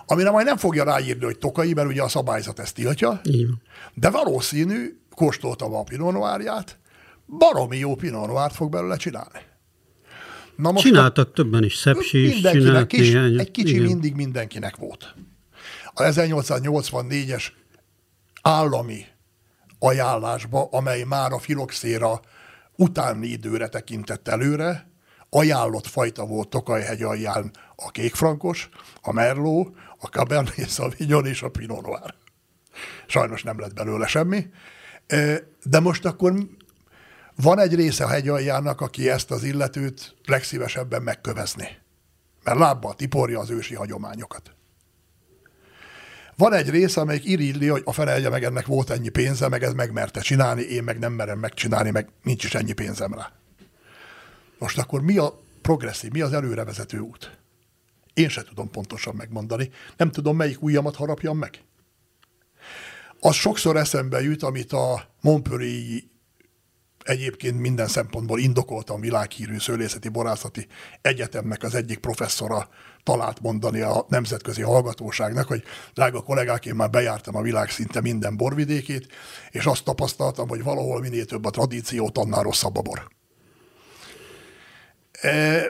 Amire 0.06 0.30
majd 0.30 0.46
nem 0.46 0.56
fogja 0.56 0.84
ráírni, 0.84 1.24
hogy 1.24 1.38
tokai, 1.38 1.72
mert 1.72 1.88
ugye 1.88 2.02
a 2.02 2.08
szabályzat 2.08 2.58
ezt 2.58 2.74
tiltja, 2.74 3.20
Igen. 3.24 3.62
de 3.94 4.10
valószínű, 4.10 5.00
kóstoltam 5.14 5.74
a 5.74 5.82
Pinot 5.82 6.12
Noirját, 6.12 6.78
baromi 7.26 7.78
jó 7.78 7.94
Pinot 7.94 8.26
Noirt 8.26 8.54
fog 8.54 8.70
belőle 8.70 8.96
csinálni. 8.96 9.50
Na 10.62 10.72
most 10.72 10.84
Csináltak 10.84 11.28
a, 11.28 11.32
többen 11.32 11.64
is, 11.64 11.76
Szepsi 11.76 12.26
is 12.26 12.40
csinált 12.40 12.86
kis, 12.86 13.10
néhány. 13.10 13.38
Egy 13.38 13.50
kicsi 13.50 13.74
igen. 13.74 13.84
mindig 13.84 14.14
mindenkinek 14.14 14.76
volt. 14.76 15.14
A 15.94 16.02
1884-es 16.02 17.44
állami 18.42 19.04
ajánlásba, 19.78 20.68
amely 20.70 21.02
már 21.02 21.32
a 21.32 21.38
filoxéra 21.38 22.20
utáni 22.76 23.26
időre 23.26 23.68
tekintett 23.68 24.28
előre, 24.28 24.90
ajánlott 25.30 25.86
fajta 25.86 26.26
volt 26.26 26.48
Tokajhegy 26.48 27.02
alján 27.02 27.50
a 27.76 27.90
kékfrankos, 27.90 28.68
a 29.00 29.12
merló, 29.12 29.76
a 29.98 30.06
Cabernet 30.06 30.70
Sauvignon 30.70 31.26
és 31.26 31.42
a 31.42 31.50
Pinot 31.50 31.86
Noir. 31.86 32.14
Sajnos 33.06 33.42
nem 33.42 33.60
lett 33.60 33.74
belőle 33.74 34.06
semmi. 34.06 34.46
De 35.62 35.80
most 35.80 36.04
akkor 36.04 36.32
van 37.36 37.58
egy 37.58 37.74
része 37.74 38.04
a 38.04 38.08
hegyaljának, 38.08 38.80
aki 38.80 39.10
ezt 39.10 39.30
az 39.30 39.42
illetőt 39.42 40.16
legszívesebben 40.24 41.02
megkövezni. 41.02 41.68
Mert 42.44 42.58
lábbal 42.58 42.94
tiporja 42.94 43.40
az 43.40 43.50
ősi 43.50 43.74
hagyományokat. 43.74 44.54
Van 46.36 46.52
egy 46.52 46.70
része, 46.70 47.00
amelyik 47.00 47.24
irilli, 47.24 47.66
hogy 47.66 47.82
a 47.84 47.92
felelje 47.92 48.28
meg 48.28 48.44
ennek 48.44 48.66
volt 48.66 48.90
ennyi 48.90 49.08
pénze, 49.08 49.48
meg 49.48 49.62
ez 49.62 49.72
megmerte 49.72 50.20
csinálni, 50.20 50.62
én 50.62 50.84
meg 50.84 50.98
nem 50.98 51.12
merem 51.12 51.38
megcsinálni, 51.38 51.90
meg 51.90 52.08
nincs 52.22 52.44
is 52.44 52.54
ennyi 52.54 52.72
pénzem 52.72 53.14
rá. 53.14 53.32
Most 54.58 54.78
akkor 54.78 55.02
mi 55.02 55.18
a 55.18 55.40
progresszív, 55.62 56.10
mi 56.10 56.20
az 56.20 56.32
előrevezető 56.32 56.98
út? 56.98 57.38
Én 58.14 58.28
se 58.28 58.42
tudom 58.42 58.70
pontosan 58.70 59.14
megmondani. 59.14 59.70
Nem 59.96 60.10
tudom, 60.10 60.36
melyik 60.36 60.62
ujjamat 60.62 60.96
harapjam 60.96 61.38
meg. 61.38 61.64
Az 63.20 63.34
sokszor 63.34 63.76
eszembe 63.76 64.22
jut, 64.22 64.42
amit 64.42 64.72
a 64.72 65.08
Montpellier 65.20 66.02
egyébként 67.04 67.60
minden 67.60 67.88
szempontból 67.88 68.38
indokoltan 68.38 69.00
világhírű 69.00 69.58
szőlészeti 69.58 70.08
borászati 70.08 70.66
egyetemnek 71.00 71.62
az 71.62 71.74
egyik 71.74 71.98
professzora 71.98 72.68
talált 73.02 73.40
mondani 73.40 73.80
a 73.80 74.06
nemzetközi 74.08 74.62
hallgatóságnak, 74.62 75.46
hogy 75.46 75.62
drága 75.94 76.20
kollégák, 76.20 76.66
én 76.66 76.74
már 76.74 76.90
bejártam 76.90 77.36
a 77.36 77.42
világ 77.42 77.70
szinte 77.70 78.00
minden 78.00 78.36
borvidékét, 78.36 79.06
és 79.50 79.64
azt 79.64 79.84
tapasztaltam, 79.84 80.48
hogy 80.48 80.62
valahol 80.62 81.00
minél 81.00 81.24
több 81.24 81.44
a 81.44 81.50
tradíciót, 81.50 82.18
annál 82.18 82.42
rosszabb 82.42 82.76
a 82.76 82.82
bor. 82.82 83.10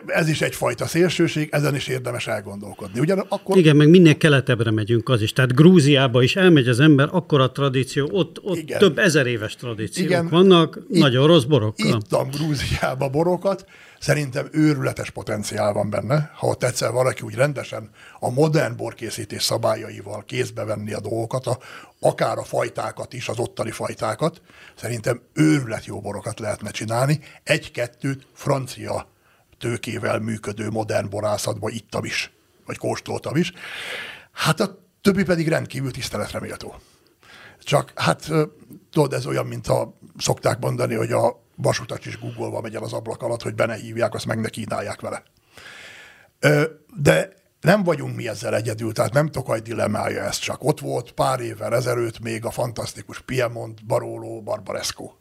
Ez 0.06 0.28
is 0.28 0.40
egyfajta 0.40 0.86
szélsőség, 0.86 1.48
ezen 1.50 1.74
is 1.74 1.86
érdemes 1.86 2.26
elgondolkodni. 2.26 3.00
Ugyan 3.00 3.18
akkor... 3.28 3.56
Igen, 3.56 3.76
meg 3.76 3.88
minél 3.88 4.16
keletebbre 4.16 4.70
megyünk 4.70 5.08
az 5.08 5.22
is. 5.22 5.32
Tehát 5.32 5.54
Grúziába 5.54 6.22
is 6.22 6.36
elmegy 6.36 6.68
az 6.68 6.80
ember, 6.80 7.08
akkor 7.10 7.40
a 7.40 7.50
tradíció, 7.52 8.08
ott, 8.12 8.42
ott 8.42 8.56
Igen. 8.56 8.78
több 8.78 8.98
ezer 8.98 9.26
éves 9.26 9.56
tradíciók 9.56 10.08
Igen. 10.08 10.28
vannak, 10.28 10.78
itt, 10.88 11.00
nagyon 11.00 11.26
rossz 11.26 11.44
borokkal. 11.44 11.86
Ittam 11.86 12.30
Grúziába 12.30 13.08
borokat, 13.08 13.64
szerintem 14.00 14.48
őrületes 14.52 15.10
potenciál 15.10 15.72
van 15.72 15.90
benne, 15.90 16.30
ha 16.34 16.46
ott 16.46 16.62
egyszer 16.62 16.90
valaki 16.90 17.22
úgy 17.22 17.34
rendesen 17.34 17.90
a 18.20 18.30
modern 18.30 18.76
borkészítés 18.76 19.42
szabályaival 19.42 20.24
kézbe 20.26 20.64
venni 20.64 20.92
a 20.92 21.00
dolgokat, 21.00 21.46
a, 21.46 21.58
akár 22.00 22.38
a 22.38 22.44
fajtákat 22.44 23.12
is, 23.12 23.28
az 23.28 23.38
ottani 23.38 23.70
fajtákat, 23.70 24.40
szerintem 24.74 25.20
őrület 25.34 25.84
jó 25.84 26.00
borokat 26.00 26.40
lehetne 26.40 26.70
csinálni. 26.70 27.20
Egy-kettőt 27.44 28.26
francia 28.32 29.10
tőkével 29.62 30.18
működő 30.18 30.70
modern 30.70 31.08
borászatba 31.08 31.70
ittam 31.70 32.04
is, 32.04 32.32
vagy 32.66 32.78
kóstoltam 32.78 33.36
is. 33.36 33.52
Hát 34.32 34.60
a 34.60 34.78
többi 35.00 35.24
pedig 35.24 35.48
rendkívül 35.48 35.90
tiszteletre 35.90 36.40
méltó. 36.40 36.74
Csak 37.58 37.92
hát 37.94 38.28
tudod, 38.90 39.12
ez 39.12 39.26
olyan, 39.26 39.46
mint 39.46 39.66
a 39.66 39.98
szokták 40.18 40.58
mondani, 40.58 40.94
hogy 40.94 41.12
a 41.12 41.42
vasutas 41.56 42.06
is 42.06 42.18
googolva 42.18 42.60
megy 42.60 42.74
el 42.74 42.82
az 42.82 42.92
ablak 42.92 43.22
alatt, 43.22 43.42
hogy 43.42 43.54
be 43.54 43.66
ne 43.66 43.74
hívják, 43.74 44.14
azt 44.14 44.26
meg 44.26 44.40
ne 44.40 44.48
kínálják 44.48 45.00
vele. 45.00 45.22
De 46.96 47.32
nem 47.60 47.82
vagyunk 47.82 48.16
mi 48.16 48.28
ezzel 48.28 48.54
egyedül, 48.54 48.92
tehát 48.92 49.12
nem 49.12 49.30
Tokaj 49.30 49.60
dilemmája 49.60 50.22
ez 50.22 50.38
csak. 50.38 50.64
Ott 50.64 50.80
volt 50.80 51.12
pár 51.12 51.40
évvel 51.40 51.74
ezelőtt 51.74 52.20
még 52.20 52.44
a 52.44 52.50
fantasztikus 52.50 53.20
Piemont, 53.20 53.86
Barolo, 53.86 54.40
Barbaresco 54.40 55.12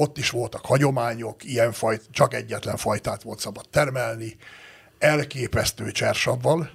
ott 0.00 0.18
is 0.18 0.30
voltak 0.30 0.66
hagyományok, 0.66 1.44
ilyen 1.44 1.72
fajt, 1.72 2.02
csak 2.10 2.34
egyetlen 2.34 2.76
fajtát 2.76 3.22
volt 3.22 3.38
szabad 3.38 3.68
termelni, 3.70 4.36
elképesztő 4.98 5.90
csersabval, 5.90 6.70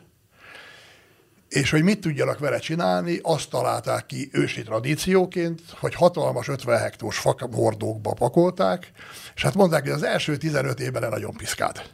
és 1.49 1.69
hogy 1.69 1.84
mit 1.84 2.01
tudjanak 2.01 2.39
vele 2.39 2.59
csinálni, 2.59 3.19
azt 3.21 3.49
találták 3.49 4.05
ki 4.05 4.30
ősi 4.32 4.63
tradícióként, 4.63 5.61
hogy 5.80 5.95
hatalmas 5.95 6.47
50 6.47 6.80
hektós 6.80 7.17
fakabordókba 7.17 8.13
pakolták, 8.13 8.91
és 9.36 9.43
hát 9.43 9.55
mondták, 9.55 9.82
hogy 9.82 9.91
az 9.91 10.03
első 10.03 10.38
15 10.38 10.80
évben 10.80 11.09
nagyon 11.09 11.34
piszkált. 11.34 11.93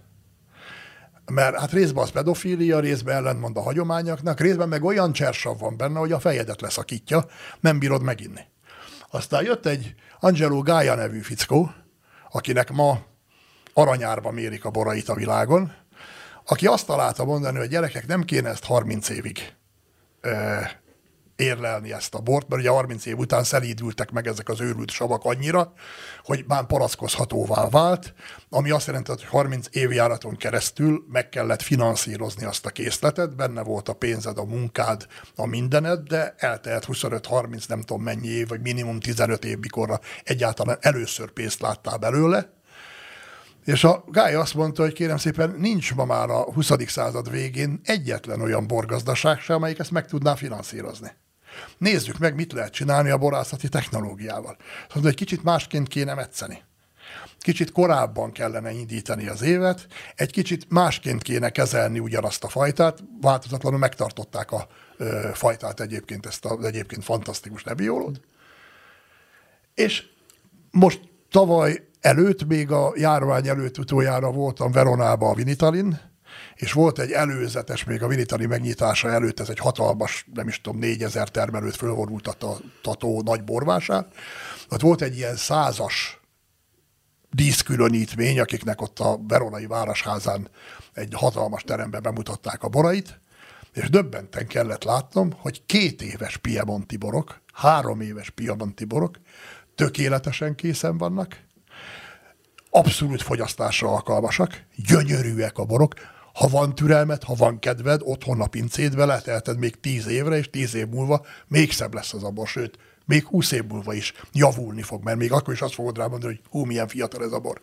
Mert 1.25 1.59
hát 1.59 1.71
részben 1.71 2.03
az 2.03 2.11
pedofília, 2.11 2.79
részben 2.79 3.15
ellentmond 3.15 3.57
a 3.57 3.61
hagyományoknak, 3.61 4.39
részben 4.39 4.69
meg 4.69 4.83
olyan 4.83 5.13
csersav 5.13 5.59
van 5.59 5.77
benne, 5.77 5.99
hogy 5.99 6.11
a 6.11 6.19
fejedet 6.19 6.61
leszakítja, 6.61 7.25
nem 7.59 7.79
bírod 7.79 8.01
meginni. 8.01 8.41
Aztán 9.09 9.43
jött 9.43 9.65
egy 9.65 9.95
Angelo 10.19 10.61
Gaia 10.61 10.95
nevű 10.95 11.19
fickó, 11.19 11.71
akinek 12.31 12.71
ma 12.71 12.99
aranyárba 13.73 14.31
mérik 14.31 14.65
a 14.65 14.69
borait 14.69 15.09
a 15.09 15.13
világon, 15.13 15.73
aki 16.45 16.67
azt 16.67 16.85
találta 16.85 17.25
mondani, 17.25 17.57
hogy 17.57 17.67
gyerekek, 17.67 18.07
nem 18.07 18.23
kéne 18.23 18.49
ezt 18.49 18.65
30 18.65 19.09
évig 19.09 19.53
érlelni 21.39 21.93
ezt 21.93 22.15
a 22.15 22.19
bort, 22.19 22.47
mert 22.47 22.61
ugye 22.61 22.71
30 22.71 23.05
év 23.05 23.17
után 23.17 23.43
szelídültek 23.43 24.11
meg 24.11 24.27
ezek 24.27 24.49
az 24.49 24.61
őrült 24.61 24.91
savak 24.91 25.23
annyira, 25.23 25.73
hogy 26.23 26.43
már 26.47 26.65
palackozhatóvá 26.65 27.69
vált, 27.69 28.13
ami 28.49 28.69
azt 28.69 28.87
jelenti, 28.87 29.11
hogy 29.11 29.25
30 29.25 29.67
évjáraton 29.71 30.35
keresztül 30.35 31.05
meg 31.11 31.29
kellett 31.29 31.61
finanszírozni 31.61 32.45
azt 32.45 32.65
a 32.65 32.69
készletet, 32.69 33.35
benne 33.35 33.63
volt 33.63 33.89
a 33.89 33.93
pénzed, 33.93 34.37
a 34.37 34.45
munkád, 34.45 35.07
a 35.35 35.45
mindened, 35.45 35.99
de 35.99 36.35
eltelt 36.37 36.85
25-30, 36.87 37.67
nem 37.67 37.81
tudom 37.81 38.03
mennyi 38.03 38.27
év, 38.27 38.47
vagy 38.47 38.61
minimum 38.61 38.99
15 38.99 39.45
év, 39.45 39.59
mikorra 39.59 39.99
egyáltalán 40.23 40.77
először 40.81 41.31
pénzt 41.31 41.61
láttál 41.61 41.97
belőle, 41.97 42.57
és 43.65 43.83
a 43.83 44.03
Gály 44.07 44.35
azt 44.35 44.53
mondta, 44.53 44.81
hogy 44.81 44.93
kérem 44.93 45.17
szépen, 45.17 45.55
nincs 45.57 45.95
ma 45.95 46.05
már 46.05 46.29
a 46.29 46.53
20. 46.53 46.71
század 46.87 47.31
végén 47.31 47.79
egyetlen 47.83 48.41
olyan 48.41 48.67
borgazdaság 48.67 49.39
sem, 49.39 49.55
amelyik 49.55 49.79
ezt 49.79 49.91
meg 49.91 50.07
tudná 50.07 50.35
finanszírozni. 50.35 51.11
Nézzük 51.77 52.17
meg, 52.17 52.35
mit 52.35 52.53
lehet 52.53 52.73
csinálni 52.73 53.09
a 53.09 53.17
borászati 53.17 53.69
technológiával. 53.69 54.57
Szóval 54.93 55.09
egy 55.09 55.15
kicsit 55.15 55.43
másként 55.43 55.87
kéne 55.87 56.13
metszeni. 56.13 56.61
Kicsit 57.39 57.71
korábban 57.71 58.31
kellene 58.31 58.71
indítani 58.71 59.27
az 59.27 59.41
évet, 59.41 59.87
egy 60.15 60.31
kicsit 60.31 60.65
másként 60.69 61.21
kéne 61.21 61.49
kezelni 61.49 61.99
ugyanazt 61.99 62.43
a 62.43 62.47
fajtát, 62.47 63.03
változatlanul 63.21 63.79
megtartották 63.79 64.51
a 64.51 64.67
ö, 64.97 65.29
fajtát 65.33 65.79
egyébként, 65.79 66.25
ezt 66.25 66.45
az 66.45 66.65
egyébként 66.65 67.03
fantasztikus 67.03 67.63
nebiólót. 67.63 68.21
És 69.73 70.03
most 70.71 70.99
tavaly 71.31 71.87
előtt, 72.01 72.47
még 72.47 72.71
a 72.71 72.93
járvány 72.95 73.47
előtt 73.47 73.77
utoljára 73.77 74.31
voltam 74.31 74.71
Veronába 74.71 75.29
a 75.29 75.33
Vinitalin, 75.33 76.08
és 76.55 76.71
volt 76.71 76.99
egy 76.99 77.11
előzetes, 77.11 77.83
még 77.83 78.03
a 78.03 78.07
Vinitali 78.07 78.45
megnyitása 78.45 79.09
előtt, 79.09 79.39
ez 79.39 79.49
egy 79.49 79.59
hatalmas, 79.59 80.25
nem 80.33 80.47
is 80.47 80.61
tudom, 80.61 80.79
négyezer 80.79 81.29
termelőt 81.29 81.75
fölvorultató 81.75 83.21
nagy 83.21 83.43
borvásár. 83.43 84.07
Ott 84.69 84.81
volt 84.81 85.01
egy 85.01 85.17
ilyen 85.17 85.35
százas 85.35 86.19
díszkülönítmény, 87.31 88.39
akiknek 88.39 88.81
ott 88.81 88.99
a 88.99 89.19
Veronai 89.27 89.65
Városházán 89.65 90.49
egy 90.93 91.13
hatalmas 91.15 91.63
teremben 91.63 92.01
bemutatták 92.01 92.63
a 92.63 92.67
borait, 92.67 93.19
és 93.73 93.89
döbbenten 93.89 94.47
kellett 94.47 94.83
látnom, 94.83 95.31
hogy 95.37 95.65
két 95.65 96.01
éves 96.01 96.37
Piemonti 96.37 96.97
borok, 96.97 97.41
három 97.53 98.01
éves 98.01 98.29
Piemonti 98.29 98.85
borok 98.85 99.17
tökéletesen 99.75 100.55
készen 100.55 100.97
vannak, 100.97 101.39
abszolút 102.69 103.21
fogyasztásra 103.21 103.89
alkalmasak, 103.89 104.63
gyönyörűek 104.75 105.57
a 105.57 105.65
borok, 105.65 105.93
ha 106.39 106.47
van 106.47 106.75
türelmet, 106.75 107.23
ha 107.23 107.33
van 107.33 107.59
kedved, 107.59 108.01
otthon 108.03 108.41
a 108.41 108.47
pincédbe 108.47 109.05
leteheted 109.05 109.57
még 109.57 109.79
tíz 109.79 110.07
évre, 110.07 110.37
és 110.37 110.49
tíz 110.49 110.75
év 110.75 110.87
múlva 110.87 111.25
még 111.47 111.71
szebb 111.71 111.93
lesz 111.93 112.13
az 112.13 112.23
a 112.23 112.29
bor, 112.29 112.47
sőt, 112.47 112.77
még 113.05 113.25
húsz 113.25 113.51
év 113.51 113.63
múlva 113.63 113.93
is 113.93 114.13
javulni 114.31 114.81
fog, 114.81 115.03
mert 115.03 115.17
még 115.17 115.31
akkor 115.31 115.53
is 115.53 115.61
azt 115.61 115.73
fogod 115.73 115.97
rá 115.97 116.07
mondani, 116.07 116.33
hogy 116.33 116.43
hú, 116.49 116.65
milyen 116.65 116.87
fiatal 116.87 117.23
ez 117.23 117.31
a 117.31 117.39
bor. 117.39 117.61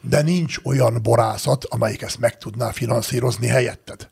De 0.00 0.22
nincs 0.22 0.56
olyan 0.64 1.02
borászat, 1.02 1.64
amelyik 1.64 2.02
ezt 2.02 2.18
meg 2.18 2.38
tudná 2.38 2.70
finanszírozni 2.70 3.46
helyetted. 3.46 4.08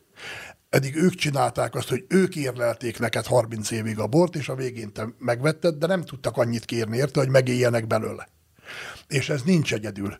Eddig 0.70 0.96
ők 0.96 1.14
csinálták 1.14 1.74
azt, 1.74 1.88
hogy 1.88 2.05
ők 2.09 2.36
érlelték 2.36 2.99
neked 2.99 3.26
30 3.26 3.70
évig 3.70 3.99
a 3.99 4.07
bort, 4.07 4.36
és 4.36 4.49
a 4.49 4.55
végén 4.55 4.92
te 4.92 5.09
megvetted, 5.18 5.74
de 5.74 5.86
nem 5.86 6.03
tudtak 6.03 6.36
annyit 6.36 6.64
kérni 6.64 6.96
érte, 6.96 7.20
hogy 7.20 7.30
megéljenek 7.30 7.86
belőle. 7.86 8.28
És 9.09 9.28
ez 9.28 9.42
nincs 9.42 9.72
egyedül. 9.72 10.18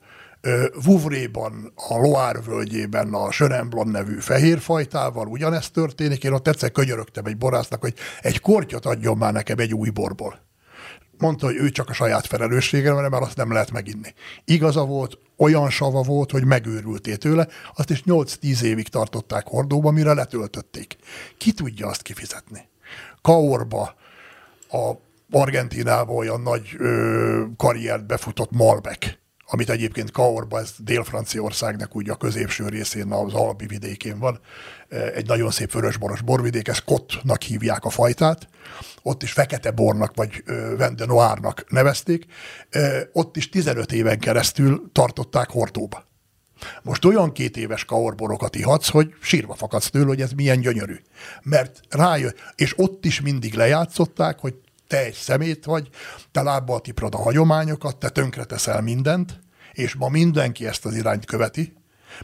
Vouvréban, 0.85 1.73
a 1.89 1.97
Loire 1.97 2.41
völgyében 2.41 3.15
a 3.15 3.31
Söremblon 3.31 3.89
nevű 3.89 4.19
fehérfajtával 4.19 5.27
ugyanezt 5.27 5.73
történik. 5.73 6.25
Én 6.25 6.33
ott 6.33 6.49
egyszer 6.49 6.73
könyörögtem 6.73 7.25
egy 7.25 7.37
borásznak, 7.37 7.81
hogy 7.81 7.95
egy 8.21 8.41
kortyot 8.41 8.87
adjon 8.87 9.17
már 9.17 9.33
nekem 9.33 9.59
egy 9.59 9.75
új 9.75 9.89
borból. 9.89 10.47
Mondta, 11.19 11.47
hogy 11.47 11.57
ő 11.57 11.71
csak 11.71 11.89
a 11.89 11.93
saját 11.93 12.27
felelőssége, 12.27 12.93
mert 12.93 13.23
azt 13.23 13.37
nem 13.37 13.53
lehet 13.53 13.71
meginni. 13.71 14.15
Igaza 14.45 14.85
volt, 14.85 15.19
olyan 15.37 15.71
sava 15.71 16.03
volt, 16.03 16.31
hogy 16.31 16.45
megőrültél 16.45 17.17
tőle, 17.17 17.49
azt 17.77 17.91
is 17.91 18.03
8-10 18.07 18.63
évig 18.63 18.89
tartották 18.89 19.47
hordóba, 19.47 19.91
mire 19.91 20.13
letöltötték. 20.13 20.97
Ki 21.39 21.53
tudja 21.53 21.87
azt 21.87 22.03
kifizetni? 22.03 22.69
Kaorba, 23.23 23.95
a 24.71 24.93
Argentinában 25.31 26.17
olyan 26.17 26.41
nagy 26.41 26.77
ö, 26.79 27.45
karriert 27.57 28.07
befutott 28.07 28.51
Malbec, 28.51 29.19
amit 29.51 29.71
egyébként 29.71 30.11
Kaorba, 30.11 30.59
ez 30.59 30.75
Dél-Franciaországnak 30.79 31.97
úgy 31.97 32.11
a 32.11 32.17
középső 32.17 32.69
részén, 32.69 33.13
az 33.13 33.35
Albi 33.35 33.67
vidékén 33.67 34.19
van, 34.19 34.41
egy 35.15 35.27
nagyon 35.27 35.51
szép 35.51 35.73
vörösboros 35.73 36.21
borvidék, 36.21 36.69
ezt 36.69 36.85
Kottnak 36.85 37.43
hívják 37.43 37.85
a 37.85 37.91
fajtát, 37.91 38.49
ott 39.03 39.23
is 39.23 39.33
fekete 39.33 39.71
bornak, 39.71 40.15
vagy 40.15 40.43
Vende 40.77 41.07
Noárnak 41.07 41.65
nevezték, 41.69 42.25
ott 43.13 43.37
is 43.37 43.49
15 43.49 43.93
éven 43.93 44.19
keresztül 44.19 44.91
tartották 44.93 45.51
hordóba. 45.51 46.07
Most 46.83 47.05
olyan 47.05 47.33
két 47.33 47.57
éves 47.57 47.85
kaorborokat 47.85 48.57
ihatsz, 48.57 48.89
hogy 48.89 49.15
sírva 49.21 49.55
fakadsz 49.55 49.91
tőle, 49.91 50.07
hogy 50.07 50.21
ez 50.21 50.33
milyen 50.33 50.61
gyönyörű. 50.61 50.97
Mert 51.43 51.81
rájön, 51.89 52.35
és 52.55 52.79
ott 52.79 53.05
is 53.05 53.21
mindig 53.21 53.55
lejátszották, 53.55 54.39
hogy 54.39 54.55
te 54.89 55.05
egy 55.05 55.15
szemét 55.15 55.65
vagy, 55.65 55.89
te 56.33 56.43
lábbal 56.43 56.81
tiprod 56.81 57.15
a 57.15 57.19
hagyományokat, 57.19 57.97
te 57.97 58.09
tönkreteszel 58.09 58.81
mindent, 58.81 59.41
és 59.73 59.95
ma 59.95 60.09
mindenki 60.09 60.67
ezt 60.67 60.85
az 60.85 60.95
irányt 60.95 61.25
követi, 61.25 61.77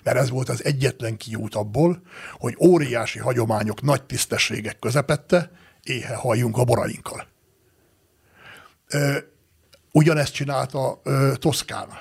mert 0.03 0.17
ez 0.17 0.31
volt 0.31 0.49
az 0.49 0.65
egyetlen 0.65 1.17
kiút 1.17 1.55
abból, 1.55 2.03
hogy 2.33 2.57
óriási 2.61 3.19
hagyományok 3.19 3.83
nagy 3.83 4.03
tisztességek 4.03 4.79
közepette 4.79 5.51
éhe 5.83 6.15
halljunk 6.15 6.59
a 6.59 6.65
borainkkal. 6.65 7.27
Ö, 8.89 9.19
ugyanezt 9.93 10.33
csinálta 10.33 11.01
ö, 11.03 11.33
Toszkána. 11.39 11.99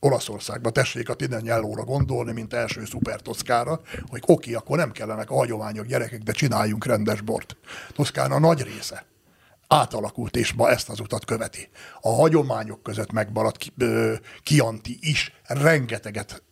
Olaszországban 0.00 0.72
tessék 0.72 1.08
a 1.08 1.14
Tinen 1.14 1.64
gondolni, 1.84 2.32
mint 2.32 2.52
első 2.52 2.84
szuper 2.84 3.20
Toszkára, 3.20 3.80
hogy 4.08 4.22
oké, 4.26 4.54
akkor 4.54 4.76
nem 4.76 4.92
kellenek 4.92 5.30
a 5.30 5.34
hagyományok 5.34 5.86
gyerekek, 5.86 6.22
de 6.22 6.32
csináljunk 6.32 6.84
rendes 6.84 7.20
bort. 7.20 7.56
Toszkána 7.92 8.38
nagy 8.38 8.62
része 8.62 9.06
átalakult, 9.68 10.36
és 10.36 10.52
ma 10.52 10.70
ezt 10.70 10.88
az 10.88 11.00
utat 11.00 11.24
követi. 11.24 11.68
A 12.00 12.08
hagyományok 12.08 12.82
között 12.82 13.12
megmaradt 13.12 13.72
Kianti 14.42 14.98
is 15.00 15.32
rengeteget 15.44 16.42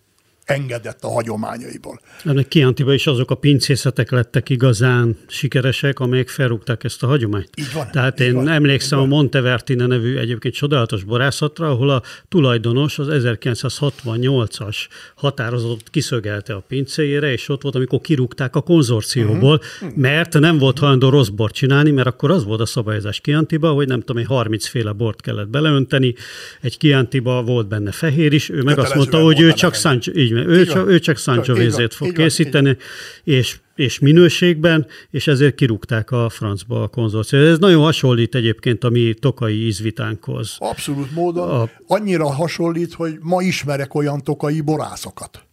engedett 0.44 1.04
a 1.04 1.08
hagyományaiból. 1.08 2.00
Ennek 2.24 2.48
Kiantiba 2.48 2.92
is 2.94 3.06
azok 3.06 3.30
a 3.30 3.34
pincészetek 3.34 4.10
lettek 4.10 4.48
igazán 4.48 5.16
sikeresek, 5.26 6.00
amelyek 6.00 6.28
felrúgták 6.28 6.84
ezt 6.84 7.02
a 7.02 7.06
hagyományt. 7.06 7.50
Így 7.56 7.72
van. 7.72 7.90
Tehát 7.92 8.20
így 8.20 8.26
én 8.26 8.34
van, 8.34 8.48
emlékszem 8.48 8.98
a 8.98 9.04
Montevertine 9.04 9.86
nevű 9.86 10.16
egyébként 10.16 10.54
csodálatos 10.54 11.04
borászatra, 11.04 11.70
ahol 11.70 11.90
a 11.90 12.02
tulajdonos 12.28 12.98
az 12.98 13.06
1968-as 13.10 14.76
határozatot 15.14 15.90
kiszögelte 15.90 16.54
a 16.54 16.64
pincéjére, 16.68 17.32
és 17.32 17.48
ott 17.48 17.62
volt, 17.62 17.74
amikor 17.74 18.00
kirúgták 18.00 18.56
a 18.56 18.60
konzorcióból, 18.60 19.60
uh-huh. 19.80 19.96
mert 19.96 20.38
nem 20.38 20.58
volt 20.58 20.78
hajlandó 20.78 21.08
rossz 21.08 21.28
bort 21.28 21.54
csinálni, 21.54 21.90
mert 21.90 22.06
akkor 22.06 22.30
az 22.30 22.44
volt 22.44 22.60
a 22.60 22.66
szabályozás 22.66 23.20
Kiantiba, 23.20 23.72
hogy 23.72 23.86
nem 23.86 24.00
tudom, 24.00 24.16
egy 24.16 24.26
30 24.26 24.66
féle 24.66 24.92
bort 24.92 25.20
kellett 25.20 25.48
beleönteni, 25.48 26.14
egy 26.60 26.78
Kiantiba 26.78 27.42
volt 27.42 27.68
benne 27.68 27.92
fehér 27.92 28.32
is, 28.32 28.48
ő 28.48 28.62
meg 28.62 28.78
azt 28.78 28.94
mondta, 28.94 29.22
hogy 29.22 29.40
ő 29.40 29.52
csak 29.52 29.74
Sancho, 29.74 30.12
így 30.14 30.32
van, 30.34 30.48
ő, 30.48 30.64
csak, 30.64 30.88
ő 30.88 30.98
csak 30.98 31.16
Sancho 31.16 31.54
vízét 31.54 31.94
fog 31.94 32.12
készíteni, 32.12 32.76
és 33.24 33.58
és 33.74 33.98
minőségben, 33.98 34.86
és 35.10 35.26
ezért 35.26 35.54
kirúgták 35.54 36.10
a 36.10 36.28
francba 36.28 36.82
a 36.82 36.88
konzorciát. 36.88 37.42
Ez 37.42 37.58
nagyon 37.58 37.82
hasonlít 37.82 38.34
egyébként 38.34 38.84
a 38.84 38.88
mi 38.88 39.14
tokai 39.20 39.66
ízvitánkhoz. 39.66 40.56
Abszolút 40.58 41.12
módon. 41.12 41.50
A... 41.50 41.70
Annyira 41.86 42.32
hasonlít, 42.32 42.92
hogy 42.92 43.18
ma 43.20 43.42
ismerek 43.42 43.94
olyan 43.94 44.22
tokai 44.22 44.60
borászokat, 44.60 45.44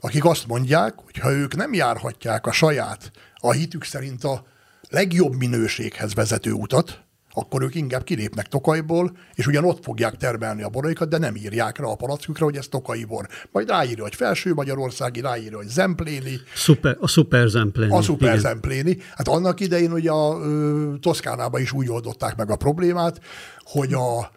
akik 0.00 0.24
azt 0.24 0.46
mondják, 0.46 0.94
hogy 0.96 1.18
ha 1.18 1.32
ők 1.32 1.56
nem 1.56 1.74
járhatják 1.74 2.46
a 2.46 2.52
saját, 2.52 3.10
a 3.34 3.52
hitük 3.52 3.84
szerint 3.84 4.24
a 4.24 4.46
legjobb 4.88 5.34
minőséghez 5.34 6.14
vezető 6.14 6.52
utat, 6.52 7.05
akkor 7.38 7.62
ők 7.62 7.74
inkább 7.74 8.04
kilépnek 8.04 8.46
Tokajból, 8.46 9.16
és 9.34 9.46
ugyan 9.46 9.64
ott 9.64 9.84
fogják 9.84 10.14
termelni 10.14 10.62
a 10.62 10.68
boraikat, 10.68 11.08
de 11.08 11.18
nem 11.18 11.36
írják 11.36 11.78
rá 11.78 11.86
a 11.86 11.94
palackukra, 11.94 12.44
hogy 12.44 12.56
ez 12.56 12.68
Tokai 12.68 13.04
bor. 13.04 13.28
Majd 13.52 13.68
ráírja, 13.68 14.02
hogy 14.02 14.14
felső 14.14 14.54
Magyarországi, 14.54 15.20
ráírja, 15.20 15.56
hogy 15.56 15.68
Zempléni. 15.68 16.40
Super, 16.54 16.96
a 17.00 17.08
szuper 17.08 17.48
Zempléni. 17.48 17.92
A 17.92 18.02
szuper 18.02 18.28
igen. 18.28 18.40
Zempléni. 18.40 18.98
Hát 19.14 19.28
annak 19.28 19.60
idején 19.60 19.92
ugye 19.92 20.10
a 20.10 20.38
ö, 20.40 20.94
Toszkánában 21.00 21.60
is 21.60 21.72
úgy 21.72 21.90
oldották 21.90 22.36
meg 22.36 22.50
a 22.50 22.56
problémát, 22.56 23.20
hogy 23.64 23.92
a 23.92 24.30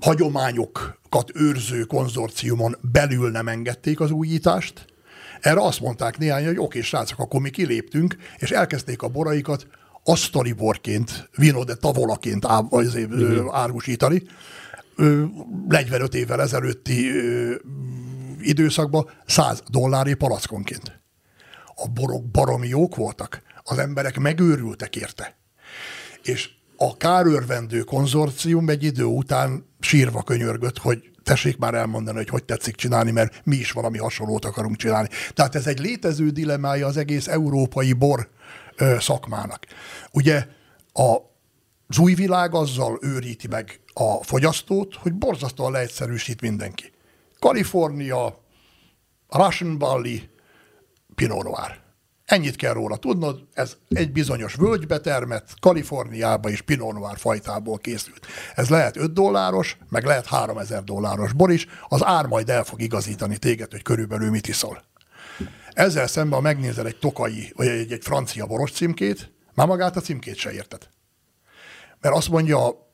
hagyományokat 0.00 1.30
őrző 1.34 1.84
konzorciumon 1.84 2.76
belül 2.92 3.30
nem 3.30 3.48
engedték 3.48 4.00
az 4.00 4.10
újítást, 4.10 4.86
erre 5.40 5.60
azt 5.60 5.80
mondták 5.80 6.18
néhány, 6.18 6.46
hogy 6.46 6.58
oké, 6.58 6.80
srácok, 6.80 7.18
akkor 7.18 7.40
mi 7.40 7.50
kiléptünk, 7.50 8.16
és 8.36 8.50
elkezdték 8.50 9.02
a 9.02 9.08
boraikat 9.08 9.66
asztali 10.08 10.52
borként, 10.52 11.28
vino 11.36 11.64
de 11.64 11.74
tavolaként 11.74 12.46
árusítani. 13.50 14.22
45 15.68 16.14
évvel 16.14 16.40
ezelőtti 16.40 17.10
időszakban 18.40 19.10
100 19.26 19.62
dollári 19.70 20.14
palackonként. 20.14 21.00
A 21.74 21.88
borok 21.88 22.30
baromi 22.30 22.68
jók 22.68 22.96
voltak. 22.96 23.42
az 23.70 23.78
emberek 23.78 24.18
megőrültek 24.18 24.96
érte. 24.96 25.36
És 26.22 26.50
a 26.76 26.96
kárőrvendő 26.96 27.80
konzorcium 27.80 28.68
egy 28.68 28.82
idő 28.82 29.04
után 29.04 29.66
sírva 29.80 30.22
könyörgött, 30.22 30.78
hogy 30.78 31.10
tessék 31.22 31.58
már 31.58 31.74
elmondani, 31.74 32.16
hogy 32.16 32.28
hogy 32.28 32.44
tetszik 32.44 32.74
csinálni, 32.74 33.10
mert 33.10 33.40
mi 33.44 33.56
is 33.56 33.72
valami 33.72 33.98
hasonlót 33.98 34.44
akarunk 34.44 34.76
csinálni. 34.76 35.08
Tehát 35.32 35.54
ez 35.54 35.66
egy 35.66 35.78
létező 35.78 36.30
dilemája 36.30 36.86
az 36.86 36.96
egész 36.96 37.26
európai 37.26 37.92
bor 37.92 38.28
szakmának. 38.98 39.66
Ugye 40.12 40.46
a, 40.92 41.16
az 41.88 41.98
új 41.98 42.14
világ 42.14 42.54
azzal 42.54 42.98
őríti 43.00 43.48
meg 43.48 43.80
a 43.92 44.22
fogyasztót, 44.22 44.94
hogy 44.94 45.14
borzasztóan 45.14 45.72
leegyszerűsít 45.72 46.40
mindenki. 46.40 46.92
Kalifornia, 47.38 48.40
Russian 49.28 49.78
Valley, 49.78 50.18
Pinot 51.14 51.42
Noir. 51.42 51.80
Ennyit 52.24 52.56
kell 52.56 52.72
róla 52.72 52.96
tudnod, 52.96 53.46
ez 53.52 53.76
egy 53.88 54.12
bizonyos 54.12 54.54
völgybe 54.54 55.00
termett, 55.00 55.54
Kaliforniába 55.60 56.50
és 56.50 56.60
Pinot 56.60 56.92
Noir 56.92 57.18
fajtából 57.18 57.78
készült. 57.78 58.26
Ez 58.54 58.68
lehet 58.68 58.96
5 58.96 59.12
dolláros, 59.12 59.78
meg 59.88 60.04
lehet 60.04 60.26
3000 60.26 60.84
dolláros 60.84 61.32
bor 61.32 61.50
is, 61.50 61.66
az 61.88 62.04
ár 62.04 62.26
majd 62.26 62.50
el 62.50 62.64
fog 62.64 62.80
igazítani 62.80 63.36
téged, 63.36 63.70
hogy 63.70 63.82
körülbelül 63.82 64.30
mit 64.30 64.48
iszol. 64.48 64.82
Ezzel 65.72 66.06
szemben, 66.06 66.38
ha 66.38 66.40
megnézel 66.44 66.86
egy 66.86 66.98
tokai, 66.98 67.52
vagy 67.56 67.66
egy, 67.66 67.92
egy 67.92 68.02
francia 68.02 68.46
boros 68.46 68.70
címkét, 68.70 69.32
már 69.54 69.66
magát 69.66 69.96
a 69.96 70.00
címkét 70.00 70.36
se 70.36 70.52
érted. 70.52 70.88
Mert 72.00 72.14
azt 72.14 72.28
mondja 72.28 72.66
a, 72.66 72.92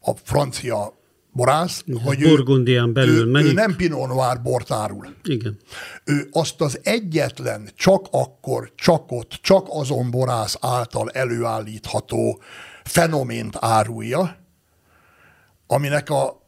a 0.00 0.12
francia 0.22 0.94
borász, 1.32 1.82
Igen, 1.86 2.00
hogy 2.00 2.18
Burgundián 2.18 2.92
belül 2.92 3.38
ő, 3.38 3.44
ő 3.44 3.52
nem 3.52 3.76
Pinot 3.76 4.08
Noir 4.08 4.42
bort 4.42 4.70
árul. 4.70 5.14
Igen. 5.22 5.58
Ő 6.04 6.28
azt 6.32 6.60
az 6.60 6.80
egyetlen, 6.82 7.70
csak 7.74 8.06
akkor, 8.10 8.72
csak 8.74 9.12
ott, 9.12 9.38
csak 9.42 9.66
azon 9.68 10.10
borász 10.10 10.56
által 10.60 11.10
előállítható 11.10 12.42
fenomént 12.84 13.56
árulja, 13.60 14.36
aminek 15.66 16.10
a, 16.10 16.43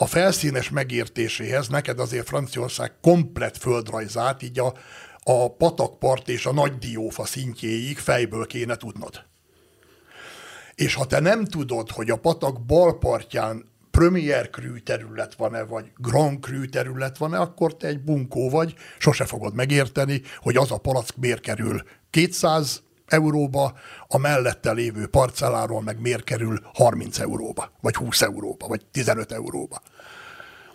a 0.00 0.06
felszínes 0.06 0.70
megértéséhez 0.70 1.68
neked 1.68 1.98
azért 1.98 2.28
Franciaország 2.28 2.92
komplet 3.00 3.58
földrajzát, 3.58 4.42
így 4.42 4.58
a, 4.58 4.74
a 5.22 5.54
patakpart 5.56 6.28
és 6.28 6.46
a 6.46 6.52
nagy 6.52 6.78
diófa 6.78 7.24
szintjéig 7.24 7.98
fejből 7.98 8.46
kéne 8.46 8.76
tudnod. 8.76 9.24
És 10.74 10.94
ha 10.94 11.06
te 11.06 11.20
nem 11.20 11.44
tudod, 11.44 11.90
hogy 11.90 12.10
a 12.10 12.16
patak 12.16 12.64
bal 12.64 12.98
partján 12.98 13.64
Premier 13.90 14.50
Cru 14.50 14.82
terület 14.82 15.34
van-e, 15.34 15.62
vagy 15.62 15.92
Grand 15.96 16.40
Cru 16.40 16.68
terület 16.68 17.18
van-e, 17.18 17.38
akkor 17.38 17.76
te 17.76 17.86
egy 17.86 18.00
bunkó 18.00 18.50
vagy, 18.50 18.74
sose 18.98 19.24
fogod 19.24 19.54
megérteni, 19.54 20.22
hogy 20.36 20.56
az 20.56 20.70
a 20.70 20.78
palack 20.78 21.16
miért 21.16 21.40
kerül 21.40 21.82
200 22.10 22.82
euróba, 23.08 23.74
a 24.06 24.18
mellette 24.18 24.72
lévő 24.72 25.06
parcelláról 25.06 25.82
meg 25.82 26.00
miért 26.00 26.24
kerül 26.24 26.60
30 26.74 27.18
euróba, 27.18 27.72
vagy 27.80 27.94
20 27.94 28.22
euróba, 28.22 28.66
vagy 28.68 28.86
15 28.90 29.32
euróba. 29.32 29.82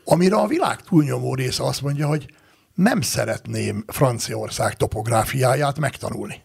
Amire 0.05 0.36
a 0.36 0.47
világ 0.47 0.81
túlnyomó 0.81 1.36
része 1.36 1.63
azt 1.63 1.81
mondja, 1.81 2.07
hogy 2.07 2.34
nem 2.73 3.01
szeretném 3.01 3.84
Franciaország 3.88 4.75
topográfiáját 4.75 5.79
megtanulni. 5.79 6.41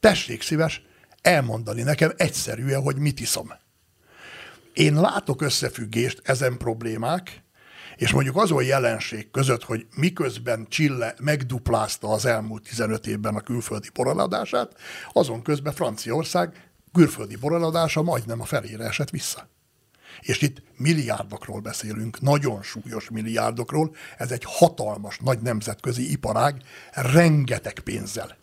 Tessék 0.00 0.42
szíves 0.42 0.82
elmondani 1.22 1.82
nekem 1.82 2.12
egyszerűen, 2.16 2.82
hogy 2.82 2.96
mit 2.96 3.20
iszom. 3.20 3.52
Én 4.72 4.94
látok 4.94 5.42
összefüggést 5.42 6.20
ezen 6.24 6.56
problémák, 6.56 7.41
és 8.02 8.12
mondjuk 8.12 8.36
azon 8.36 8.64
jelenség 8.64 9.30
között, 9.30 9.64
hogy 9.64 9.86
miközben 9.96 10.66
Csille 10.68 11.14
megduplázta 11.20 12.08
az 12.08 12.24
elmúlt 12.26 12.62
15 12.62 13.06
évben 13.06 13.34
a 13.34 13.40
külföldi 13.40 13.88
boraladását, 13.94 14.72
azon 15.12 15.42
közben 15.42 15.72
Franciaország 15.72 16.70
külföldi 16.92 17.36
boraladása 17.36 18.02
majdnem 18.02 18.40
a 18.40 18.44
felére 18.44 18.84
esett 18.84 19.10
vissza. 19.10 19.48
És 20.20 20.42
itt 20.42 20.62
milliárdokról 20.76 21.60
beszélünk, 21.60 22.20
nagyon 22.20 22.62
súlyos 22.62 23.10
milliárdokról, 23.10 23.94
ez 24.18 24.30
egy 24.30 24.44
hatalmas, 24.46 25.18
nagy 25.18 25.40
nemzetközi 25.40 26.10
iparág, 26.10 26.62
rengeteg 26.92 27.78
pénzzel. 27.78 28.36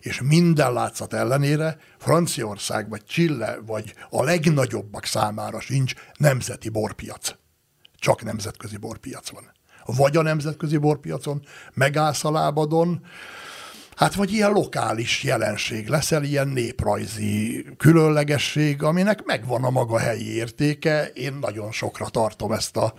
És 0.00 0.20
minden 0.20 0.72
látszat 0.72 1.12
ellenére 1.12 1.76
Franciaország, 1.98 2.88
vagy 2.88 3.04
Chile, 3.04 3.58
vagy 3.66 3.94
a 4.10 4.22
legnagyobbak 4.22 5.04
számára 5.04 5.60
sincs 5.60 5.94
nemzeti 6.16 6.68
borpiac. 6.68 7.38
Csak 8.00 8.22
nemzetközi 8.22 8.76
borpiac 8.76 9.30
van. 9.30 9.52
Vagy 9.84 10.16
a 10.16 10.22
nemzetközi 10.22 10.76
borpiacon 10.76 11.42
megállsz 11.74 12.24
a 12.24 12.30
lábadon, 12.30 13.04
Hát 14.00 14.14
vagy 14.14 14.32
ilyen 14.32 14.50
lokális 14.50 15.22
jelenség 15.22 15.88
leszel, 15.88 16.24
ilyen 16.24 16.48
néprajzi 16.48 17.64
különlegesség, 17.76 18.82
aminek 18.82 19.24
megvan 19.24 19.64
a 19.64 19.70
maga 19.70 19.98
helyi 19.98 20.34
értéke. 20.34 21.06
Én 21.06 21.34
nagyon 21.40 21.72
sokra 21.72 22.08
tartom 22.08 22.52
ezt 22.52 22.76
a 22.76 22.94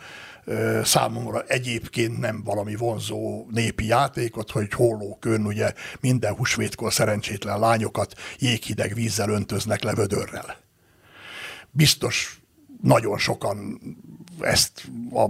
ö, 0.45 0.81
számomra 0.83 1.41
egyébként 1.41 2.19
nem 2.19 2.43
valami 2.43 2.75
vonzó 2.75 3.45
népi 3.51 3.85
játékot, 3.85 4.51
hogy 4.51 4.73
hollókön 4.73 5.45
ugye 5.45 5.73
minden 5.99 6.35
húsvétkor 6.35 6.93
szerencsétlen 6.93 7.59
lányokat 7.59 8.13
jéghideg 8.39 8.93
vízzel 8.93 9.29
öntöznek 9.29 9.83
le 9.83 9.93
vödörrel. 9.93 10.57
Biztos 11.71 12.41
nagyon 12.81 13.17
sokan 13.17 13.79
ezt 14.39 14.83
a 15.11 15.25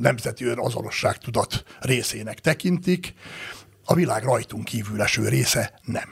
nemzeti 0.00 0.44
azonosság 0.44 1.18
tudat 1.18 1.64
részének 1.80 2.40
tekintik, 2.40 3.14
a 3.84 3.94
világ 3.94 4.22
rajtunk 4.22 4.64
kívül 4.64 5.02
eső 5.02 5.28
része 5.28 5.80
nem. 5.84 6.08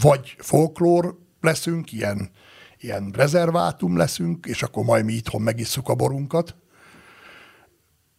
Vagy 0.00 0.36
folklór 0.38 1.18
leszünk, 1.40 1.92
ilyen, 1.92 2.30
ilyen 2.78 3.10
rezervátum 3.14 3.96
leszünk, 3.96 4.46
és 4.46 4.62
akkor 4.62 4.84
majd 4.84 5.04
mi 5.04 5.12
itthon 5.12 5.42
megisszuk 5.42 5.88
a 5.88 5.94
borunkat. 5.94 6.56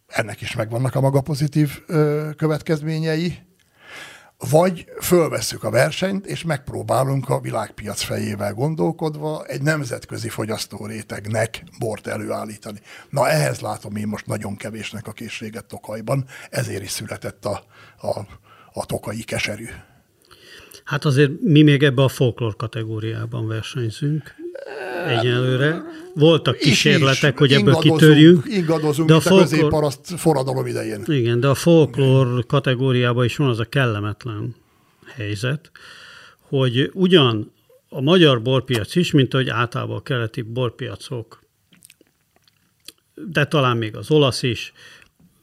Ennek 0.06 0.40
is 0.40 0.54
megvannak 0.54 0.94
a 0.94 1.00
maga 1.00 1.20
pozitív 1.20 1.82
ö, 1.86 2.30
következményei. 2.36 3.47
Vagy 4.50 4.86
fölvesszük 5.00 5.64
a 5.64 5.70
versenyt, 5.70 6.26
és 6.26 6.42
megpróbálunk 6.42 7.28
a 7.28 7.40
világpiac 7.40 8.02
fejével 8.02 8.54
gondolkodva 8.54 9.44
egy 9.44 9.62
nemzetközi 9.62 10.28
fogyasztórétegnek 10.28 11.64
bort 11.78 12.06
előállítani. 12.06 12.78
Na 13.10 13.28
ehhez 13.28 13.60
látom 13.60 13.96
én 13.96 14.06
most 14.06 14.26
nagyon 14.26 14.56
kevésnek 14.56 15.06
a 15.06 15.12
készséget 15.12 15.64
Tokajban, 15.64 16.24
ezért 16.50 16.82
is 16.82 16.90
született 16.90 17.44
a, 17.44 17.64
a, 18.00 18.18
a 18.72 18.86
tokai 18.86 19.22
keserű. 19.22 19.66
Hát 20.84 21.04
azért 21.04 21.30
mi 21.40 21.62
még 21.62 21.82
ebbe 21.82 22.02
a 22.02 22.08
folklór 22.08 22.56
kategóriában 22.56 23.46
versenyzünk 23.46 24.34
egyelőre. 25.06 25.82
Voltak 26.14 26.56
kísérletek, 26.56 27.32
is, 27.32 27.38
hogy 27.38 27.52
ebből 27.52 27.74
kitörjünk. 27.74 28.44
Ingadozunk, 28.48 29.08
de 29.08 29.14
a, 29.14 29.20
folklór... 29.20 29.46
a 29.46 29.48
középparaszt 29.48 30.14
forradalom 30.16 30.66
idején. 30.66 31.02
Igen, 31.06 31.40
de 31.40 31.48
a 31.48 31.54
folklór 31.54 32.46
kategóriában 32.46 33.24
is 33.24 33.36
van 33.36 33.48
az 33.48 33.58
a 33.58 33.64
kellemetlen 33.64 34.54
helyzet, 35.06 35.70
hogy 36.40 36.90
ugyan 36.94 37.52
a 37.88 38.00
magyar 38.00 38.42
borpiac 38.42 38.94
is, 38.94 39.10
mint 39.10 39.34
ahogy 39.34 39.48
általában 39.48 39.96
a 39.96 40.02
keleti 40.02 40.42
borpiacok, 40.42 41.42
de 43.14 43.46
talán 43.46 43.76
még 43.76 43.96
az 43.96 44.10
olasz 44.10 44.42
is, 44.42 44.72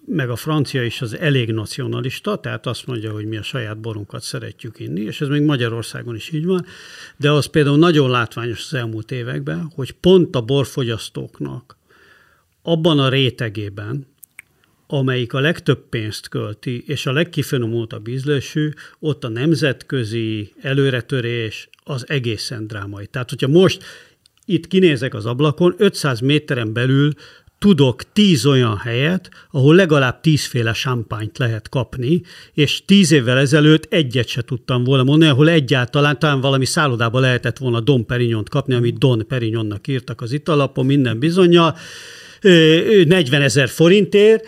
meg 0.07 0.29
a 0.29 0.35
francia 0.35 0.83
is 0.83 1.01
az 1.01 1.17
elég 1.17 1.51
nacionalista, 1.51 2.35
tehát 2.35 2.65
azt 2.65 2.87
mondja, 2.87 3.11
hogy 3.11 3.25
mi 3.25 3.37
a 3.37 3.43
saját 3.43 3.77
borunkat 3.77 4.21
szeretjük 4.21 4.79
inni, 4.79 5.01
és 5.01 5.21
ez 5.21 5.27
még 5.27 5.41
Magyarországon 5.41 6.15
is 6.15 6.31
így 6.31 6.45
van, 6.45 6.65
de 7.17 7.31
az 7.31 7.45
például 7.45 7.77
nagyon 7.77 8.09
látványos 8.09 8.65
az 8.65 8.73
elmúlt 8.73 9.11
években, 9.11 9.71
hogy 9.75 9.91
pont 9.91 10.35
a 10.35 10.41
borfogyasztóknak 10.41 11.77
abban 12.61 12.99
a 12.99 13.09
rétegében, 13.09 14.07
amelyik 14.87 15.33
a 15.33 15.39
legtöbb 15.39 15.89
pénzt 15.89 16.29
költi, 16.29 16.83
és 16.87 17.05
a 17.05 17.11
legkifinomultabb 17.11 18.07
ízlésű, 18.07 18.69
ott 18.99 19.23
a 19.23 19.29
nemzetközi 19.29 20.53
előretörés 20.61 21.69
az 21.83 22.09
egészen 22.09 22.67
drámai. 22.67 23.07
Tehát, 23.07 23.29
hogyha 23.29 23.47
most 23.47 23.83
itt 24.45 24.67
kinézek 24.67 25.13
az 25.13 25.25
ablakon, 25.25 25.75
500 25.77 26.19
méteren 26.19 26.73
belül 26.73 27.13
tudok 27.59 28.11
tíz 28.13 28.45
olyan 28.45 28.77
helyet, 28.77 29.29
ahol 29.51 29.75
legalább 29.75 30.21
tízféle 30.21 30.71
champányt 30.71 31.37
lehet 31.37 31.69
kapni, 31.69 32.21
és 32.53 32.85
tíz 32.85 33.11
évvel 33.11 33.37
ezelőtt 33.37 33.93
egyet 33.93 34.27
se 34.27 34.41
tudtam 34.41 34.83
volna 34.83 35.03
mondani, 35.03 35.31
ahol 35.31 35.49
egyáltalán 35.49 36.19
talán 36.19 36.41
valami 36.41 36.65
szállodában 36.65 37.21
lehetett 37.21 37.57
volna 37.57 37.79
Don 37.79 38.05
Perignont 38.05 38.49
kapni, 38.49 38.73
amit 38.73 38.97
Don 38.97 39.27
Perignonnak 39.27 39.87
írtak 39.87 40.21
az 40.21 40.31
italapon, 40.31 40.85
minden 40.85 41.19
bizonyal, 41.19 41.75
40 42.41 43.41
ezer 43.41 43.69
forintért. 43.69 44.45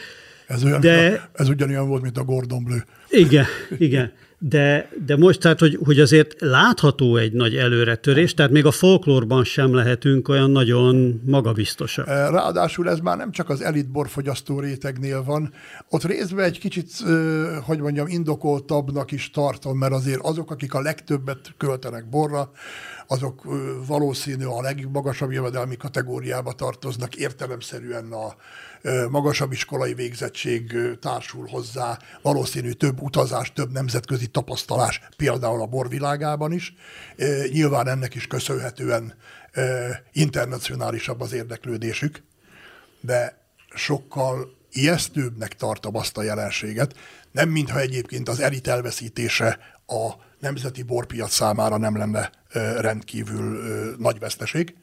Ez, 0.47 0.63
olyan, 0.63 0.81
de... 0.81 1.29
ez 1.33 1.49
ugyanolyan 1.49 1.87
volt, 1.87 2.01
mint 2.01 2.17
a 2.17 2.23
Gordon 2.23 2.63
Bleu. 2.63 2.79
Igen, 3.09 3.45
igen. 3.77 4.11
De, 4.39 4.89
de 5.05 5.17
most 5.17 5.39
tehát, 5.39 5.59
hogy, 5.59 5.79
hogy 5.85 5.99
azért 5.99 6.35
látható 6.41 7.15
egy 7.15 7.33
nagy 7.33 7.55
előretörés, 7.55 8.33
tehát 8.33 8.51
még 8.51 8.65
a 8.65 8.71
folklórban 8.71 9.43
sem 9.43 9.73
lehetünk 9.73 10.29
olyan 10.29 10.51
nagyon 10.51 11.21
magabiztosak. 11.25 12.05
Ráadásul 12.07 12.89
ez 12.89 12.99
már 12.99 13.17
nem 13.17 13.31
csak 13.31 13.49
az 13.49 13.61
elit 13.61 13.91
borfogyasztó 13.91 14.59
rétegnél 14.59 15.23
van, 15.23 15.53
ott 15.89 16.03
részben 16.03 16.45
egy 16.45 16.59
kicsit, 16.59 16.91
hogy 17.65 17.79
mondjam, 17.79 18.07
indokoltabbnak 18.07 19.11
is 19.11 19.29
tartom, 19.29 19.77
mert 19.77 19.93
azért 19.93 20.19
azok, 20.21 20.51
akik 20.51 20.73
a 20.73 20.81
legtöbbet 20.81 21.53
költenek 21.57 22.09
borra, 22.09 22.51
azok 23.07 23.43
valószínű 23.87 24.45
a 24.45 24.61
legmagasabb 24.61 25.31
jövedelmi 25.31 25.77
kategóriába 25.77 26.51
tartoznak, 26.51 27.15
értelemszerűen 27.15 28.11
a 28.11 28.35
magasabb 29.09 29.51
iskolai 29.51 29.93
végzettség 29.93 30.75
társul 31.01 31.47
hozzá, 31.47 31.99
valószínű 32.21 32.71
több 32.71 33.01
utazás, 33.01 33.53
több 33.53 33.71
nemzetközi 33.71 34.27
tapasztalás, 34.27 35.01
például 35.17 35.61
a 35.61 35.65
borvilágában 35.65 36.51
is. 36.51 36.75
Nyilván 37.51 37.87
ennek 37.87 38.15
is 38.15 38.27
köszönhetően 38.27 39.13
internacionálisabb 40.11 41.21
az 41.21 41.33
érdeklődésük, 41.33 42.23
de 43.01 43.45
sokkal 43.75 44.55
ijesztőbbnek 44.71 45.55
tartom 45.55 45.95
azt 45.95 46.17
a 46.17 46.23
jelenséget, 46.23 46.95
nem 47.31 47.49
mintha 47.49 47.79
egyébként 47.79 48.29
az 48.29 48.39
elit 48.39 48.67
elveszítése 48.67 49.59
a 49.87 50.11
nemzeti 50.39 50.83
borpiac 50.83 51.33
számára 51.33 51.77
nem 51.77 51.97
lenne 51.97 52.31
rendkívül 52.79 53.59
nagy 53.97 54.19
veszteség, 54.19 54.75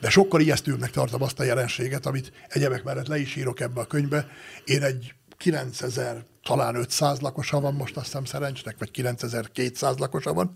de 0.00 0.10
sokkal 0.10 0.40
ijesztőbbnek 0.40 0.90
tartom 0.90 1.22
azt 1.22 1.40
a 1.40 1.44
jelenséget, 1.44 2.06
amit 2.06 2.32
egyebek 2.48 2.84
mellett 2.84 3.06
le 3.06 3.18
is 3.18 3.36
írok 3.36 3.60
ebbe 3.60 3.80
a 3.80 3.86
könyvbe. 3.86 4.26
Én 4.64 4.82
egy 4.82 5.14
9000, 5.36 6.24
talán 6.42 6.74
500 6.74 7.20
lakosa 7.20 7.60
van 7.60 7.74
most, 7.74 7.96
azt 7.96 8.04
hiszem 8.04 8.24
szerencsnek, 8.24 8.76
vagy 8.78 8.90
9200 8.90 9.98
lakosa 9.98 10.32
van. 10.32 10.50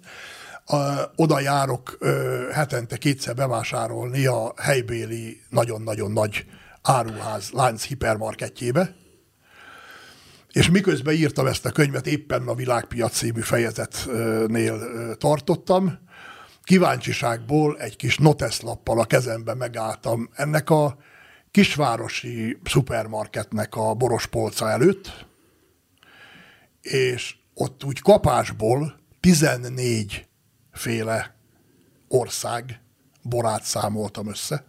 A, 0.67 0.77
oda 1.17 1.41
járok 1.41 1.97
ö, 1.99 2.43
hetente 2.53 2.97
kétszer 2.97 3.35
bevásárolni 3.35 4.27
a 4.27 4.53
helybéli 4.57 5.41
nagyon-nagyon 5.51 6.13
nagy 6.13 6.45
áruház 6.83 7.51
lánc 7.51 7.83
hipermarketjébe, 7.83 8.95
és 10.53 10.71
miközben 10.71 11.15
írtam 11.15 11.47
ezt 11.47 11.67
a 11.67 11.71
könyvet, 11.71 12.07
éppen 12.07 12.49
a 12.49 12.55
Világpiac 12.55 13.17
című 13.17 13.41
fejezetnél 13.41 14.79
tartottam, 15.19 15.99
kíváncsiságból 16.65 17.79
egy 17.79 17.97
kis 17.97 18.19
noteszlappal 18.19 19.01
a 19.01 19.05
kezembe 19.05 19.55
megálltam 19.55 20.31
ennek 20.35 20.71
a 20.71 20.99
kisvárosi 21.51 22.59
szupermarketnek 22.65 23.75
a 23.75 23.95
boros 23.95 24.27
polca 24.27 24.71
előtt, 24.71 25.27
és 26.81 27.37
ott 27.55 27.85
úgy 27.85 28.01
kapásból 28.01 29.01
14 29.21 30.27
féle 30.73 31.37
ország 32.09 32.81
borát 33.23 33.63
számoltam 33.63 34.29
össze, 34.29 34.65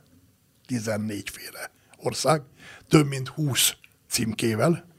14 0.65 1.29
féle 1.29 1.71
ország, 1.97 2.41
több 2.87 3.07
mint 3.07 3.27
20 3.27 3.73
címkével, 4.09 4.94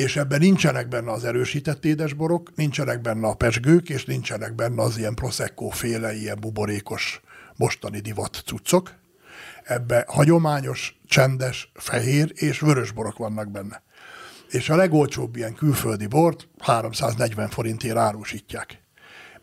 és 0.00 0.16
ebben 0.16 0.38
nincsenek 0.38 0.88
benne 0.88 1.12
az 1.12 1.24
erősített 1.24 1.84
édesborok, 1.84 2.54
nincsenek 2.54 3.00
benne 3.00 3.26
a 3.26 3.34
pesgők, 3.34 3.88
és 3.88 4.04
nincsenek 4.04 4.54
benne 4.54 4.82
az 4.82 4.98
ilyen 4.98 5.14
prosecco 5.14 5.68
féle, 5.68 6.14
ilyen 6.14 6.38
buborékos 6.40 7.20
mostani 7.56 7.98
divat 7.98 8.42
cuccok. 8.46 8.94
Ebbe 9.62 10.04
hagyományos, 10.08 11.00
csendes, 11.06 11.72
fehér 11.74 12.32
és 12.34 12.60
vörös 12.60 12.90
borok 12.90 13.18
vannak 13.18 13.50
benne. 13.50 13.82
És 14.50 14.68
a 14.68 14.76
legolcsóbb 14.76 15.36
ilyen 15.36 15.54
külföldi 15.54 16.06
bort 16.06 16.48
340 16.58 17.48
forintért 17.48 17.96
árusítják. 17.96 18.82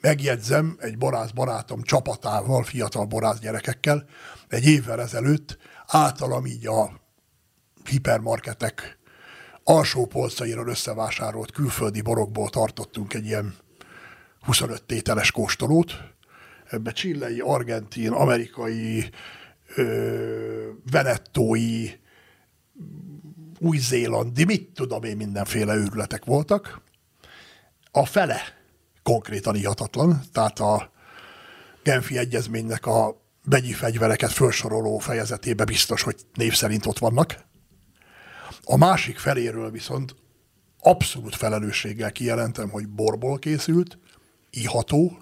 Megjegyzem, 0.01 0.77
egy 0.79 0.97
borász 0.97 1.31
barátom 1.31 1.81
csapatával, 1.81 2.63
fiatal 2.63 3.05
borász 3.05 3.39
gyerekekkel, 3.39 4.05
egy 4.47 4.67
évvel 4.67 5.01
ezelőtt 5.01 5.57
általam 5.87 6.45
így 6.45 6.67
a 6.67 6.91
hipermarketek 7.89 8.96
alsó 9.69 10.05
polcairól 10.05 10.67
összevásárolt 10.67 11.51
külföldi 11.51 12.01
borokból 12.01 12.49
tartottunk 12.49 13.13
egy 13.13 13.25
ilyen 13.25 13.55
25 14.39 14.83
tételes 14.83 15.31
kóstolót. 15.31 15.93
Ebbe 16.69 16.91
csillei, 16.91 17.39
argentin, 17.39 18.11
amerikai, 18.11 19.09
ö, 19.75 20.69
venettói, 20.91 21.89
új-zélandi, 23.59 24.43
mit 24.45 24.69
tudom 24.73 25.03
én, 25.03 25.17
mindenféle 25.17 25.75
őrületek 25.75 26.25
voltak. 26.25 26.81
A 27.91 28.05
fele 28.05 28.41
konkrétan 29.03 29.55
ihatatlan, 29.55 30.21
tehát 30.31 30.59
a 30.59 30.91
Genfi 31.83 32.17
Egyezménynek 32.17 32.85
a 32.85 33.21
begyi 33.43 33.73
fegyvereket 33.73 34.31
felsoroló 34.31 34.97
fejezetébe 34.97 35.63
biztos, 35.63 36.01
hogy 36.01 36.15
név 36.33 36.53
szerint 36.53 36.85
ott 36.85 36.97
vannak. 36.97 37.45
A 38.69 38.77
másik 38.77 39.17
feléről 39.17 39.71
viszont 39.71 40.15
abszolút 40.79 41.35
felelősséggel 41.35 42.11
kijelentem, 42.11 42.69
hogy 42.69 42.87
borból 42.87 43.39
készült, 43.39 43.97
iható, 44.49 45.17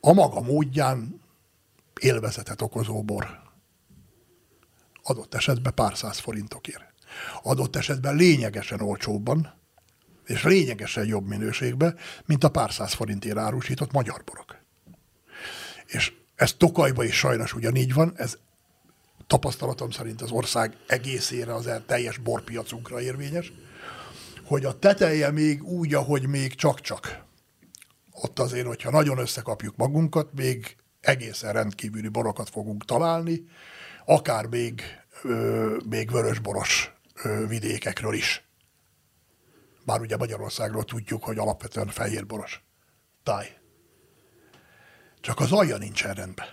a 0.00 0.12
maga 0.12 0.40
módján 0.40 1.20
élvezetet 2.00 2.62
okozó 2.62 3.02
bor. 3.02 3.40
Adott 5.02 5.34
esetben 5.34 5.74
pár 5.74 5.96
száz 5.96 6.18
forintokért. 6.18 6.94
Adott 7.42 7.76
esetben 7.76 8.16
lényegesen 8.16 8.80
olcsóbban, 8.80 9.54
és 10.24 10.42
lényegesen 10.42 11.06
jobb 11.06 11.26
minőségben, 11.26 11.96
mint 12.24 12.44
a 12.44 12.50
pár 12.50 12.72
száz 12.72 12.92
forintért 12.92 13.36
árusított 13.36 13.92
magyar 13.92 14.22
borok. 14.24 14.56
És 15.86 16.12
ez 16.34 16.52
Tokajban 16.52 17.06
is 17.06 17.18
sajnos 17.18 17.54
ugyanígy 17.54 17.94
van, 17.94 18.12
ez 18.16 18.38
tapasztalatom 19.32 19.90
szerint 19.90 20.22
az 20.22 20.30
ország 20.30 20.76
egészére, 20.86 21.54
az 21.54 21.70
teljes 21.86 22.18
borpiacunkra 22.18 23.00
érvényes, 23.00 23.52
hogy 24.44 24.64
a 24.64 24.78
teteje 24.78 25.30
még 25.30 25.62
úgy, 25.62 25.94
ahogy 25.94 26.26
még 26.26 26.54
csak-csak. 26.54 27.24
Ott 28.10 28.38
azért, 28.38 28.66
hogyha 28.66 28.90
nagyon 28.90 29.18
összekapjuk 29.18 29.76
magunkat, 29.76 30.32
még 30.34 30.76
egészen 31.00 31.52
rendkívüli 31.52 32.08
borokat 32.08 32.50
fogunk 32.50 32.84
találni, 32.84 33.44
akár 34.04 34.46
még, 34.46 34.82
ö, 35.22 35.76
még 35.88 36.10
vörösboros 36.10 36.92
ö, 37.22 37.46
vidékekről 37.46 38.14
is. 38.14 38.44
Bár 39.84 40.00
ugye 40.00 40.16
Magyarországról 40.16 40.84
tudjuk, 40.84 41.24
hogy 41.24 41.38
alapvetően 41.38 41.88
fehérboros 41.88 42.64
táj. 43.22 43.56
Csak 45.20 45.40
az 45.40 45.52
alja 45.52 45.76
nincsen 45.76 46.14
rendben. 46.14 46.46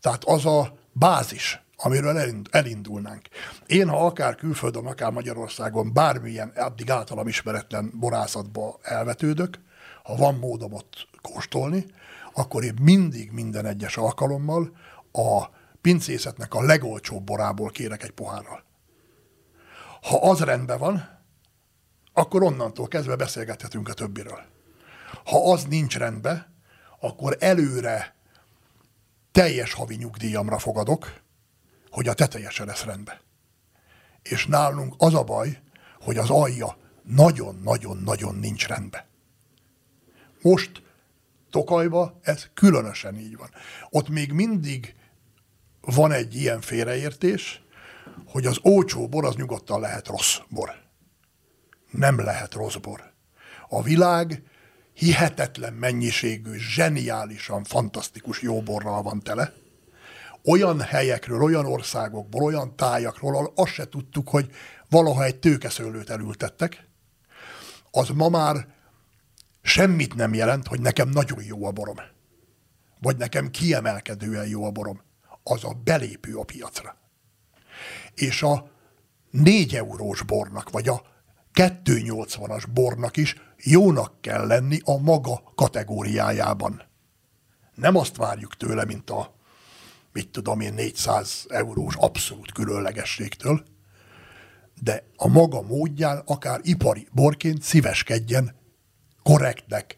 Tehát 0.00 0.24
az 0.24 0.46
a 0.46 0.78
bázis, 0.92 1.64
amiről 1.76 2.42
elindulnánk. 2.50 3.28
Én, 3.66 3.88
ha 3.88 4.06
akár 4.06 4.34
külföldön, 4.34 4.86
akár 4.86 5.12
Magyarországon 5.12 5.92
bármilyen 5.92 6.48
addig 6.48 6.90
általam 6.90 7.28
ismeretlen 7.28 7.92
borászatba 7.94 8.78
elvetődök, 8.82 9.58
ha 10.02 10.16
van 10.16 10.34
módom 10.34 10.72
ott 10.72 11.08
kóstolni, 11.22 11.86
akkor 12.34 12.64
én 12.64 12.74
mindig 12.80 13.30
minden 13.32 13.66
egyes 13.66 13.96
alkalommal 13.96 14.76
a 15.12 15.44
pincészetnek 15.80 16.54
a 16.54 16.62
legolcsóbb 16.62 17.22
borából 17.22 17.70
kérek 17.70 18.02
egy 18.02 18.10
pohárral. 18.10 18.64
Ha 20.02 20.16
az 20.30 20.40
rendben 20.40 20.78
van, 20.78 21.08
akkor 22.12 22.42
onnantól 22.42 22.88
kezdve 22.88 23.16
beszélgethetünk 23.16 23.88
a 23.88 23.92
többiről. 23.92 24.40
Ha 25.24 25.52
az 25.52 25.64
nincs 25.64 25.96
rendben, 25.96 26.54
akkor 27.00 27.36
előre 27.40 28.14
teljes 29.32 29.72
havi 29.72 29.94
nyugdíjamra 29.94 30.58
fogadok, 30.58 31.12
hogy 31.96 32.08
a 32.08 32.14
teteje 32.14 32.50
se 32.50 32.64
lesz 32.64 32.84
rendben. 32.84 33.16
És 34.22 34.46
nálunk 34.46 34.94
az 34.98 35.14
a 35.14 35.22
baj, 35.22 35.60
hogy 36.00 36.16
az 36.16 36.30
alja 36.30 36.76
nagyon-nagyon-nagyon 37.02 38.34
nincs 38.34 38.66
rendben. 38.66 39.04
Most 40.42 40.82
Tokajba 41.50 42.18
ez 42.22 42.48
különösen 42.54 43.18
így 43.18 43.36
van. 43.36 43.50
Ott 43.90 44.08
még 44.08 44.32
mindig 44.32 44.94
van 45.80 46.12
egy 46.12 46.34
ilyen 46.34 46.60
félreértés, 46.60 47.62
hogy 48.26 48.46
az 48.46 48.58
olcsó 48.62 49.08
bor 49.08 49.24
az 49.24 49.34
nyugodtan 49.34 49.80
lehet 49.80 50.06
rossz 50.06 50.38
bor. 50.48 50.70
Nem 51.90 52.20
lehet 52.20 52.54
rossz 52.54 52.76
bor. 52.76 53.12
A 53.68 53.82
világ 53.82 54.42
hihetetlen 54.92 55.72
mennyiségű, 55.72 56.58
zseniálisan, 56.58 57.64
fantasztikus 57.64 58.42
jó 58.42 58.62
borral 58.62 59.02
van 59.02 59.20
tele, 59.20 59.52
olyan 60.46 60.80
helyekről, 60.80 61.42
olyan 61.42 61.66
országokból, 61.66 62.42
olyan 62.42 62.76
tájakról, 62.76 63.52
azt 63.54 63.72
se 63.72 63.88
tudtuk, 63.88 64.28
hogy 64.28 64.50
valaha 64.88 65.24
egy 65.24 65.36
tőkeszőlőt 65.36 66.10
elültettek, 66.10 66.88
az 67.90 68.08
ma 68.08 68.28
már 68.28 68.74
semmit 69.62 70.14
nem 70.14 70.34
jelent, 70.34 70.66
hogy 70.66 70.80
nekem 70.80 71.08
nagyon 71.08 71.42
jó 71.42 71.66
a 71.66 71.70
borom. 71.70 71.96
Vagy 73.00 73.16
nekem 73.16 73.50
kiemelkedően 73.50 74.46
jó 74.46 74.64
a 74.64 74.70
borom. 74.70 75.00
Az 75.42 75.64
a 75.64 75.72
belépő 75.84 76.36
a 76.36 76.44
piacra. 76.44 76.96
És 78.14 78.42
a 78.42 78.70
négy 79.30 79.74
eurós 79.74 80.22
bornak, 80.22 80.70
vagy 80.70 80.88
a 80.88 81.02
280-as 81.54 82.64
bornak 82.72 83.16
is 83.16 83.36
jónak 83.56 84.20
kell 84.20 84.46
lenni 84.46 84.78
a 84.84 84.98
maga 84.98 85.42
kategóriájában. 85.54 86.82
Nem 87.74 87.96
azt 87.96 88.16
várjuk 88.16 88.56
tőle, 88.56 88.84
mint 88.84 89.10
a, 89.10 89.35
mit 90.16 90.30
tudom 90.30 90.60
én, 90.60 90.74
400 90.74 91.44
eurós 91.48 91.94
abszolút 91.96 92.52
különlegességtől, 92.52 93.64
de 94.82 95.06
a 95.16 95.28
maga 95.28 95.62
módján, 95.62 96.22
akár 96.26 96.60
ipari 96.62 97.08
borként 97.12 97.62
szíveskedjen 97.62 98.54
korrektnek, 99.22 99.96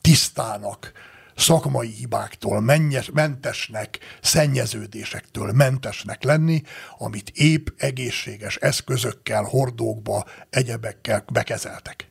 tisztának, 0.00 0.92
szakmai 1.36 1.88
hibáktól 1.88 2.60
mennyes, 2.60 3.10
mentesnek, 3.10 3.98
szennyeződésektől 4.22 5.52
mentesnek 5.52 6.22
lenni, 6.22 6.62
amit 6.98 7.30
épp 7.34 7.66
egészséges 7.76 8.56
eszközökkel, 8.56 9.42
hordókba, 9.42 10.24
egyebekkel 10.50 11.24
bekezeltek. 11.32 12.10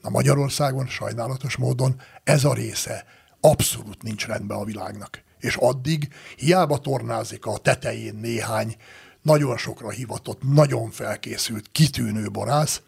Na 0.00 0.10
Magyarországon 0.10 0.86
sajnálatos 0.86 1.56
módon 1.56 2.00
ez 2.24 2.44
a 2.44 2.54
része 2.54 3.04
abszolút 3.40 4.02
nincs 4.02 4.26
rendben 4.26 4.58
a 4.58 4.64
világnak. 4.64 5.22
És 5.42 5.56
addig 5.56 6.08
hiába 6.36 6.78
tornázik 6.78 7.46
a 7.46 7.58
tetején 7.58 8.14
néhány 8.14 8.76
nagyon 9.22 9.56
sokra 9.56 9.90
hivatott, 9.90 10.42
nagyon 10.42 10.90
felkészült, 10.90 11.68
kitűnő 11.72 12.30
borász, 12.30 12.82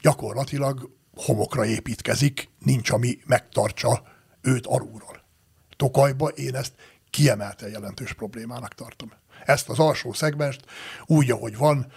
gyakorlatilag 0.00 0.90
homokra 1.14 1.64
építkezik, 1.64 2.48
nincs, 2.58 2.90
ami 2.90 3.18
megtartsa 3.26 4.02
őt 4.40 4.66
alulról. 4.66 5.24
Tokajba 5.76 6.28
én 6.28 6.54
ezt 6.54 6.72
kiemelten 7.10 7.70
jelentős 7.70 8.12
problémának 8.12 8.74
tartom. 8.74 9.12
Ezt 9.44 9.68
az 9.68 9.78
alsó 9.78 10.12
szegmest 10.12 10.64
úgy, 11.06 11.30
ahogy 11.30 11.56
van, 11.56 11.92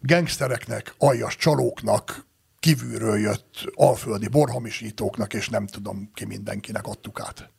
gengsztereknek, 0.00 0.94
aljas 0.98 1.36
csalóknak, 1.36 2.26
kívülről 2.58 3.18
jött 3.18 3.72
alföldi 3.74 4.28
borhamisítóknak, 4.28 5.34
és 5.34 5.48
nem 5.48 5.66
tudom 5.66 6.10
ki 6.14 6.24
mindenkinek 6.24 6.86
adtuk 6.86 7.20
át. 7.20 7.50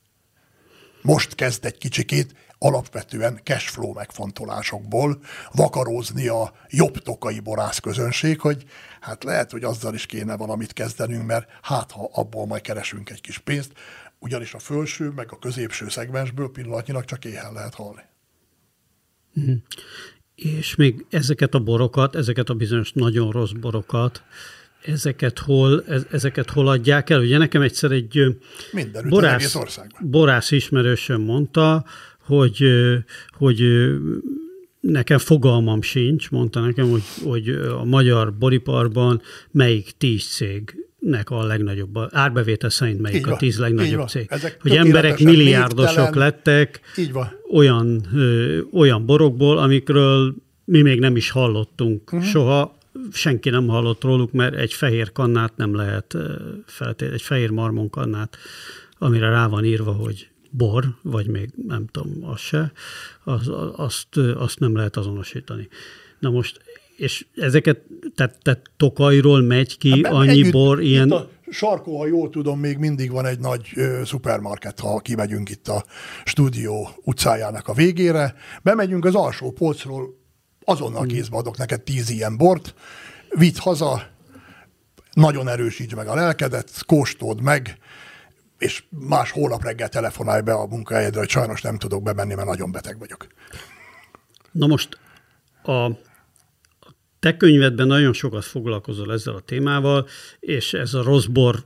Most 1.08 1.36
kezd 1.36 1.66
egy 1.66 1.78
kicsikét 1.78 2.36
alapvetően 2.58 3.40
cashflow 3.44 3.94
megfontolásokból 3.94 5.20
vakarózni 5.52 6.28
a 6.28 6.54
jobb 6.70 6.98
tokai 6.98 7.40
borász 7.40 7.80
közönség, 7.80 8.40
hogy 8.40 8.66
hát 9.00 9.24
lehet, 9.24 9.52
hogy 9.52 9.64
azzal 9.64 9.94
is 9.94 10.06
kéne 10.06 10.38
valamit 10.38 10.74
kezdenünk, 10.74 11.26
mert 11.26 11.50
hát 11.62 11.92
ha 11.92 12.10
abból 12.14 12.46
majd 12.46 12.62
keresünk 12.62 13.10
egy 13.10 13.22
kis 13.22 13.38
pénzt, 13.38 13.72
ugyanis 14.20 14.54
a 14.54 14.60
felső 14.60 15.10
meg 15.10 15.32
a 15.32 15.40
középső 15.40 15.90
szegmensből 15.90 16.52
pillanatnyilag 16.52 17.06
csak 17.06 17.26
éhen 17.26 17.54
lehet 17.54 17.76
halni. 17.76 18.02
Mm. 19.40 19.54
És 20.36 20.76
még 20.76 21.06
ezeket 21.10 21.54
a 21.54 21.60
borokat, 21.60 22.16
ezeket 22.16 22.50
a 22.50 22.54
bizonyos 22.54 22.92
nagyon 22.92 23.32
rossz 23.32 23.52
borokat, 23.52 24.24
ezeket 24.82 25.40
hol, 25.40 25.84
ezeket 26.12 26.50
hol 26.50 26.68
adják 26.68 27.10
el? 27.10 27.20
Ugye 27.20 27.38
nekem 27.38 27.62
egyszer 27.62 27.92
egy 27.92 28.38
Mindenütt, 28.72 29.10
borász, 29.10 29.56
országban. 29.56 30.10
borász 30.10 30.52
ismerősöm 30.52 31.22
mondta, 31.22 31.86
hogy, 32.20 32.64
hogy 33.38 33.64
nekem 34.80 35.18
fogalmam 35.18 35.82
sincs, 35.82 36.30
mondta 36.30 36.60
nekem, 36.60 36.90
hogy, 36.90 37.04
hogy 37.24 37.50
a 37.50 37.84
magyar 37.84 38.34
boriparban 38.34 39.22
melyik 39.52 39.92
tíz 39.98 40.24
cég 40.24 40.88
nek 41.00 41.30
a 41.30 41.44
legnagyobb, 41.44 41.98
árbevétel 42.10 42.70
szerint 42.70 43.02
melyik 43.02 43.18
így 43.18 43.30
a 43.30 43.36
tíz 43.36 43.60
legnagyobb 43.60 44.08
cég. 44.08 44.26
Ezek 44.30 44.58
hogy 44.62 44.72
emberek 44.76 45.20
milliárdosok 45.20 45.96
névtelen, 45.96 46.18
lettek 46.18 46.80
így 46.98 47.12
van. 47.12 47.32
Olyan, 47.52 48.06
ö, 48.14 48.60
olyan 48.74 49.06
borokból, 49.06 49.58
amikről 49.58 50.36
mi 50.66 50.82
még 50.82 51.00
nem 51.00 51.16
is 51.16 51.30
hallottunk 51.30 52.14
uh-huh. 52.14 52.30
soha, 52.30 52.77
senki 53.12 53.50
nem 53.50 53.68
hallott 53.68 54.04
róluk, 54.04 54.32
mert 54.32 54.56
egy 54.56 54.74
fehér 54.74 55.12
kannát 55.12 55.58
nem 55.58 55.76
lehet 55.76 56.18
feltétlenül, 56.66 57.16
egy 57.16 57.22
fehér 57.22 57.50
marmon 57.50 57.90
kannát, 57.90 58.38
amire 58.98 59.30
rá 59.30 59.48
van 59.48 59.66
írva, 59.66 59.92
hogy 59.92 60.30
bor, 60.52 60.86
vagy 61.02 61.28
még 61.28 61.50
nem 61.68 61.88
tudom, 61.92 62.30
az 62.30 62.40
se, 62.40 62.72
az, 63.24 63.52
azt, 63.76 64.18
azt 64.18 64.60
nem 64.60 64.76
lehet 64.76 64.98
azonosítani. 64.98 65.68
Na 66.20 66.30
most 66.30 66.62
és 66.98 67.26
ezeket, 67.36 67.82
tehát, 68.16 68.38
tehát 68.42 68.62
Tokajról 68.78 69.42
megy 69.42 69.78
ki 69.78 70.04
hát, 70.04 70.14
annyi 70.14 70.30
együtt, 70.30 70.52
bor, 70.52 70.82
ilyen... 70.82 71.12
a 71.12 71.28
sarkó, 71.50 71.98
ha 71.98 72.08
jól 72.08 72.30
tudom, 72.30 72.60
még 72.60 72.78
mindig 72.78 73.12
van 73.12 73.26
egy 73.26 73.40
nagy 73.40 73.72
ö, 73.76 74.02
szupermarket, 74.06 74.80
ha 74.80 75.00
kimegyünk 75.00 75.50
itt 75.50 75.68
a 75.68 75.86
stúdió 76.24 76.90
utcájának 77.04 77.68
a 77.68 77.74
végére. 77.74 78.36
Bemegyünk 78.64 79.06
az 79.06 79.16
alsó 79.16 79.52
polcról, 79.52 80.18
azonnal 80.70 81.06
kézbe 81.06 81.38
adok 81.38 81.58
neked 81.58 81.82
tíz 81.82 82.10
ilyen 82.10 82.38
bort, 82.38 82.74
vidd 83.30 83.58
haza, 83.58 84.08
nagyon 85.14 85.48
erősíts 85.48 85.96
meg 85.96 86.08
a 86.08 86.16
lelkedet, 86.16 86.86
kóstold 86.86 87.42
meg, 87.42 87.78
és 88.58 88.84
más 88.90 89.32
hónap 89.32 89.64
reggel 89.64 89.90
telefonálj 89.90 90.42
be 90.42 90.54
a 90.54 90.66
munkahelyedre, 90.66 91.20
hogy 91.20 91.30
sajnos 91.30 91.62
nem 91.62 91.78
tudok 91.78 92.04
bemenni, 92.04 92.34
mert 92.34 92.48
nagyon 92.48 92.72
beteg 92.72 93.00
vagyok. 93.00 93.28
Na 94.52 94.68
most 94.68 95.00
a 95.64 95.92
te 97.20 97.38
könyvedben 97.38 97.88
nagyon 97.88 98.14
sokat 98.14 98.46
foglalkozol 98.46 99.14
ezzel 99.14 99.36
a 99.36 99.40
témával, 99.40 100.08
és 100.40 100.74
ez 100.74 100.94
a 100.94 101.04
rossz 101.04 101.26
bor 101.26 101.64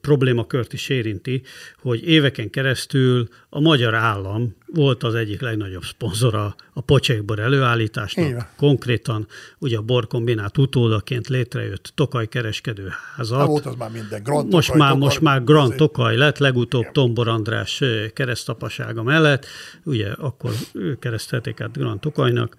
problémakört 0.00 0.72
is 0.72 0.88
érinti, 0.88 1.42
hogy 1.78 2.08
éveken 2.08 2.50
keresztül 2.50 3.28
a 3.48 3.60
magyar 3.60 3.94
állam 3.94 4.56
volt 4.66 5.02
az 5.02 5.14
egyik 5.14 5.40
legnagyobb 5.40 5.82
szponzora 5.82 6.54
a 6.72 6.80
pocsékbor 6.80 7.38
előállításnak. 7.38 8.26
Igen. 8.26 8.48
Konkrétan 8.56 9.26
ugye 9.58 9.76
a 9.76 9.82
borkombinát 9.82 10.58
utódaként 10.58 11.28
létrejött 11.28 11.92
Tokaj 11.94 12.28
kereskedőházat. 12.28 13.40
Ha 13.40 13.46
volt 13.46 13.66
az 13.66 13.74
már 13.74 13.90
minden. 13.90 14.22
Grand 14.22 14.52
most, 14.52 14.66
Tokaj, 14.66 14.80
már, 14.80 14.92
Tokaj, 14.92 15.06
most 15.06 15.20
már 15.20 15.44
Grand 15.44 15.74
Tokaj 15.74 16.16
lett, 16.16 16.38
legutóbb 16.38 16.80
Igen. 16.80 16.92
Tombor 16.92 17.28
András 17.28 17.82
keresztapasága 18.12 19.02
mellett, 19.02 19.46
ugye 19.84 20.12
akkor 20.12 20.52
keresztelték 20.98 21.60
át 21.60 21.72
Grand 21.72 22.00
Tokajnak 22.00 22.56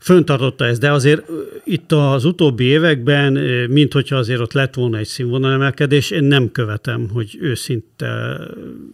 föntartotta 0.00 0.66
ezt, 0.66 0.80
de 0.80 0.92
azért 0.92 1.22
itt 1.64 1.92
az 1.92 2.24
utóbbi 2.24 2.64
években, 2.64 3.32
mint 3.70 3.92
hogyha 3.92 4.16
azért 4.16 4.40
ott 4.40 4.52
lett 4.52 4.74
volna 4.74 4.98
egy 4.98 5.06
színvonalemelkedés, 5.06 6.10
én 6.10 6.24
nem 6.24 6.52
követem, 6.52 7.08
hogy 7.12 7.38
őszinte 7.40 8.40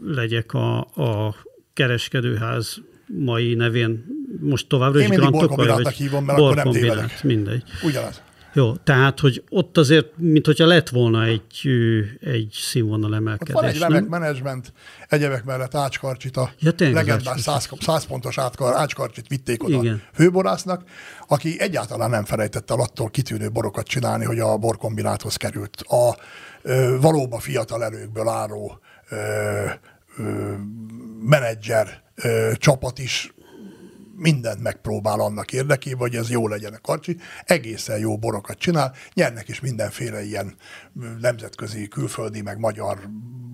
legyek 0.06 0.52
a, 0.52 0.78
a 0.78 1.34
kereskedőház 1.72 2.76
mai 3.06 3.54
nevén, 3.54 4.04
most 4.40 4.68
továbbra 4.68 5.00
is 5.00 5.08
Grand 5.08 5.38
Tokaj, 5.38 5.66
vagy 5.66 5.94
hívom, 5.94 6.24
mert 6.24 6.38
akkor 6.38 6.54
nem 6.54 6.70
tévedek. 6.70 7.22
mindegy. 7.22 7.62
Ugyanaz. 7.82 8.22
Jó, 8.56 8.76
tehát, 8.76 9.20
hogy 9.20 9.44
ott 9.50 9.76
azért, 9.76 10.06
mint 10.16 10.46
hogyha 10.46 10.66
lett 10.66 10.88
volna 10.88 11.24
egy, 11.24 11.68
egy 12.20 12.50
színvonal 12.52 13.14
emelkedés. 13.14 13.54
Ott 13.54 13.60
van 13.60 13.70
egy 13.70 13.78
remek 13.78 14.08
menedzsment, 14.08 14.72
egyebek 15.08 15.44
mellett 15.44 15.74
Ácskarcsit, 15.74 16.36
a 16.36 16.50
ja, 16.58 16.72
legendás 16.78 17.40
100, 17.40 17.68
100 17.80 18.04
pontos 18.04 18.38
átkar, 18.38 18.74
Ácskarcsit 18.74 19.26
vitték 19.28 19.64
oda 19.64 19.82
Igen. 19.82 20.02
főborásznak, 20.12 20.82
aki 21.28 21.60
egyáltalán 21.60 22.10
nem 22.10 22.24
felejtett 22.24 22.70
el 22.70 22.80
attól 22.80 23.10
kitűnő 23.10 23.50
borokat 23.50 23.86
csinálni, 23.86 24.24
hogy 24.24 24.38
a 24.38 24.56
borkombináthoz 24.56 25.36
került. 25.36 25.80
A 25.80 26.16
ö, 26.62 26.96
valóban 27.00 27.40
fiatal 27.40 27.84
erőkből 27.84 28.28
álló 28.28 28.78
ö, 29.08 29.16
ö, 30.16 30.52
menedzser 31.20 32.02
ö, 32.14 32.52
csapat 32.58 32.98
is 32.98 33.34
mindent 34.16 34.62
megpróbál 34.62 35.20
annak 35.20 35.52
érdekében, 35.52 35.98
hogy 35.98 36.16
ez 36.16 36.30
jó 36.30 36.48
legyen 36.48 36.72
a 36.72 36.80
karcsi. 36.80 37.16
Egészen 37.44 37.98
jó 37.98 38.18
borokat 38.18 38.58
csinál, 38.58 38.94
nyernek 39.14 39.48
is 39.48 39.60
mindenféle 39.60 40.24
ilyen 40.24 40.54
nemzetközi, 41.20 41.88
külföldi, 41.88 42.40
meg 42.40 42.58
magyar 42.58 43.08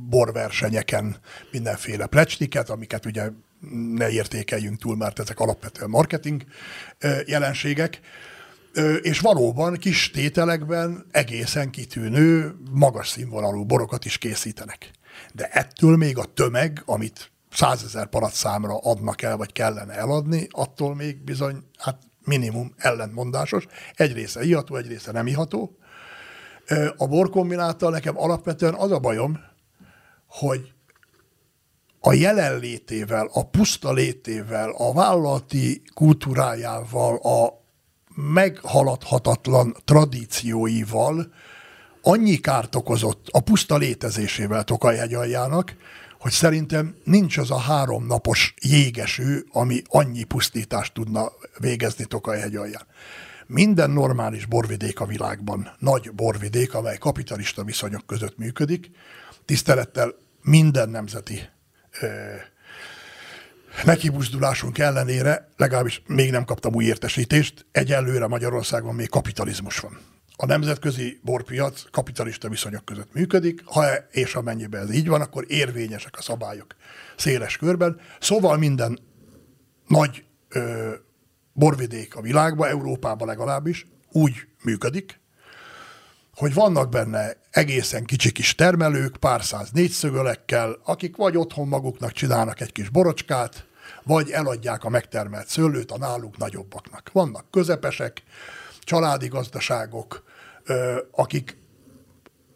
borversenyeken 0.09 1.17
mindenféle 1.51 2.07
plecsniket, 2.07 2.71
amiket 2.71 3.07
ugye 3.07 3.31
ne 3.95 4.11
értékeljünk 4.11 4.79
túl, 4.79 4.97
mert 4.97 5.19
ezek 5.19 5.41
alapvetően 5.41 5.91
marketing 5.91 6.45
jelenségek, 7.27 8.01
és 9.01 9.21
valóban 9.21 9.75
kis 9.75 10.11
tételekben 10.11 11.07
egészen 11.11 11.71
kitűnő, 11.71 12.55
magas 12.71 13.09
színvonalú 13.09 13.65
borokat 13.65 14.05
is 14.05 14.19
készítenek. 14.19 14.91
De 15.33 15.49
ettől 15.49 15.97
még 15.97 16.19
a 16.19 16.25
tömeg, 16.25 16.83
amit 16.85 17.31
százezer 17.53 18.07
paratszámra 18.07 18.77
adnak 18.77 19.23
el, 19.23 19.37
vagy 19.37 19.53
kellene 19.53 19.95
eladni, 19.95 20.49
attól 20.51 20.95
még 20.95 21.25
bizony, 21.25 21.57
hát 21.79 21.99
minimum 22.25 22.75
ellentmondásos. 22.77 23.67
Egy 23.95 24.13
része 24.13 24.43
iható, 24.45 24.77
egy 24.77 24.87
része 24.87 25.13
nem 25.13 25.27
iható. 25.27 25.77
A 26.97 27.07
borkombináttal 27.07 27.91
nekem 27.91 28.19
alapvetően 28.19 28.75
az 28.75 28.91
a 28.91 28.99
bajom, 28.99 29.41
hogy 30.27 30.73
a 32.01 32.13
jelenlétével, 32.13 33.29
a 33.33 33.47
puszta 33.47 33.93
létével, 33.93 34.71
a 34.71 34.93
vállalati 34.93 35.83
kultúrájával, 35.95 37.17
a 37.17 37.63
meghaladhatatlan 38.15 39.77
tradícióival 39.85 41.33
annyi 42.03 42.37
kárt 42.37 42.75
okozott 42.75 43.27
a 43.31 43.41
puszta 43.41 43.77
létezésével 43.77 44.65
Tokaj 44.65 45.15
aljának, 45.15 45.77
hogy 46.23 46.33
szerintem 46.33 46.95
nincs 47.05 47.39
az 47.39 47.51
a 47.51 47.59
három 47.59 48.07
napos 48.07 48.55
jégeső, 48.61 49.47
ami 49.53 49.83
annyi 49.89 50.25
pusztítást 50.25 50.95
tudna 50.95 51.33
végezni 51.59 52.05
Tokaj 52.05 52.43
alján. 52.43 52.87
Minden 53.47 53.91
normális 53.91 54.47
borvidék 54.47 55.01
a 55.01 55.07
világban, 55.07 55.71
nagy 55.79 56.13
borvidék, 56.13 56.75
amely 56.75 56.99
kapitalista 56.99 57.65
viszonyok 57.65 58.07
között 58.07 58.39
működik, 58.39 58.91
tisztelettel 59.45 60.15
minden 60.43 60.89
nemzeti 60.89 61.41
ö, 62.01 62.07
nekibuzdulásunk 63.85 64.79
ellenére, 64.79 65.49
legalábbis 65.57 66.03
még 66.07 66.31
nem 66.31 66.45
kaptam 66.45 66.75
új 66.75 66.85
értesítést, 66.85 67.67
egyelőre 67.73 68.27
Magyarországon 68.27 68.95
még 68.95 69.09
kapitalizmus 69.09 69.79
van. 69.79 69.99
A 70.43 70.47
nemzetközi 70.47 71.21
borpiac 71.23 71.83
kapitalista 71.91 72.49
viszonyok 72.49 72.85
között 72.85 73.13
működik, 73.13 73.63
ha 73.65 73.85
és 74.11 74.35
amennyiben 74.35 74.83
ez 74.83 74.95
így 74.95 75.09
van, 75.09 75.21
akkor 75.21 75.45
érvényesek 75.49 76.19
a 76.19 76.23
szabályok 76.23 76.75
széles 77.17 77.57
körben. 77.57 78.01
Szóval 78.21 78.57
minden 78.57 78.99
nagy 79.87 80.25
ö, 80.49 80.93
borvidék 81.53 82.17
a 82.17 82.21
világban, 82.21 82.69
Európában 82.69 83.29
legalábbis 83.29 83.87
úgy 84.13 84.35
működik, 84.63 85.21
hogy 86.35 86.55
vannak 86.55 86.89
benne 86.89 87.37
egészen 87.51 88.05
kicsi 88.05 88.33
kis 88.33 88.55
termelők, 88.55 89.17
pár 89.17 89.45
száz 89.45 89.71
négyszögölekkel, 89.71 90.79
akik 90.85 91.17
vagy 91.17 91.37
otthon 91.37 91.69
maguknak 91.69 92.13
csinálnak 92.13 92.61
egy 92.61 92.73
kis 92.73 92.89
borocskát, 92.89 93.67
vagy 94.03 94.31
eladják 94.31 94.85
a 94.85 94.89
megtermelt 94.89 95.49
szőlőt 95.49 95.91
a 95.91 95.99
náluk 95.99 96.37
nagyobbaknak. 96.37 97.11
Vannak 97.13 97.51
közepesek, 97.51 98.23
családi 98.81 99.29
gazdaságok, 99.29 100.31
akik 101.11 101.61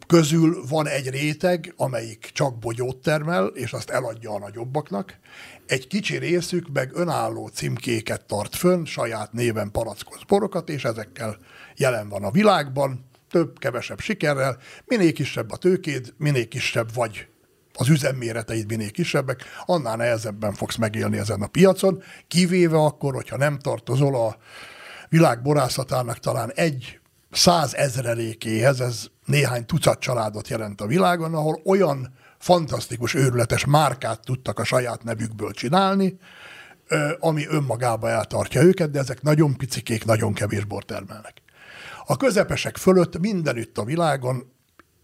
közül 0.07 0.63
van 0.69 0.87
egy 0.87 1.09
réteg, 1.09 1.73
amelyik 1.77 2.29
csak 2.33 2.59
bogyót 2.59 2.97
termel, 2.97 3.45
és 3.45 3.73
azt 3.73 3.89
eladja 3.89 4.31
a 4.31 4.39
nagyobbaknak. 4.39 5.17
Egy 5.65 5.87
kicsi 5.87 6.17
részük 6.17 6.67
meg 6.73 6.91
önálló 6.93 7.47
címkéket 7.47 8.25
tart 8.25 8.55
fönn, 8.55 8.85
saját 8.85 9.33
néven 9.33 9.71
palackoz 9.71 10.23
borokat, 10.27 10.69
és 10.69 10.85
ezekkel 10.85 11.37
jelen 11.75 12.09
van 12.09 12.23
a 12.23 12.31
világban, 12.31 13.05
több-kevesebb 13.29 13.99
sikerrel, 13.99 14.57
minél 14.85 15.13
kisebb 15.13 15.51
a 15.51 15.57
tőkéd, 15.57 16.13
minél 16.17 16.47
kisebb 16.47 16.93
vagy 16.93 17.27
az 17.73 17.89
üzemméreteid 17.89 18.67
minél 18.67 18.91
kisebbek, 18.91 19.43
annál 19.65 19.95
nehezebben 19.95 20.53
fogsz 20.53 20.75
megélni 20.75 21.17
ezen 21.17 21.41
a 21.41 21.47
piacon, 21.47 22.03
kivéve 22.27 22.77
akkor, 22.77 23.13
hogyha 23.13 23.37
nem 23.37 23.59
tartozol 23.59 24.15
a 24.15 24.37
világ 25.09 25.41
borászatának 25.41 26.19
talán 26.19 26.51
egy 26.55 26.99
százezrelékéhez, 27.31 28.79
ez 28.79 29.05
néhány 29.25 29.65
tucat 29.65 29.99
családot 29.99 30.47
jelent 30.47 30.81
a 30.81 30.87
világon, 30.87 31.33
ahol 31.33 31.61
olyan 31.65 32.13
fantasztikus, 32.37 33.13
őrületes 33.13 33.65
márkát 33.65 34.21
tudtak 34.25 34.59
a 34.59 34.63
saját 34.63 35.03
nevükből 35.03 35.51
csinálni, 35.51 36.19
ami 37.19 37.47
önmagába 37.47 38.09
eltartja 38.09 38.61
őket, 38.61 38.91
de 38.91 38.99
ezek 38.99 39.21
nagyon 39.21 39.55
picikék, 39.55 40.05
nagyon 40.05 40.33
kevés 40.33 40.63
bort 40.63 40.85
termelnek. 40.85 41.41
A 42.05 42.17
közepesek 42.17 42.77
fölött 42.77 43.19
mindenütt 43.19 43.77
a 43.77 43.83
világon, 43.83 44.53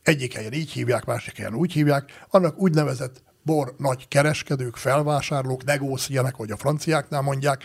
egyik 0.03 0.33
helyen 0.33 0.53
így 0.53 0.71
hívják, 0.71 1.05
másik 1.05 1.37
helyen 1.37 1.55
úgy 1.55 1.73
hívják, 1.73 2.25
annak 2.29 2.57
úgynevezett 2.57 3.23
bor 3.41 3.75
nagy 3.77 4.07
kereskedők, 4.07 4.75
felvásárlók, 4.75 5.63
negóciának, 5.63 6.35
hogy 6.35 6.51
a 6.51 6.57
franciáknál 6.57 7.21
mondják, 7.21 7.63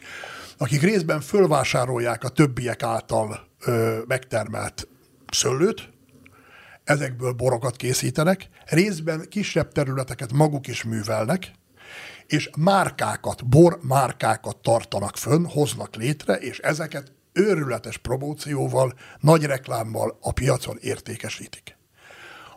akik 0.59 0.83
részben 0.83 1.21
fölvásárolják 1.21 2.25
a 2.25 2.29
többiek 2.29 2.83
által 2.83 3.48
ö, 3.65 3.99
megtermelt 4.07 4.89
szőlőt, 5.31 5.91
ezekből 6.85 7.33
borokat 7.33 7.77
készítenek, 7.77 8.49
részben 8.65 9.27
kisebb 9.29 9.73
területeket 9.73 10.33
maguk 10.33 10.67
is 10.67 10.83
művelnek, 10.83 11.51
és 12.27 12.51
márkákat, 12.57 13.49
bor 13.49 13.79
márkákat 13.83 14.57
tartanak 14.57 15.17
fönn, 15.17 15.45
hoznak 15.45 15.97
létre, 15.97 16.35
és 16.35 16.59
ezeket 16.59 17.13
őrületes 17.33 17.97
promócióval, 17.97 18.93
nagy 19.21 19.45
reklámmal 19.45 20.19
a 20.21 20.33
piacon 20.33 20.79
értékesítik. 20.81 21.77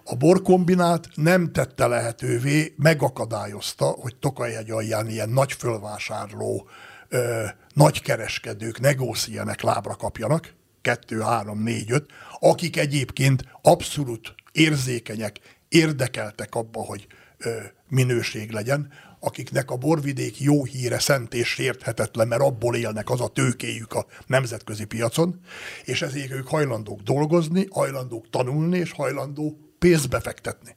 A 0.04 0.16
borkombinát 0.16 1.08
nem 1.16 1.52
tette 1.52 1.88
lehetővé, 1.88 2.74
megakadályozta, 2.78 3.86
hogy 3.86 4.16
Tokajhegy 4.16 4.72
alján 4.72 5.10
ilyen 5.10 5.30
nagy 5.30 5.52
fölvásárló, 5.52 6.70
ö, 7.10 7.46
nagy 7.74 8.02
kereskedők, 8.02 8.80
negóciánek 8.80 9.62
lábra 9.62 9.96
kapjanak, 9.96 10.54
kettő, 10.82 11.20
három, 11.20 11.64
négy, 11.64 11.92
öt, 11.92 12.12
akik 12.40 12.78
egyébként 12.78 13.46
abszolút 13.62 14.36
érzékenyek, 14.52 15.40
érdekeltek 15.70 16.56
abba, 16.56 16.80
hogy 16.80 17.08
ö, 17.38 17.60
minőség 17.88 18.52
legyen, 18.52 18.92
akiknek 19.20 19.72
a 19.72 19.76
borvidék 19.76 20.40
jó 20.40 20.64
híre 20.64 21.00
szent 21.00 21.34
és 21.34 21.48
sérthetetlen, 21.48 22.28
mert 22.28 22.42
abból 22.42 22.76
élnek 22.76 23.10
az 23.10 23.22
a 23.22 23.28
tőkéjük 23.28 23.94
a 23.94 24.06
nemzetközi 24.26 24.86
piacon, 24.86 25.40
és 25.84 26.02
ezért 26.02 26.32
ők 26.32 26.48
hajlandók 26.48 27.02
dolgozni, 27.02 27.68
hajlandók 27.70 28.30
tanulni, 28.30 28.78
és 28.78 28.92
hajlandó 28.92 29.58
pénzt 29.80 30.10
befektetni. 30.10 30.76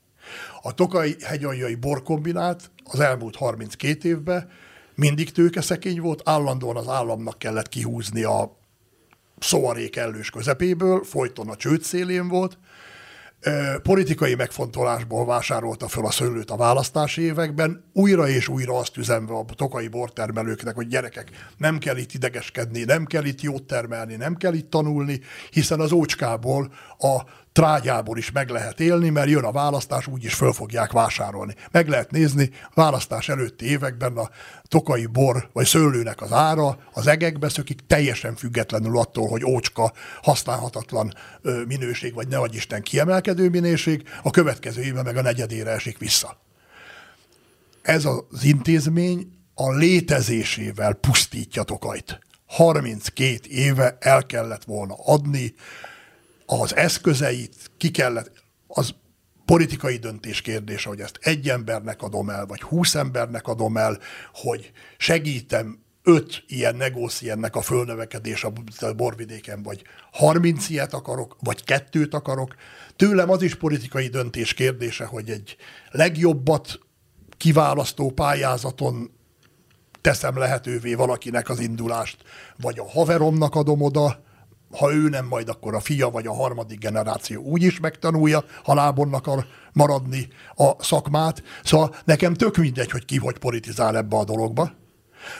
A 0.62 0.74
Tokai 0.74 1.16
hegyaljai 1.22 1.74
borkombinát 1.74 2.70
az 2.84 3.00
elmúlt 3.00 3.36
32 3.36 4.08
évben 4.08 4.50
mindig 4.94 5.32
tőkeszekény 5.32 6.00
volt, 6.00 6.22
állandóan 6.24 6.76
az 6.76 6.88
államnak 6.88 7.38
kellett 7.38 7.68
kihúzni 7.68 8.22
a 8.22 8.58
szóarék 9.38 9.96
ellős 9.96 10.30
közepéből, 10.30 11.04
folyton 11.04 11.48
a 11.48 11.56
csőd 11.56 11.82
szélén 11.82 12.28
volt, 12.28 12.58
politikai 13.82 14.34
megfontolásból 14.34 15.26
vásárolta 15.26 15.88
fel 15.88 16.04
a 16.04 16.10
szőlőt 16.10 16.50
a 16.50 16.56
választási 16.56 17.22
években, 17.22 17.84
újra 17.92 18.28
és 18.28 18.48
újra 18.48 18.78
azt 18.78 18.96
üzenve 18.96 19.34
a 19.34 19.44
tokai 19.56 19.88
bortermelőknek, 19.88 20.74
hogy 20.74 20.86
gyerekek, 20.86 21.30
nem 21.56 21.78
kell 21.78 21.96
itt 21.96 22.12
idegeskedni, 22.12 22.84
nem 22.84 23.04
kell 23.04 23.24
itt 23.24 23.40
jót 23.40 23.62
termelni, 23.62 24.16
nem 24.16 24.36
kell 24.36 24.52
itt 24.52 24.70
tanulni, 24.70 25.20
hiszen 25.50 25.80
az 25.80 25.92
ócskából 25.92 26.72
a 26.98 27.22
trágyából 27.54 28.18
is 28.18 28.30
meg 28.30 28.48
lehet 28.48 28.80
élni, 28.80 29.10
mert 29.10 29.28
jön 29.28 29.44
a 29.44 29.52
választás, 29.52 30.06
úgyis 30.06 30.34
föl 30.34 30.52
fogják 30.52 30.92
vásárolni. 30.92 31.54
Meg 31.70 31.88
lehet 31.88 32.10
nézni, 32.10 32.50
választás 32.74 33.28
előtti 33.28 33.64
években 33.64 34.16
a 34.16 34.30
tokai 34.68 35.06
bor 35.06 35.50
vagy 35.52 35.66
szőlőnek 35.66 36.22
az 36.22 36.32
ára 36.32 36.78
az 36.92 37.06
egekbe 37.06 37.48
szökik, 37.48 37.80
teljesen 37.86 38.34
függetlenül 38.36 38.98
attól, 38.98 39.28
hogy 39.28 39.44
ócska, 39.44 39.92
használhatatlan 40.22 41.14
minőség, 41.66 42.14
vagy 42.14 42.28
ne 42.28 42.38
vagy 42.38 42.54
Isten 42.54 42.82
kiemelkedő 42.82 43.48
minőség, 43.48 44.02
a 44.22 44.30
következő 44.30 44.82
évben 44.82 45.04
meg 45.04 45.16
a 45.16 45.22
negyedére 45.22 45.70
esik 45.70 45.98
vissza. 45.98 46.40
Ez 47.82 48.04
az 48.04 48.44
intézmény 48.44 49.28
a 49.54 49.72
létezésével 49.72 50.92
pusztítja 50.92 51.62
Tokajt. 51.62 52.20
32 52.46 53.38
éve 53.48 53.96
el 54.00 54.26
kellett 54.26 54.64
volna 54.64 54.94
adni, 55.04 55.54
az 56.46 56.76
eszközeit 56.76 57.70
ki 57.76 57.90
kellett, 57.90 58.32
az 58.66 58.94
politikai 59.44 59.96
döntés 59.96 60.40
kérdése, 60.40 60.88
hogy 60.88 61.00
ezt 61.00 61.18
egy 61.20 61.48
embernek 61.48 62.02
adom 62.02 62.30
el, 62.30 62.46
vagy 62.46 62.62
húsz 62.62 62.94
embernek 62.94 63.46
adom 63.46 63.76
el, 63.76 63.98
hogy 64.32 64.72
segítem 64.96 65.82
öt 66.02 66.44
ilyen 66.46 66.76
negóciennek 66.76 67.56
a 67.56 67.60
fölnövekedés 67.60 68.44
a 68.44 68.52
borvidéken, 68.96 69.62
vagy 69.62 69.82
harminc 70.12 70.68
ilyet 70.68 70.94
akarok, 70.94 71.36
vagy 71.40 71.64
kettőt 71.64 72.14
akarok. 72.14 72.54
Tőlem 72.96 73.30
az 73.30 73.42
is 73.42 73.54
politikai 73.54 74.08
döntés 74.08 74.54
kérdése, 74.54 75.04
hogy 75.04 75.30
egy 75.30 75.56
legjobbat 75.90 76.78
kiválasztó 77.36 78.10
pályázaton 78.10 79.10
teszem 80.00 80.38
lehetővé 80.38 80.94
valakinek 80.94 81.48
az 81.48 81.60
indulást, 81.60 82.22
vagy 82.60 82.78
a 82.78 82.88
haveromnak 82.90 83.54
adom 83.54 83.82
oda, 83.82 84.23
ha 84.76 84.94
ő 84.94 85.08
nem, 85.08 85.26
majd 85.26 85.48
akkor 85.48 85.74
a 85.74 85.80
fia 85.80 86.10
vagy 86.10 86.26
a 86.26 86.34
harmadik 86.34 86.78
generáció 86.78 87.42
úgy 87.42 87.62
is 87.62 87.80
megtanulja, 87.80 88.44
ha 88.64 88.74
lábon 88.74 89.14
akar 89.14 89.46
maradni 89.72 90.28
a 90.54 90.82
szakmát. 90.82 91.42
Szóval 91.64 91.94
nekem 92.04 92.34
tök 92.34 92.56
mindegy, 92.56 92.90
hogy 92.90 93.04
ki 93.04 93.16
hogy 93.16 93.38
politizál 93.38 93.96
ebbe 93.96 94.16
a 94.16 94.24
dologba. 94.24 94.72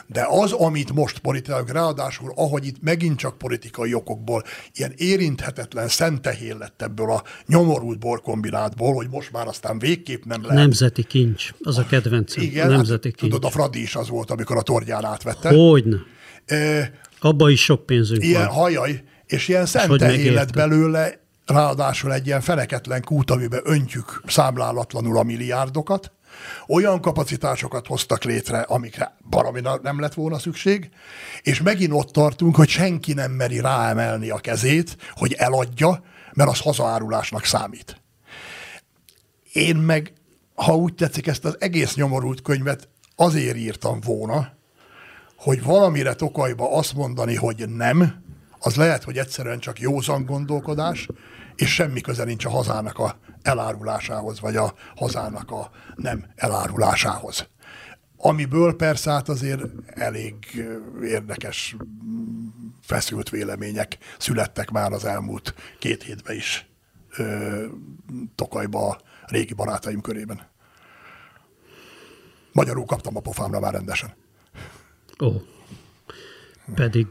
De 0.07 0.25
az, 0.29 0.51
amit 0.51 0.93
most 0.93 1.19
politizálunk, 1.19 1.71
ráadásul, 1.71 2.31
ahogy 2.35 2.65
itt 2.65 2.81
megint 2.81 3.17
csak 3.17 3.37
politikai 3.37 3.93
okokból 3.93 4.43
ilyen 4.73 4.93
érinthetetlen 4.97 5.87
szentehén 5.87 6.57
lett 6.57 6.81
ebből 6.81 7.11
a 7.11 7.23
nyomorult 7.45 7.99
borkombinátból, 7.99 8.93
hogy 8.93 9.09
most 9.09 9.31
már 9.31 9.47
aztán 9.47 9.79
végképp 9.79 10.23
nem 10.23 10.41
lehet. 10.41 10.57
Nemzeti 10.57 11.03
kincs, 11.03 11.49
az 11.59 11.77
a 11.77 11.85
kedvencem. 11.85 12.43
Igen, 12.43 12.67
a 12.67 12.69
nemzeti 12.75 13.07
hát, 13.07 13.17
kincs. 13.17 13.31
tudod, 13.31 13.45
a 13.45 13.49
Fradi 13.49 13.81
is 13.81 13.95
az 13.95 14.09
volt, 14.09 14.31
amikor 14.31 14.57
a 14.57 14.61
torgyán 14.61 15.05
átvette. 15.05 15.49
Hogyne. 15.49 15.97
E, 16.45 16.91
Abba 17.19 17.49
is 17.49 17.63
sok 17.63 17.85
pénzünk 17.85 18.23
ilyen, 18.23 18.45
van. 18.45 18.55
hajaj, 18.55 19.03
és 19.35 19.47
ilyen 19.47 19.65
szente 19.65 20.15
élet 20.15 20.53
belőle, 20.53 21.19
ráadásul 21.45 22.13
egy 22.13 22.25
ilyen 22.25 22.41
feneketlen 22.41 23.01
kút, 23.01 23.31
amiben 23.31 23.61
öntjük 23.63 24.21
számlálatlanul 24.27 25.17
a 25.17 25.23
milliárdokat, 25.23 26.11
olyan 26.67 27.01
kapacitásokat 27.01 27.87
hoztak 27.87 28.23
létre, 28.23 28.59
amikre 28.59 29.17
baromi 29.29 29.61
nem 29.81 29.99
lett 29.99 30.13
volna 30.13 30.39
szükség, 30.39 30.89
és 31.41 31.61
megint 31.61 31.93
ott 31.93 32.11
tartunk, 32.11 32.55
hogy 32.55 32.69
senki 32.69 33.13
nem 33.13 33.31
meri 33.31 33.59
ráemelni 33.59 34.29
a 34.29 34.37
kezét, 34.37 34.97
hogy 35.11 35.33
eladja, 35.33 36.03
mert 36.33 36.49
az 36.49 36.59
hazaárulásnak 36.59 37.45
számít. 37.45 38.01
Én 39.53 39.75
meg, 39.75 40.13
ha 40.55 40.75
úgy 40.75 40.93
tetszik, 40.93 41.27
ezt 41.27 41.45
az 41.45 41.55
egész 41.59 41.95
nyomorult 41.95 42.41
könyvet 42.41 42.89
azért 43.15 43.57
írtam 43.57 43.99
volna, 43.99 44.53
hogy 45.35 45.63
valamire 45.63 46.13
Tokajba 46.13 46.77
azt 46.77 46.93
mondani, 46.93 47.35
hogy 47.35 47.69
nem, 47.69 48.23
az 48.65 48.75
lehet, 48.75 49.03
hogy 49.03 49.17
egyszerűen 49.17 49.59
csak 49.59 49.79
józan 49.79 50.25
gondolkodás, 50.25 51.07
és 51.55 51.73
semmi 51.73 52.01
köze 52.01 52.23
nincs 52.23 52.45
a 52.45 52.49
hazának 52.49 52.99
a 52.99 53.19
elárulásához, 53.41 54.39
vagy 54.39 54.55
a 54.55 54.73
hazának 54.95 55.51
a 55.51 55.71
nem 55.95 56.25
elárulásához. 56.35 57.47
Amiből 58.17 58.75
persze 58.75 59.11
hát 59.11 59.29
azért 59.29 59.61
elég 59.85 60.35
érdekes, 61.03 61.75
feszült 62.81 63.29
vélemények 63.29 63.97
születtek 64.17 64.71
már 64.71 64.91
az 64.91 65.05
elmúlt 65.05 65.53
két 65.79 66.03
hétben 66.03 66.35
is 66.35 66.69
ö, 67.17 67.65
Tokajba 68.35 68.89
a 68.89 68.99
régi 69.25 69.53
barátaim 69.53 70.01
körében. 70.01 70.47
Magyarul 72.51 72.85
kaptam 72.85 73.17
a 73.17 73.19
pofámra 73.19 73.59
már 73.59 73.73
rendesen. 73.73 74.13
Ó, 75.23 75.31
pedig, 76.75 77.07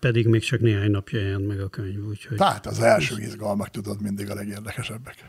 pedig 0.00 0.26
még 0.26 0.42
csak 0.42 0.60
néhány 0.60 0.90
napja 0.90 1.20
jelent 1.20 1.46
meg 1.46 1.60
a 1.60 1.68
könyv, 1.68 2.06
úgyhogy... 2.08 2.36
Tehát 2.36 2.66
az 2.66 2.80
első 2.80 3.18
izgalmak, 3.18 3.70
tudod, 3.70 4.02
mindig 4.02 4.30
a 4.30 4.34
legérdekesebbek. 4.34 5.24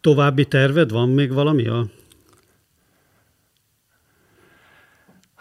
További 0.00 0.46
terved 0.46 0.90
van 0.90 1.08
még 1.08 1.32
valami 1.32 1.66
a 1.66 1.86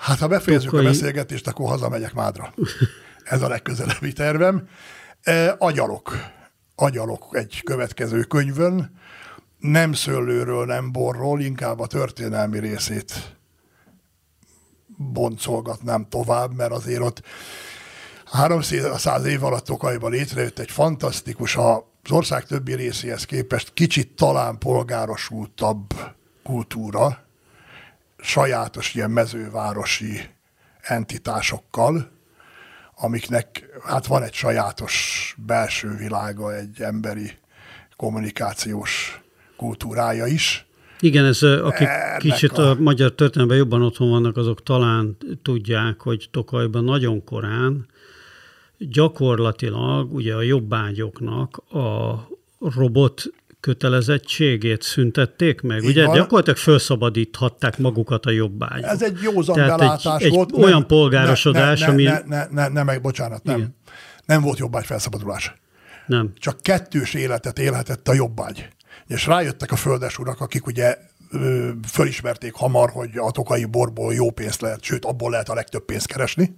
Hát 0.04 0.20
ha 0.20 0.28
befejezzük 0.28 0.70
Tokai... 0.70 0.86
a 0.86 0.90
beszélgetést, 0.90 1.48
akkor 1.48 1.70
hazamegyek 1.70 2.14
Mádra. 2.14 2.54
Ez 3.24 3.42
a 3.42 3.48
legközelebbi 3.48 4.14
tervem. 4.14 4.68
E, 5.22 5.56
agyalok. 5.58 6.16
Agyalok 6.76 7.28
egy 7.32 7.62
következő 7.64 8.24
könyvön. 8.24 9.00
Nem 9.58 9.94
szőlőről, 9.94 10.66
nem 10.66 10.92
borról, 10.92 11.42
inkább 11.42 11.80
a 11.80 11.88
történelmi 11.88 12.60
részét 12.60 13.36
boncolgatnám 15.04 16.08
tovább, 16.10 16.56
mert 16.56 16.72
azért 16.72 17.02
ott 17.02 17.22
300 18.26 19.26
év 19.26 19.44
alatt 19.44 19.66
Tokajban 19.66 20.12
létrejött 20.12 20.60
egy 20.60 20.72
fantasztikus, 20.72 21.56
az 21.56 22.12
ország 22.12 22.46
többi 22.46 22.76
részéhez 22.76 23.26
képest 23.26 23.74
kicsit 23.74 24.16
talán 24.16 24.58
polgárosultabb 24.58 25.94
kultúra, 26.44 27.24
sajátos 28.18 28.94
ilyen 28.94 29.12
mezővárosi 29.12 30.30
entitásokkal, 30.82 32.12
amiknek 32.96 33.66
hát 33.86 34.06
van 34.06 34.24
egy 34.24 34.34
sajátos 34.34 35.36
belső 35.46 35.96
világa, 35.96 36.56
egy 36.56 36.82
emberi 36.82 37.32
kommunikációs 37.96 39.22
kultúrája 39.58 40.26
is. 40.26 40.66
Igen, 41.04 41.26
ez 41.26 41.42
akik 41.42 41.88
Ennek 41.88 42.18
kicsit 42.18 42.52
a... 42.52 42.70
a 42.70 42.76
magyar 42.80 43.12
történelemben 43.12 43.58
jobban 43.58 43.82
otthon 43.82 44.10
vannak, 44.10 44.38
azok 44.38 44.64
talán 44.64 45.18
tudják, 45.42 46.02
hogy 46.02 46.28
Tokajban 46.32 46.84
nagyon 46.84 47.24
korán 47.24 47.86
gyakorlatilag 48.78 50.14
ugye 50.14 50.34
a 50.36 50.42
jobbágyoknak 50.42 51.58
a 51.58 52.28
robot 52.60 53.24
kötelezettségét 53.60 54.82
szüntették 54.82 55.62
meg. 55.62 55.84
Így 55.84 55.90
Ugye 55.90 56.06
van. 56.06 56.16
gyakorlatilag 56.16 56.58
felszabadíthatták 56.58 57.78
magukat 57.78 58.26
a 58.26 58.32
jobbágyok. 58.32 58.90
Ez 58.90 59.02
egy 59.02 59.20
józan 59.22 59.56
Tehát 59.56 59.78
belátás 59.78 60.22
egy, 60.22 60.32
volt. 60.32 60.52
Egy 60.52 60.64
olyan 60.64 60.72
nem, 60.72 60.86
polgárosodás, 60.86 61.80
ne, 61.80 61.86
ne, 61.86 61.92
ami... 61.92 62.04
Ne, 62.04 62.22
ne, 62.26 62.48
ne, 62.50 62.68
ne, 62.68 62.84
meg, 62.84 63.02
bocsánat, 63.02 63.44
nem. 63.44 63.58
Igen. 63.58 63.76
Nem 64.26 64.42
volt 64.42 64.58
jobbágy 64.58 64.86
felszabadulás. 64.86 65.54
Nem. 66.08 66.32
Csak 66.38 66.62
kettős 66.62 67.14
életet 67.14 67.60
élhetett 67.60 68.08
a 68.08 68.14
jobbágy. 68.14 68.70
És 69.08 69.26
rájöttek 69.26 69.72
a 69.72 69.76
földes 69.76 70.18
urak, 70.18 70.42
akik 70.42 70.66
ugye 70.66 70.98
fölismerték 71.88 72.54
hamar, 72.54 72.90
hogy 72.90 73.18
a 73.18 73.32
tokai 73.32 73.66
borból 73.66 74.14
jó 74.14 74.32
pénzt 74.32 74.62
lehet, 74.62 74.84
sőt, 74.84 75.06
abból 75.06 75.32
lehet 75.32 75.50
a 75.50 75.54
legtöbb 75.54 75.86
pénzt 75.86 76.08
keresni. 76.08 76.56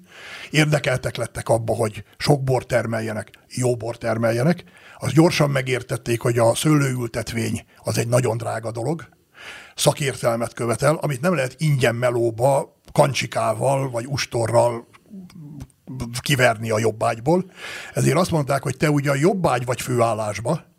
Érdekeltek 0.50 1.16
lettek 1.16 1.50
abba, 1.50 1.74
hogy 1.74 2.04
sok 2.18 2.44
bor 2.44 2.66
termeljenek, 2.66 3.30
jó 3.50 3.76
bor 3.76 3.98
termeljenek. 3.98 4.64
Az 4.98 5.12
gyorsan 5.12 5.50
megértették, 5.50 6.22
hogy 6.22 6.38
a 6.38 6.56
szőlőültetvény 6.56 7.66
az 7.78 7.98
egy 7.98 8.08
nagyon 8.08 8.38
drága 8.38 8.72
dolog, 8.72 9.08
szakértelmet 9.76 10.54
követel, 10.54 10.96
amit 10.96 11.22
nem 11.22 11.36
lehet 11.36 11.56
ingyen 11.58 11.96
melóba, 11.96 12.80
kancsikával 12.92 13.90
vagy 13.90 14.06
ustorral 14.06 14.88
kiverni 16.22 16.70
a 16.70 16.80
jobbágyból. 16.80 17.52
Ezért 17.94 18.18
azt 18.18 18.32
mondták, 18.32 18.64
hogy 18.64 18.78
te 18.78 18.90
ugye 18.90 19.10
a 19.12 19.16
jobbágy 19.16 19.66
vagy 19.66 19.82
főállásba, 19.82 20.75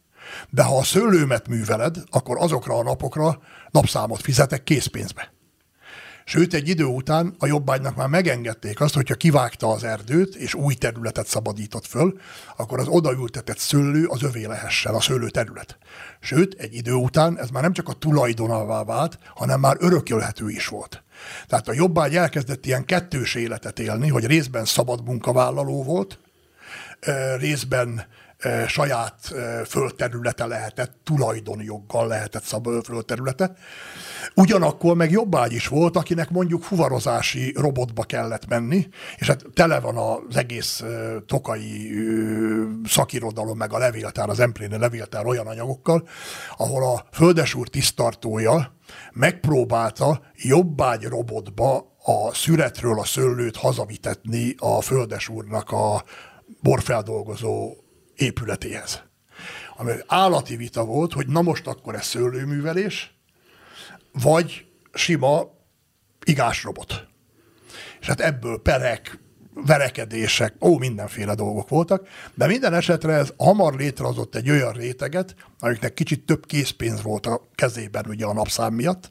de 0.50 0.62
ha 0.62 0.78
a 0.78 0.82
szőlőmet 0.82 1.48
műveled, 1.48 1.96
akkor 2.10 2.36
azokra 2.40 2.78
a 2.78 2.82
napokra 2.82 3.38
napszámot 3.70 4.20
fizetek 4.20 4.62
készpénzbe. 4.62 5.34
Sőt, 6.28 6.54
egy 6.54 6.68
idő 6.68 6.84
után 6.84 7.34
a 7.38 7.46
jobbágynak 7.46 7.96
már 7.96 8.08
megengedték 8.08 8.80
azt, 8.80 8.94
hogyha 8.94 9.14
kivágta 9.14 9.68
az 9.68 9.84
erdőt, 9.84 10.34
és 10.34 10.54
új 10.54 10.74
területet 10.74 11.26
szabadított 11.26 11.86
föl, 11.86 12.18
akkor 12.56 12.78
az 12.78 12.88
odaültetett 12.88 13.58
szőlő 13.58 14.06
az 14.06 14.22
övé 14.22 14.44
lehessen, 14.44 14.94
a 14.94 15.00
szőlő 15.00 15.28
terület. 15.28 15.78
Sőt, 16.20 16.54
egy 16.54 16.74
idő 16.74 16.92
után 16.92 17.38
ez 17.38 17.48
már 17.48 17.62
nem 17.62 17.72
csak 17.72 17.88
a 17.88 17.92
tulajdonává 17.92 18.84
vált, 18.84 19.18
hanem 19.34 19.60
már 19.60 19.76
örökölhető 19.78 20.48
is 20.48 20.66
volt. 20.66 21.02
Tehát 21.46 21.68
a 21.68 21.72
jobbágy 21.72 22.16
elkezdett 22.16 22.66
ilyen 22.66 22.84
kettős 22.84 23.34
életet 23.34 23.78
élni, 23.78 24.08
hogy 24.08 24.26
részben 24.26 24.64
szabad 24.64 25.04
munkavállaló 25.04 25.82
volt, 25.82 26.18
részben 27.38 28.06
saját 28.68 29.34
földterülete 29.66 30.46
lehetett, 30.46 30.92
tulajdonjoggal 31.04 32.06
lehetett 32.06 32.42
szab 32.42 32.68
földterülete. 32.84 33.52
Ugyanakkor 34.34 34.96
meg 34.96 35.10
jobbágy 35.10 35.52
is 35.52 35.68
volt, 35.68 35.96
akinek 35.96 36.30
mondjuk 36.30 36.62
fuvarozási 36.62 37.54
robotba 37.56 38.02
kellett 38.02 38.48
menni, 38.48 38.88
és 39.16 39.26
hát 39.26 39.44
tele 39.54 39.80
van 39.80 39.96
az 39.96 40.36
egész 40.36 40.84
tokai 41.26 41.90
szakirodalom, 42.84 43.56
meg 43.56 43.72
a 43.72 43.78
levéltár, 43.78 44.28
az 44.28 44.40
empléni 44.40 44.78
levéltár 44.78 45.26
olyan 45.26 45.46
anyagokkal, 45.46 46.08
ahol 46.56 46.94
a 46.94 47.06
földesúr 47.12 47.68
tisztartója 47.68 48.74
megpróbálta 49.12 50.20
jobbágy 50.34 51.04
robotba 51.04 51.94
a 52.04 52.34
szüretről 52.34 52.98
a 52.98 53.04
szőlőt 53.04 53.56
hazavitetni 53.56 54.54
a 54.58 54.80
földesúrnak 54.80 55.70
a 55.70 56.04
borfeldolgozó 56.62 57.72
épületéhez. 58.16 59.02
Ami 59.76 59.92
állati 60.06 60.56
vita 60.56 60.84
volt, 60.84 61.12
hogy 61.12 61.26
na 61.26 61.42
most 61.42 61.66
akkor 61.66 61.94
ez 61.94 62.06
szőlőművelés, 62.06 63.14
vagy 64.12 64.66
sima 64.92 65.44
igásrobot. 66.24 67.06
És 68.00 68.06
hát 68.06 68.20
ebből 68.20 68.62
perek, 68.62 69.18
verekedések, 69.54 70.54
ó, 70.60 70.78
mindenféle 70.78 71.34
dolgok 71.34 71.68
voltak, 71.68 72.08
de 72.34 72.46
minden 72.46 72.74
esetre 72.74 73.12
ez 73.12 73.32
hamar 73.36 73.74
létrehozott 73.74 74.34
egy 74.34 74.50
olyan 74.50 74.72
réteget, 74.72 75.34
amiknek 75.58 75.94
kicsit 75.94 76.26
több 76.26 76.46
készpénz 76.46 77.02
volt 77.02 77.26
a 77.26 77.48
kezében 77.54 78.04
ugye 78.08 78.26
a 78.26 78.32
napszám 78.32 78.74
miatt, 78.74 79.08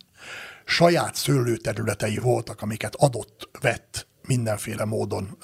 saját 0.65 1.15
szőlőterületei 1.15 2.17
voltak, 2.17 2.61
amiket 2.61 2.95
adott, 2.95 3.49
vett 3.61 4.07
mindenféle 4.27 4.85
módon. 4.85 5.37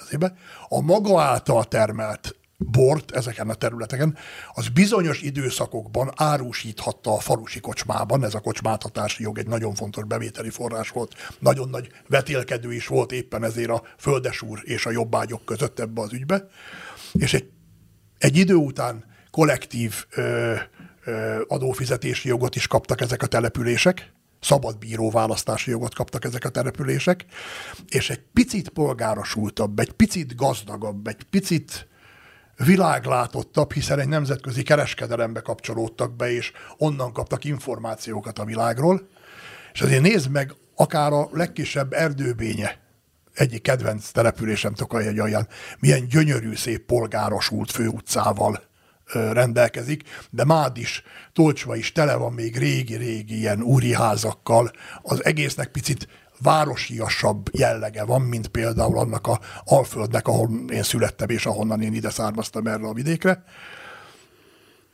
A 0.68 0.82
maga 0.82 1.22
által 1.22 1.66
termelt 1.66 2.36
bort 2.66 3.12
ezeken 3.12 3.50
a 3.50 3.54
területeken, 3.54 4.18
az 4.54 4.68
bizonyos 4.68 5.22
időszakokban 5.22 6.12
árusíthatta 6.16 7.14
a 7.14 7.20
falusi 7.20 7.60
kocsmában, 7.60 8.24
ez 8.24 8.34
a 8.34 8.40
kocsmáthatási 8.40 9.24
jog 9.24 9.38
egy 9.38 9.48
nagyon 9.48 9.74
fontos 9.74 10.04
bevételi 10.04 10.50
forrás 10.50 10.90
volt, 10.90 11.16
nagyon 11.40 11.70
nagy 11.70 11.90
vetélkedő 12.08 12.74
is 12.74 12.88
volt 12.88 13.12
éppen 13.12 13.44
ezért 13.44 13.70
a 13.70 13.84
földesúr 13.98 14.60
és 14.64 14.86
a 14.86 14.92
jobbágyok 14.92 15.46
között 15.46 15.80
ebbe 15.80 16.02
az 16.02 16.14
ügybe, 16.14 16.48
és 17.14 17.34
egy, 17.34 17.50
egy 18.18 18.38
idő 18.38 18.56
után 18.56 19.06
kollektív 19.32 20.06
ö, 20.16 20.54
ö, 21.04 21.42
adófizetési 21.48 22.28
jogot 22.28 22.56
is 22.56 22.68
kaptak 22.68 23.02
ezek 23.02 23.22
a 23.22 23.28
települések, 23.28 24.12
szabadbíró 24.40 25.10
választási 25.10 25.70
jogot 25.70 25.96
kaptak 25.96 26.26
ezek 26.26 26.46
a 26.46 26.50
települések, 26.50 27.26
és 27.90 28.10
egy 28.10 28.22
picit 28.34 28.70
polgárosultabb, 28.70 29.80
egy 29.80 29.92
picit 29.92 30.36
gazdagabb, 30.36 31.08
egy 31.08 31.24
picit 31.24 31.90
világlátottabb, 32.66 33.74
hiszen 33.74 34.00
egy 34.00 34.08
nemzetközi 34.08 34.64
kereskedelembe 34.64 35.40
kapcsolódtak 35.40 36.16
be, 36.16 36.32
és 36.32 36.52
onnan 36.78 37.14
kaptak 37.14 37.44
információkat 37.44 38.40
a 38.40 38.46
világról. 38.46 39.08
És 39.74 39.82
azért 39.82 40.02
nézd 40.02 40.30
meg, 40.30 40.54
akár 40.76 41.12
a 41.12 41.30
legkisebb 41.32 41.94
erdőbénye, 41.94 42.80
egyik 43.34 43.62
kedvenc 43.62 44.10
településem 44.10 44.74
Tokajhegyalján, 44.74 45.48
milyen 45.80 46.08
gyönyörű, 46.08 46.56
szép 46.56 46.86
polgárosult 46.86 47.72
főutcával 47.72 48.70
rendelkezik, 49.14 50.04
de 50.30 50.46
Mád 50.46 50.78
is, 50.78 51.04
Tolcsva 51.34 51.76
is 51.76 51.92
tele 51.92 52.16
van 52.16 52.34
még 52.34 52.58
régi-régi 52.58 53.38
ilyen 53.38 53.62
úri 53.62 53.94
házakkal, 53.94 54.72
az 55.02 55.26
egésznek 55.26 55.68
picit 55.68 56.08
városiasabb 56.42 57.50
jellege 57.52 58.04
van, 58.04 58.22
mint 58.22 58.48
például 58.48 58.98
annak 58.98 59.28
a 59.28 59.40
Alföldnek, 59.64 60.28
ahol 60.28 60.50
én 60.70 60.84
születtem, 60.84 61.30
és 61.30 61.46
ahonnan 61.46 61.82
én 61.82 61.94
ide 61.94 62.10
származtam 62.10 62.68
erre 62.68 62.88
a 62.88 62.94
vidékre. 62.94 63.44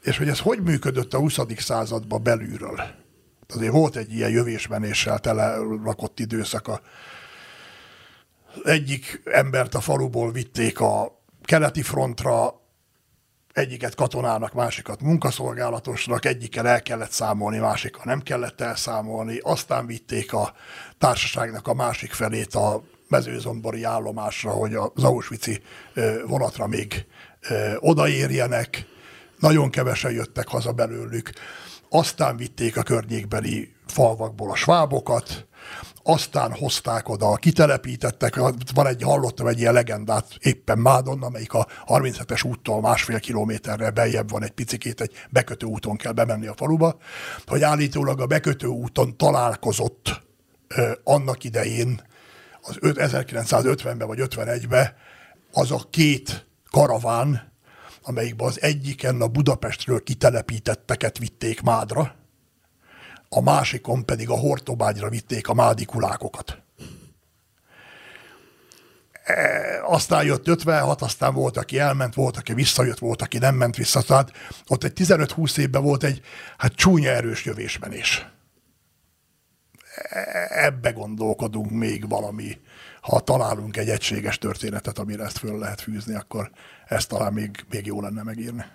És 0.01 0.17
hogy 0.17 0.29
ez 0.29 0.39
hogy 0.39 0.61
működött 0.61 1.13
a 1.13 1.17
20. 1.17 1.37
században 1.57 2.23
belülről. 2.23 2.81
Azért 3.55 3.71
volt 3.71 3.95
egy 3.95 4.13
ilyen 4.13 4.29
jövésmenéssel 4.29 5.19
tele 5.19 5.55
rakott 5.83 6.19
időszak 6.19 6.67
a 6.67 6.81
egyik 8.63 9.21
embert 9.25 9.75
a 9.75 9.79
faluból 9.79 10.31
vitték 10.31 10.79
a 10.79 11.21
keleti 11.43 11.81
frontra, 11.81 12.61
egyiket 13.57 13.95
katonának, 13.95 14.53
másikat 14.53 15.01
munkaszolgálatosnak, 15.01 16.25
egyikkel 16.25 16.67
el 16.67 16.81
kellett 16.81 17.11
számolni, 17.11 17.57
másikkal 17.57 18.01
nem 18.05 18.21
kellett 18.21 18.61
elszámolni, 18.61 19.37
aztán 19.37 19.85
vitték 19.85 20.33
a 20.33 20.53
társaságnak 20.97 21.67
a 21.67 21.73
másik 21.73 22.11
felét 22.11 22.55
a 22.55 22.83
mezőzombori 23.07 23.83
állomásra, 23.83 24.51
hogy 24.51 24.73
az 24.75 25.03
Auschwitz 25.03 25.59
vonatra 26.27 26.67
még 26.67 27.05
odaérjenek. 27.79 28.85
Nagyon 29.39 29.69
kevesen 29.69 30.11
jöttek 30.11 30.47
haza 30.47 30.71
belőlük. 30.71 31.31
Aztán 31.89 32.37
vitték 32.37 32.77
a 32.77 32.83
környékbeli 32.83 33.73
falvakból 33.87 34.51
a 34.51 34.55
svábokat, 34.55 35.46
aztán 36.07 36.51
hozták 36.51 37.09
oda, 37.09 37.35
kitelepítettek, 37.35 38.35
van 38.73 38.87
egy, 38.87 39.01
hallottam 39.01 39.47
egy 39.47 39.59
ilyen 39.59 39.73
legendát 39.73 40.27
éppen 40.39 40.77
Mádon, 40.77 41.23
amelyik 41.23 41.53
a 41.53 41.67
37-es 41.85 42.45
úttól 42.45 42.81
másfél 42.81 43.19
kilométerre 43.19 43.91
beljebb 43.91 44.29
van 44.29 44.43
egy 44.43 44.51
picikét, 44.51 45.01
egy 45.01 45.11
bekötő 45.29 45.65
úton 45.65 45.95
kell 45.95 46.11
bemenni 46.11 46.47
a 46.47 46.53
faluba, 46.55 46.97
hogy 47.45 47.63
állítólag 47.63 48.21
a 48.21 48.25
bekötő 48.25 48.67
úton 48.67 49.17
találkozott 49.17 50.21
ö, 50.67 50.91
annak 51.03 51.43
idején, 51.43 52.01
az 52.61 52.77
1950-ben 52.81 54.07
vagy 54.07 54.19
51-ben 54.21 54.93
az 55.51 55.71
a 55.71 55.79
két 55.89 56.47
karaván, 56.71 57.53
amelyikben 58.03 58.47
az 58.47 58.61
egyiken 58.61 59.21
a 59.21 59.27
Budapestről 59.27 60.03
kitelepítetteket 60.03 61.17
vitték 61.17 61.61
Mádra, 61.61 62.15
a 63.29 63.41
másikon 63.41 64.05
pedig 64.05 64.29
a 64.29 64.37
Hortobágyra 64.37 65.09
vitték 65.09 65.47
a 65.47 65.53
mádikulákokat. 65.53 66.61
E, 69.23 69.83
aztán 69.83 70.25
jött 70.25 70.47
56, 70.47 71.01
aztán 71.01 71.33
volt, 71.33 71.57
aki 71.57 71.79
elment, 71.79 72.13
volt, 72.13 72.37
aki 72.37 72.53
visszajött, 72.53 72.97
volt, 72.99 73.21
aki 73.21 73.37
nem 73.37 73.55
ment 73.55 73.75
vissza. 73.75 74.01
Tehát 74.01 74.31
ott 74.67 74.83
egy 74.83 74.93
15-20 74.95 75.57
évben 75.57 75.83
volt 75.83 76.03
egy 76.03 76.21
hát 76.57 76.73
csúnya 76.73 77.09
erős 77.09 77.45
jövésmenés. 77.45 78.27
E, 80.09 80.47
ebbe 80.49 80.91
gondolkodunk 80.91 81.71
még 81.71 82.09
valami. 82.09 82.57
Ha 83.01 83.19
találunk 83.19 83.77
egy 83.77 83.89
egységes 83.89 84.37
történetet, 84.37 84.97
amire 84.97 85.23
ezt 85.23 85.37
föl 85.37 85.59
lehet 85.59 85.81
fűzni, 85.81 86.15
akkor 86.15 86.51
ezt 86.85 87.09
talán 87.09 87.33
még, 87.33 87.65
még 87.69 87.85
jó 87.85 88.01
lenne 88.01 88.23
megírni. 88.23 88.65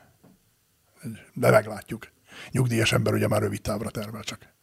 De 1.34 1.50
meglátjuk 1.50 2.08
nyugdíjas 2.50 2.92
ember 2.92 3.14
ugye 3.14 3.28
már 3.28 3.40
rövid 3.40 3.60
távra 3.60 3.90
tervel 3.90 4.22
csak. 4.22 4.54